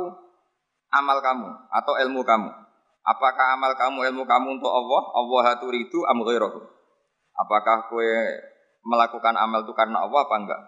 amal 1.00 1.18
kamu 1.24 1.50
atau 1.72 1.94
ilmu 2.04 2.22
kamu. 2.28 2.50
Apakah 3.04 3.56
amal 3.56 3.72
kamu 3.80 4.00
ilmu 4.12 4.24
kamu 4.28 4.48
untuk 4.60 4.72
Allah? 4.72 5.02
Allah 5.16 5.46
turidu 5.64 6.04
am 6.12 6.20
ghairahu. 6.28 6.60
Apakah 7.40 7.88
kowe 7.88 8.12
melakukan 8.84 9.36
amal 9.40 9.64
itu 9.64 9.72
karena 9.72 10.04
Allah 10.04 10.28
apa 10.28 10.36
enggak? 10.36 10.62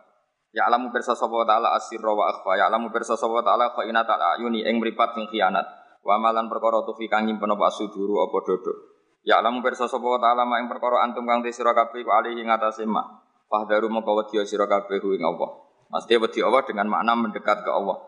Ya 0.55 0.71
alamu 0.71 0.87
pirsa 0.95 1.11
sapa 1.11 1.43
taala 1.43 1.75
asirra 1.75 2.15
wa 2.15 2.31
akhfa. 2.31 2.55
Ya 2.55 2.71
alamu 2.71 2.95
pirsa 2.95 3.19
sapa 3.19 3.43
taala 3.43 3.75
khainat 3.75 4.07
al 4.07 4.39
ayuni 4.39 4.63
ing 4.63 4.79
mripat 4.79 5.19
sing 5.19 5.27
khianat. 5.27 5.67
Wa 5.99 6.15
malan 6.15 6.47
perkara 6.47 6.79
tufi 6.87 7.11
kang 7.11 7.27
nyimpen 7.27 7.51
apa 7.51 7.67
suduru 7.75 8.23
apa 8.23 8.37
dodo. 8.39 8.73
Ya 9.27 9.43
alamu 9.43 9.59
pirsa 9.59 9.91
sapa 9.91 10.15
taala 10.23 10.47
ing 10.63 10.71
perkara 10.71 11.03
antum 11.03 11.27
kang 11.27 11.43
sira 11.51 11.75
kabeh 11.75 12.07
ku 12.07 12.11
alihi 12.15 12.39
ngatasé 12.47 12.87
ma. 12.87 13.24
Fahdaru 13.55 13.87
mongko 13.87 14.19
wedi 14.19 14.43
sira 14.43 14.67
kabeh 14.67 14.99
ing 14.99 15.23
Allah. 15.23 15.63
Mesti 15.87 16.19
wedi 16.19 16.43
Allah 16.43 16.59
dengan 16.67 16.91
makna 16.91 17.15
mendekat 17.15 17.63
ke 17.63 17.71
Allah. 17.71 18.03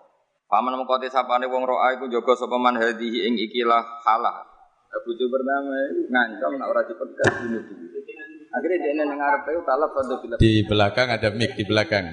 Paman 0.51 0.75
mongko 0.75 0.99
te 0.99 1.07
sapane 1.07 1.47
wong 1.47 1.63
roa 1.63 1.95
iku 1.95 2.11
jaga 2.11 2.35
sapa 2.35 2.59
man 2.59 2.75
hadhihi 2.75 3.31
ing 3.31 3.39
ikilah 3.47 4.03
halah. 4.03 4.43
Bojo 5.07 5.23
pertama 5.31 5.71
ngancam 6.11 6.51
nek 6.59 6.67
ora 6.67 6.83
dipegat 6.83 7.31
bunuh. 7.39 7.63
Akhirnya 8.51 8.77
dia 8.91 8.91
nang 9.07 9.15
ngarepe 9.15 9.55
talab 9.63 9.91
Di 10.35 10.67
belakang 10.67 11.07
ada 11.15 11.29
mic 11.31 11.55
di 11.55 11.63
belakang. 11.63 12.03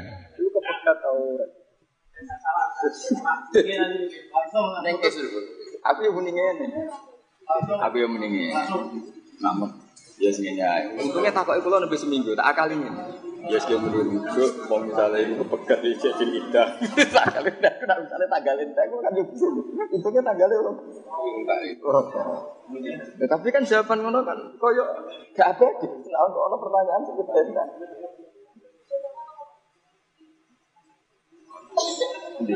Neng 4.85 4.97
kesul 5.03 5.27
pun. 5.27 5.45
Aku 5.91 6.01
yang 6.07 6.15
mending 6.15 6.37
ini. 6.39 6.67
Aku 7.83 7.97
yang 7.99 8.11
mending 8.15 8.33
ini. 8.33 8.55
Namun, 9.43 9.71
ya 10.19 10.31
sini 10.31 10.59
ya. 10.59 10.95
Untungnya 10.95 11.33
takut 11.35 11.59
itu 11.59 11.69
lebih 11.69 11.99
seminggu. 11.99 12.31
Tak 12.39 12.55
akalin 12.55 12.81
ini. 12.87 13.03
Ya 13.45 13.61
sih 13.61 13.77
mending 13.77 14.25
itu. 14.25 14.45
Mau 14.73 14.81
misalnya 14.81 15.21
ini 15.21 15.37
kepegat 15.37 15.79
di 15.85 15.93
jadi 16.01 16.25
indah. 16.25 16.69
Tanggalin 17.13 17.55
dah. 17.61 17.73
Kenapa 17.77 18.01
misalnya 18.01 18.29
tanggalin 18.33 18.69
dah. 18.73 18.83
Aku 18.89 18.97
kan 19.05 19.13
bisa. 19.13 19.47
Untungnya 19.93 20.23
tanggalin 20.25 20.59
orang. 20.65 20.77
Ya, 23.21 23.27
tapi 23.29 23.53
kan 23.53 23.63
jawaban 23.69 24.01
mana 24.01 24.25
kan 24.25 24.39
koyo 24.57 24.85
gak 25.37 25.57
ada 25.57 25.69
gitu. 25.85 25.97
Nah, 26.09 26.33
ono 26.33 26.57
pertanyaan 26.57 27.03
seperti 27.05 27.41
itu. 27.45 27.63
Ndi? 32.45 32.55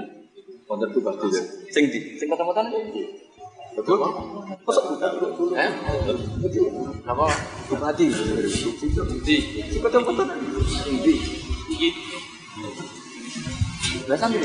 Wonten 0.68 0.88
tugas 0.92 1.14
dhewe. 1.20 1.40
Sing 1.68 1.84
ndi? 1.92 2.16
Sing 2.16 2.26
kota-kota 2.32 2.64
Betul? 3.78 3.98
Masa 4.66 4.80
Eh? 5.54 5.70
Apa? 7.06 7.26
Bupati. 7.70 8.06
Di. 9.22 9.36
Sing 10.66 10.94
ndi? 10.98 11.14
Iki. 11.70 11.88
Lah 14.10 14.18
sampe. 14.18 14.42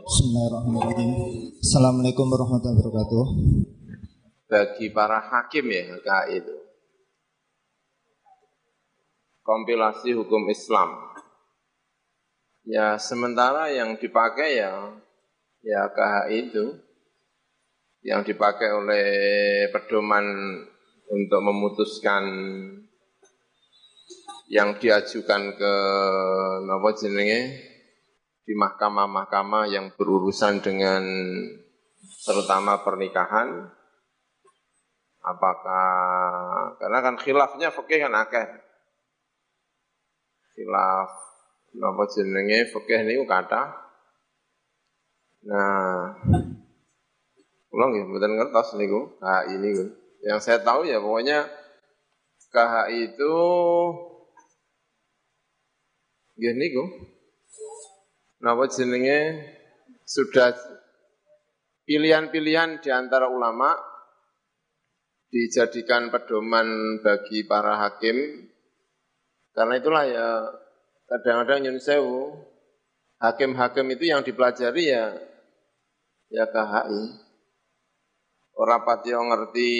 Bismillahirrahmanirrahim. 0.00 1.10
Assalamualaikum 1.60 2.24
warahmatullahi 2.32 2.76
wabarakatuh. 2.80 3.24
Bagi 4.48 4.86
para 4.88 5.20
hakim 5.20 5.68
ya 5.68 6.00
KAI 6.00 6.40
itu. 6.40 6.56
Kompilasi 9.44 10.16
hukum 10.16 10.46
Islam 10.48 11.10
Ya 12.64 13.00
sementara 13.00 13.72
yang 13.72 13.98
dipakai 13.98 14.62
ya 14.62 14.94
ya 15.64 15.90
KHI 15.90 16.52
itu 16.52 16.89
yang 18.00 18.24
dipakai 18.24 18.72
oleh 18.72 19.06
pedoman 19.68 20.24
untuk 21.10 21.40
memutuskan 21.44 22.24
yang 24.50 24.76
diajukan 24.80 25.42
ke 25.54 25.74
nopo 26.66 26.90
jenenge? 26.96 27.70
Di 28.44 28.58
mahkamah-mahkamah 28.58 29.70
yang 29.70 29.94
berurusan 29.94 30.58
dengan 30.58 31.06
terutama 32.26 32.82
pernikahan. 32.82 33.70
Apakah 35.20 35.88
karena 36.80 36.98
kan 37.04 37.14
khilafnya 37.14 37.70
fikih 37.70 38.08
kan 38.08 38.14
akeh. 38.16 38.46
Khilaf 40.56 41.30
Napa 41.78 42.02
jenenge? 42.10 42.66
Fikih 42.66 43.06
niku 43.06 43.24
kata. 43.30 43.70
Nah, 45.46 46.18
kula 47.70 47.84
nggih 47.88 48.04
mboten 48.10 48.34
ngertos 48.34 48.74
niku 48.76 49.14
KHI 49.22 49.54
niku. 49.62 49.84
Yang 50.26 50.40
saya 50.42 50.58
tahu 50.60 50.84
ya 50.84 50.98
pokoknya 50.98 51.46
KHI 52.50 53.14
itu 53.14 53.34
nggih 56.36 56.54
niku. 56.58 56.84
Napa 58.42 58.66
jenenge 58.66 59.18
sudah 60.02 60.56
pilihan-pilihan 61.86 62.82
di 62.82 62.90
antara 62.90 63.30
ulama 63.30 63.78
dijadikan 65.30 66.10
pedoman 66.10 66.98
bagi 67.06 67.46
para 67.46 67.78
hakim 67.78 68.50
karena 69.54 69.74
itulah 69.78 70.04
ya 70.06 70.28
kadang-kadang 71.10 71.66
nyun 71.66 71.78
sewu, 71.82 72.38
hakim-hakim 73.18 73.86
itu 73.98 74.04
yang 74.14 74.22
dipelajari 74.22 74.94
ya 74.94 75.04
ya 76.30 76.44
KHI. 76.46 77.29
Orang 78.60 78.84
pati 78.84 79.08
ngerti 79.16 79.72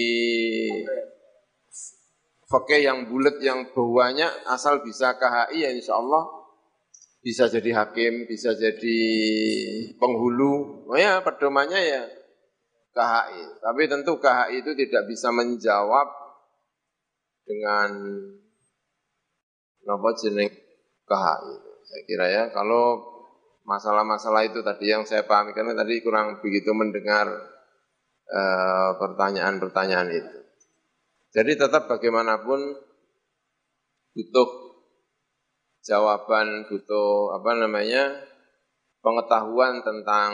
fakih 2.48 2.80
yang 2.80 3.12
bulat 3.12 3.36
yang 3.44 3.68
bawahnya 3.76 4.48
asal 4.48 4.80
bisa 4.80 5.20
KHI 5.20 5.60
ya 5.60 5.70
insya 5.70 6.00
Allah 6.00 6.24
bisa 7.20 7.52
jadi 7.52 7.76
hakim, 7.76 8.24
bisa 8.24 8.56
jadi 8.56 9.00
penghulu. 10.00 10.88
Oh 10.88 10.96
ya 10.96 11.20
pedomannya 11.20 11.76
ya 11.76 12.02
KHI. 12.96 13.60
Tapi 13.60 13.82
tentu 13.84 14.16
KHI 14.16 14.64
itu 14.64 14.72
tidak 14.72 15.04
bisa 15.12 15.28
menjawab 15.28 16.08
dengan 17.44 17.90
nopo 19.84 20.08
jeneng 20.16 20.48
KHI. 21.04 21.54
Saya 21.90 22.02
kira 22.06 22.26
ya, 22.30 22.42
kalau 22.54 23.02
masalah-masalah 23.66 24.46
itu 24.46 24.62
tadi 24.62 24.88
yang 24.88 25.02
saya 25.02 25.26
pahami, 25.26 25.50
karena 25.52 25.74
tadi 25.74 25.98
kurang 26.00 26.38
begitu 26.38 26.70
mendengar 26.70 27.26
pertanyaan-pertanyaan 28.98 30.08
uh, 30.10 30.18
itu. 30.18 30.38
Jadi 31.30 31.52
tetap 31.58 31.86
bagaimanapun 31.86 32.78
butuh 34.14 34.50
jawaban, 35.82 36.66
butuh 36.66 37.38
apa 37.38 37.50
namanya 37.58 38.18
pengetahuan 39.02 39.82
tentang 39.82 40.30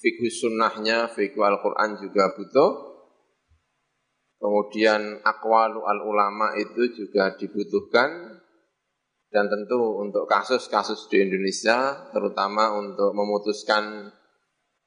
fikih 0.00 0.32
sunnahnya, 0.32 1.08
fikih 1.12 1.40
Al-Quran 1.40 2.00
juga 2.00 2.32
butuh. 2.36 2.70
Kemudian 4.40 5.20
akwalu 5.20 5.84
al-ulama 5.84 6.56
itu 6.56 6.88
juga 6.96 7.36
dibutuhkan 7.36 8.40
dan 9.30 9.46
tentu 9.46 10.00
untuk 10.00 10.24
kasus-kasus 10.24 11.12
di 11.12 11.28
Indonesia, 11.28 12.08
terutama 12.10 12.72
untuk 12.72 13.12
memutuskan 13.12 14.08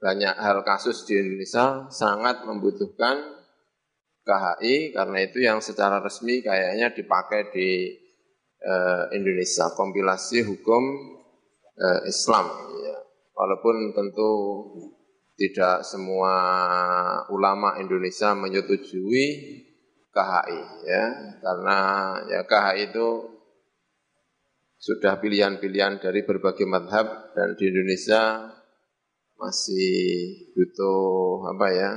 banyak 0.04 0.36
hal 0.36 0.68
kasus 0.68 1.08
di 1.08 1.16
Indonesia, 1.16 1.88
sangat 1.88 2.44
membutuhkan 2.44 3.40
KHI, 4.28 4.92
karena 4.92 5.18
itu 5.24 5.40
yang 5.40 5.64
secara 5.64 6.04
resmi 6.04 6.44
kayaknya 6.44 6.92
dipakai 6.92 7.48
di 7.56 7.88
uh, 8.60 9.08
Indonesia, 9.16 9.72
kompilasi 9.72 10.44
hukum 10.44 10.84
uh, 11.80 12.02
Islam. 12.04 12.52
Ya. 12.84 12.98
Walaupun 13.32 13.96
tentu 13.96 14.32
tidak 15.40 15.88
semua 15.88 16.36
ulama 17.32 17.80
Indonesia 17.80 18.36
menyetujui 18.36 19.26
KHI, 20.12 20.62
ya, 20.84 21.06
karena 21.40 21.80
ya 22.28 22.42
KHI 22.44 22.92
itu 22.92 23.08
sudah 24.84 25.16
pilihan-pilihan 25.24 26.04
dari 26.04 26.28
berbagai 26.28 26.68
madhab 26.68 27.32
dan 27.32 27.56
di 27.56 27.72
Indonesia 27.72 28.52
masih 29.38 29.94
butuh 30.54 31.50
apa 31.54 31.68
ya? 31.74 31.92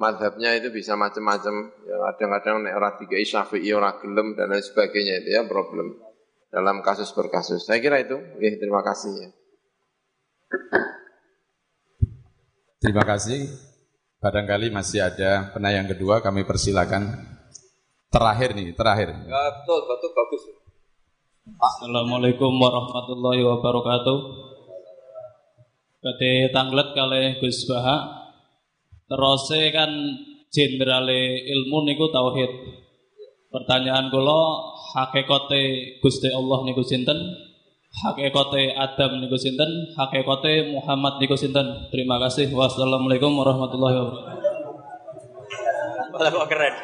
Madhabnya 0.00 0.56
itu 0.56 0.72
bisa 0.72 0.96
macam-macam. 0.98 1.54
Ya, 1.86 1.96
kadang-kadang 2.12 2.64
nek 2.64 2.74
ora 2.74 2.90
tiga 2.98 3.20
syafi'i 3.20 3.70
ora 3.70 4.00
gelem 4.00 4.34
dan 4.34 4.50
lain 4.50 4.64
sebagainya 4.64 5.22
itu 5.22 5.28
ya 5.36 5.42
problem 5.46 6.00
dalam 6.52 6.84
kasus 6.84 7.12
per 7.12 7.30
kasus. 7.30 7.64
Saya 7.64 7.78
kira 7.78 8.02
itu. 8.02 8.16
Oke, 8.16 8.58
terima 8.58 8.82
kasih 8.82 9.12
ya. 9.14 9.28
Terima 12.82 13.06
kasih. 13.06 13.46
Barangkali 14.22 14.70
masih 14.70 15.02
ada 15.02 15.50
penayang 15.50 15.86
kedua, 15.90 16.22
kami 16.22 16.46
persilakan. 16.46 17.14
Terakhir 18.12 18.54
nih, 18.54 18.74
terakhir. 18.76 19.08
Ya 19.08 19.40
betul, 19.58 19.82
betul 19.88 20.10
bagus. 20.12 20.42
Assalamualaikum 21.58 22.54
warahmatullahi 22.54 23.42
wabarakatuh. 23.42 24.18
Kate 26.02 26.50
tanglet 26.50 26.98
kali 26.98 27.38
Gus 27.38 27.62
Baha. 27.70 28.26
Terus 29.06 29.46
kan 29.70 29.90
jenderale 30.50 31.46
ilmu 31.46 31.86
niku 31.86 32.10
tauhid. 32.10 32.50
Pertanyaan 33.54 34.10
kula 34.10 34.42
hakikate 34.98 35.62
Gusti 36.02 36.26
Allah 36.34 36.66
niku 36.66 36.82
sinten? 36.82 37.14
Hakikate 38.02 38.74
Adam 38.74 39.22
niku 39.22 39.38
sinten? 39.38 39.94
Hakikate 39.94 40.74
Muhammad 40.74 41.22
niku 41.22 41.38
sinten? 41.38 41.86
Terima 41.94 42.18
kasih. 42.18 42.50
Wassalamualaikum 42.50 43.30
warahmatullahi 43.38 43.94
wabarakatuh. 44.02 44.42
Malah 46.10 46.30
kok 46.34 46.48
keren. 46.50 46.74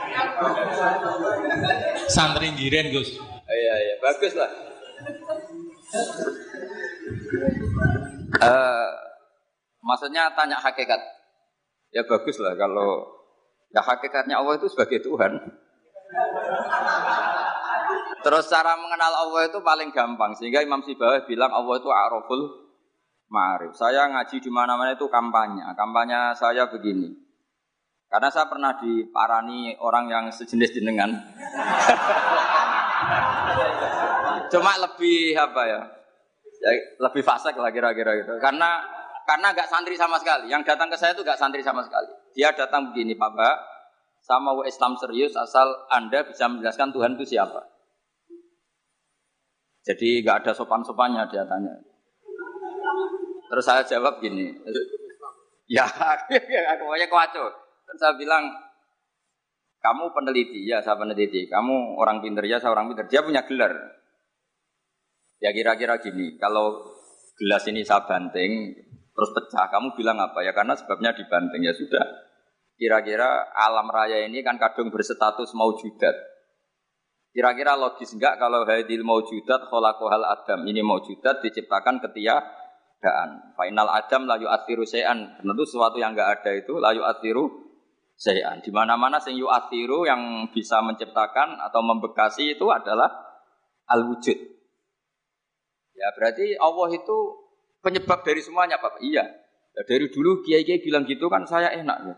Santri 2.07 2.55
ngiren 2.55 2.95
Gus. 2.95 3.19
Iya 3.51 3.75
iya, 3.83 3.95
bagus 3.99 4.33
lah. 4.39 4.51
Eh, 8.39 9.08
maksudnya 9.83 10.33
tanya 10.35 10.59
hakikat. 10.59 11.01
Ya 11.95 12.05
bagus 12.05 12.37
lah 12.39 12.53
kalau 12.55 13.09
ya 13.73 13.81
hakikatnya 13.81 14.37
Allah 14.39 14.61
itu 14.61 14.69
sebagai 14.69 15.01
Tuhan. 15.01 15.33
Terus 18.19 18.45
cara 18.51 18.75
mengenal 18.77 19.13
Allah 19.15 19.47
itu 19.47 19.59
paling 19.63 19.95
gampang 19.95 20.35
sehingga 20.37 20.61
Imam 20.61 20.83
Sibawah 20.83 21.23
bilang 21.25 21.55
Allah 21.55 21.75
itu 21.79 21.89
araful 21.89 22.69
ma'arif. 23.31 23.73
Saya 23.77 24.09
ngaji 24.11 24.37
di 24.43 24.51
mana-mana 24.51 24.97
itu 24.97 25.07
kampanye. 25.07 25.63
Kampanye 25.77 26.35
saya 26.35 26.67
begini. 26.69 27.15
Karena 28.09 28.33
saya 28.33 28.49
pernah 28.49 28.73
diparani 28.81 29.77
orang 29.85 30.09
yang 30.09 30.25
sejenis 30.33 30.81
jenengan. 30.81 31.13
Cuma 34.53 34.81
lebih 34.81 35.37
apa 35.37 35.63
ya? 35.69 35.81
ya 36.59 36.71
lebih 37.05 37.21
fasik 37.21 37.53
lah 37.61 37.69
kira-kira 37.69 38.17
gitu. 38.25 38.33
Karena 38.41 38.81
karena 39.29 39.53
nggak 39.53 39.69
santri 39.69 39.93
sama 39.93 40.17
sekali. 40.17 40.49
Yang 40.49 40.73
datang 40.73 40.89
ke 40.89 40.97
saya 40.97 41.13
itu 41.13 41.21
nggak 41.21 41.37
santri 41.37 41.61
sama 41.61 41.85
sekali. 41.85 42.09
Dia 42.33 42.49
datang 42.57 42.89
begini, 42.89 43.13
Pak 43.13 43.37
Mbak, 43.37 43.57
sama 44.25 44.57
mau 44.57 44.65
Islam 44.65 44.97
serius 44.97 45.37
asal 45.37 45.69
Anda 45.93 46.25
bisa 46.25 46.49
menjelaskan 46.49 46.97
Tuhan 46.97 47.21
itu 47.21 47.37
siapa. 47.37 47.61
Jadi 49.85 50.25
nggak 50.25 50.49
ada 50.49 50.53
sopan-sopannya 50.57 51.29
dia 51.29 51.45
tanya. 51.45 51.77
Terus 53.53 53.65
saya 53.65 53.85
jawab 53.85 54.21
gini, 54.25 54.49
ya, 55.69 55.85
pokoknya 56.81 57.09
kacau. 57.09 57.49
Terus 57.85 58.01
saya 58.01 58.17
bilang, 58.17 58.49
kamu 59.81 60.13
peneliti, 60.13 60.69
ya 60.69 60.81
saya 60.85 60.97
peneliti. 61.01 61.49
Kamu 61.49 61.97
orang 62.01 62.21
pinter, 62.21 62.45
ya 62.45 62.61
saya 62.61 62.77
orang 62.77 62.93
pinter. 62.93 63.09
Dia 63.09 63.25
punya 63.25 63.45
gelar. 63.49 63.73
Ya 65.41 65.53
kira-kira 65.57 65.97
gini, 66.01 66.37
kalau 66.37 66.93
gelas 67.41 67.65
ini 67.73 67.81
saya 67.81 68.05
banting, 68.05 68.77
terus 69.19 69.35
pecah, 69.35 69.67
kamu 69.67 69.99
bilang 69.99 70.15
apa? 70.23 70.47
Ya 70.47 70.55
karena 70.55 70.79
sebabnya 70.79 71.11
dibanting, 71.11 71.67
ya 71.67 71.75
sudah. 71.75 72.07
Kira-kira 72.79 73.51
alam 73.51 73.91
raya 73.91 74.23
ini 74.23 74.47
kan 74.47 74.55
kadung 74.63 74.95
berstatus 74.95 75.51
maujudat. 75.59 76.15
Kira-kira 77.35 77.75
logis 77.75 78.15
enggak 78.15 78.39
kalau 78.39 78.63
hadil 78.63 79.03
maujudat 79.03 79.67
kholakohal 79.67 80.23
adam. 80.23 80.63
Ini 80.63 80.87
maujudat 80.87 81.43
diciptakan 81.43 81.99
ketiadaan. 81.99 83.59
Final 83.59 83.89
adam 83.91 84.31
layu 84.31 84.47
atiru 84.47 84.87
se'an. 84.87 85.43
Tentu 85.43 85.67
sesuatu 85.67 85.99
yang 85.99 86.15
enggak 86.15 86.39
ada 86.39 86.55
itu 86.55 86.79
layu 86.79 87.03
atiru 87.03 87.51
se'an. 88.15 88.63
Di 88.63 88.71
mana-mana 88.71 89.19
sing 89.19 89.35
atiru 89.43 90.07
yang 90.07 90.47
bisa 90.55 90.79
menciptakan 90.79 91.59
atau 91.59 91.83
membekasi 91.83 92.55
itu 92.55 92.71
adalah 92.71 93.11
al-wujud. 93.91 94.39
Ya 95.99 96.09
berarti 96.15 96.55
Allah 96.55 96.95
itu 96.95 97.19
penyebab 97.85 98.25
dari 98.27 98.41
semuanya 98.43 98.79
Pak. 98.79 99.03
Iya. 99.03 99.25
Ya, 99.75 99.83
dari 99.87 100.11
dulu 100.11 100.43
kiai-kiai 100.43 100.83
bilang 100.83 101.07
gitu 101.07 101.31
kan 101.31 101.47
saya 101.47 101.71
enak 101.71 101.99
ya. 102.03 102.15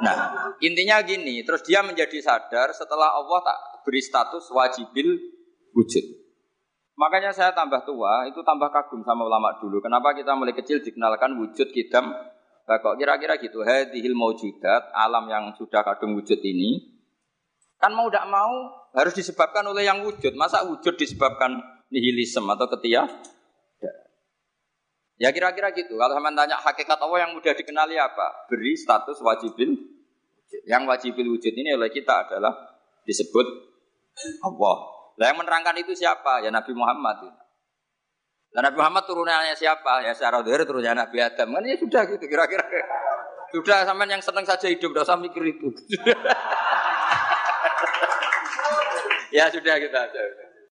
Nah, 0.00 0.16
intinya 0.62 1.02
gini, 1.04 1.42
terus 1.44 1.60
dia 1.66 1.82
menjadi 1.84 2.16
sadar 2.22 2.72
setelah 2.72 3.12
Allah 3.18 3.44
tak 3.44 3.58
beri 3.84 4.00
status 4.00 4.48
wajibil 4.48 5.18
wujud. 5.76 6.04
Makanya 6.96 7.32
saya 7.32 7.50
tambah 7.52 7.82
tua, 7.84 8.28
itu 8.28 8.40
tambah 8.44 8.68
kagum 8.72 9.00
sama 9.04 9.24
ulama 9.26 9.56
dulu. 9.58 9.80
Kenapa 9.80 10.12
kita 10.12 10.36
mulai 10.36 10.52
kecil 10.52 10.80
dikenalkan 10.84 11.36
wujud 11.36 11.68
kidam 11.72 12.12
kok 12.78 12.94
kira-kira 12.94 13.34
gitu. 13.42 13.66
Hadihil 13.66 14.14
maujudat, 14.14 14.94
alam 14.94 15.26
yang 15.26 15.50
sudah 15.58 15.82
kadung 15.82 16.14
wujud 16.14 16.38
ini. 16.38 17.00
Kan 17.80 17.96
mau 17.96 18.06
tidak 18.06 18.30
mau 18.30 18.52
harus 18.94 19.16
disebabkan 19.16 19.66
oleh 19.66 19.88
yang 19.88 20.04
wujud. 20.06 20.36
Masa 20.38 20.62
wujud 20.62 20.94
disebabkan 20.94 21.58
nihilisme 21.90 22.46
atau 22.46 22.70
ketia? 22.78 23.08
Ya 25.20 25.28
kira-kira 25.36 25.68
gitu. 25.76 26.00
Kalau 26.00 26.16
sama 26.16 26.32
tanya 26.32 26.56
hakikat 26.56 26.96
Allah 26.96 27.28
yang 27.28 27.36
mudah 27.36 27.52
dikenali 27.52 28.00
apa? 28.00 28.48
Beri 28.48 28.72
status 28.72 29.20
wajibil 29.20 30.00
wujud. 30.50 30.62
Yang 30.66 30.82
wajibil 30.88 31.26
wujud 31.36 31.54
ini 31.54 31.76
oleh 31.76 31.92
kita 31.92 32.26
adalah 32.26 32.56
disebut 33.06 33.46
Allah. 34.42 34.76
Lah 35.20 35.26
yang 35.28 35.38
menerangkan 35.38 35.76
itu 35.78 35.94
siapa? 35.94 36.40
Ya 36.40 36.50
Nabi 36.50 36.72
Muhammad. 36.72 37.36
Dan 38.50 38.66
Nabi 38.66 38.82
Muhammad 38.82 39.06
turunannya 39.06 39.54
siapa? 39.54 40.02
Ya 40.02 40.16
secara 40.16 40.42
dhahir 40.42 40.66
turunnya 40.66 40.96
Nabi 40.96 41.22
Adam. 41.22 41.54
Kan 41.54 41.64
ya 41.68 41.76
sudah 41.78 42.02
gitu 42.08 42.24
kira-kira. 42.26 42.64
Sudah 43.54 43.84
sama 43.84 44.06
yang 44.06 44.22
senang 44.22 44.46
saja 44.46 44.68
hidup, 44.70 44.94
tidak 44.94 45.04
usah 45.06 45.18
mikir 45.18 45.42
itu. 45.42 45.68
ya 49.36 49.50
sudah 49.50 49.74
kita 49.78 49.84
gitu 49.84 49.96
aja. 49.98 50.49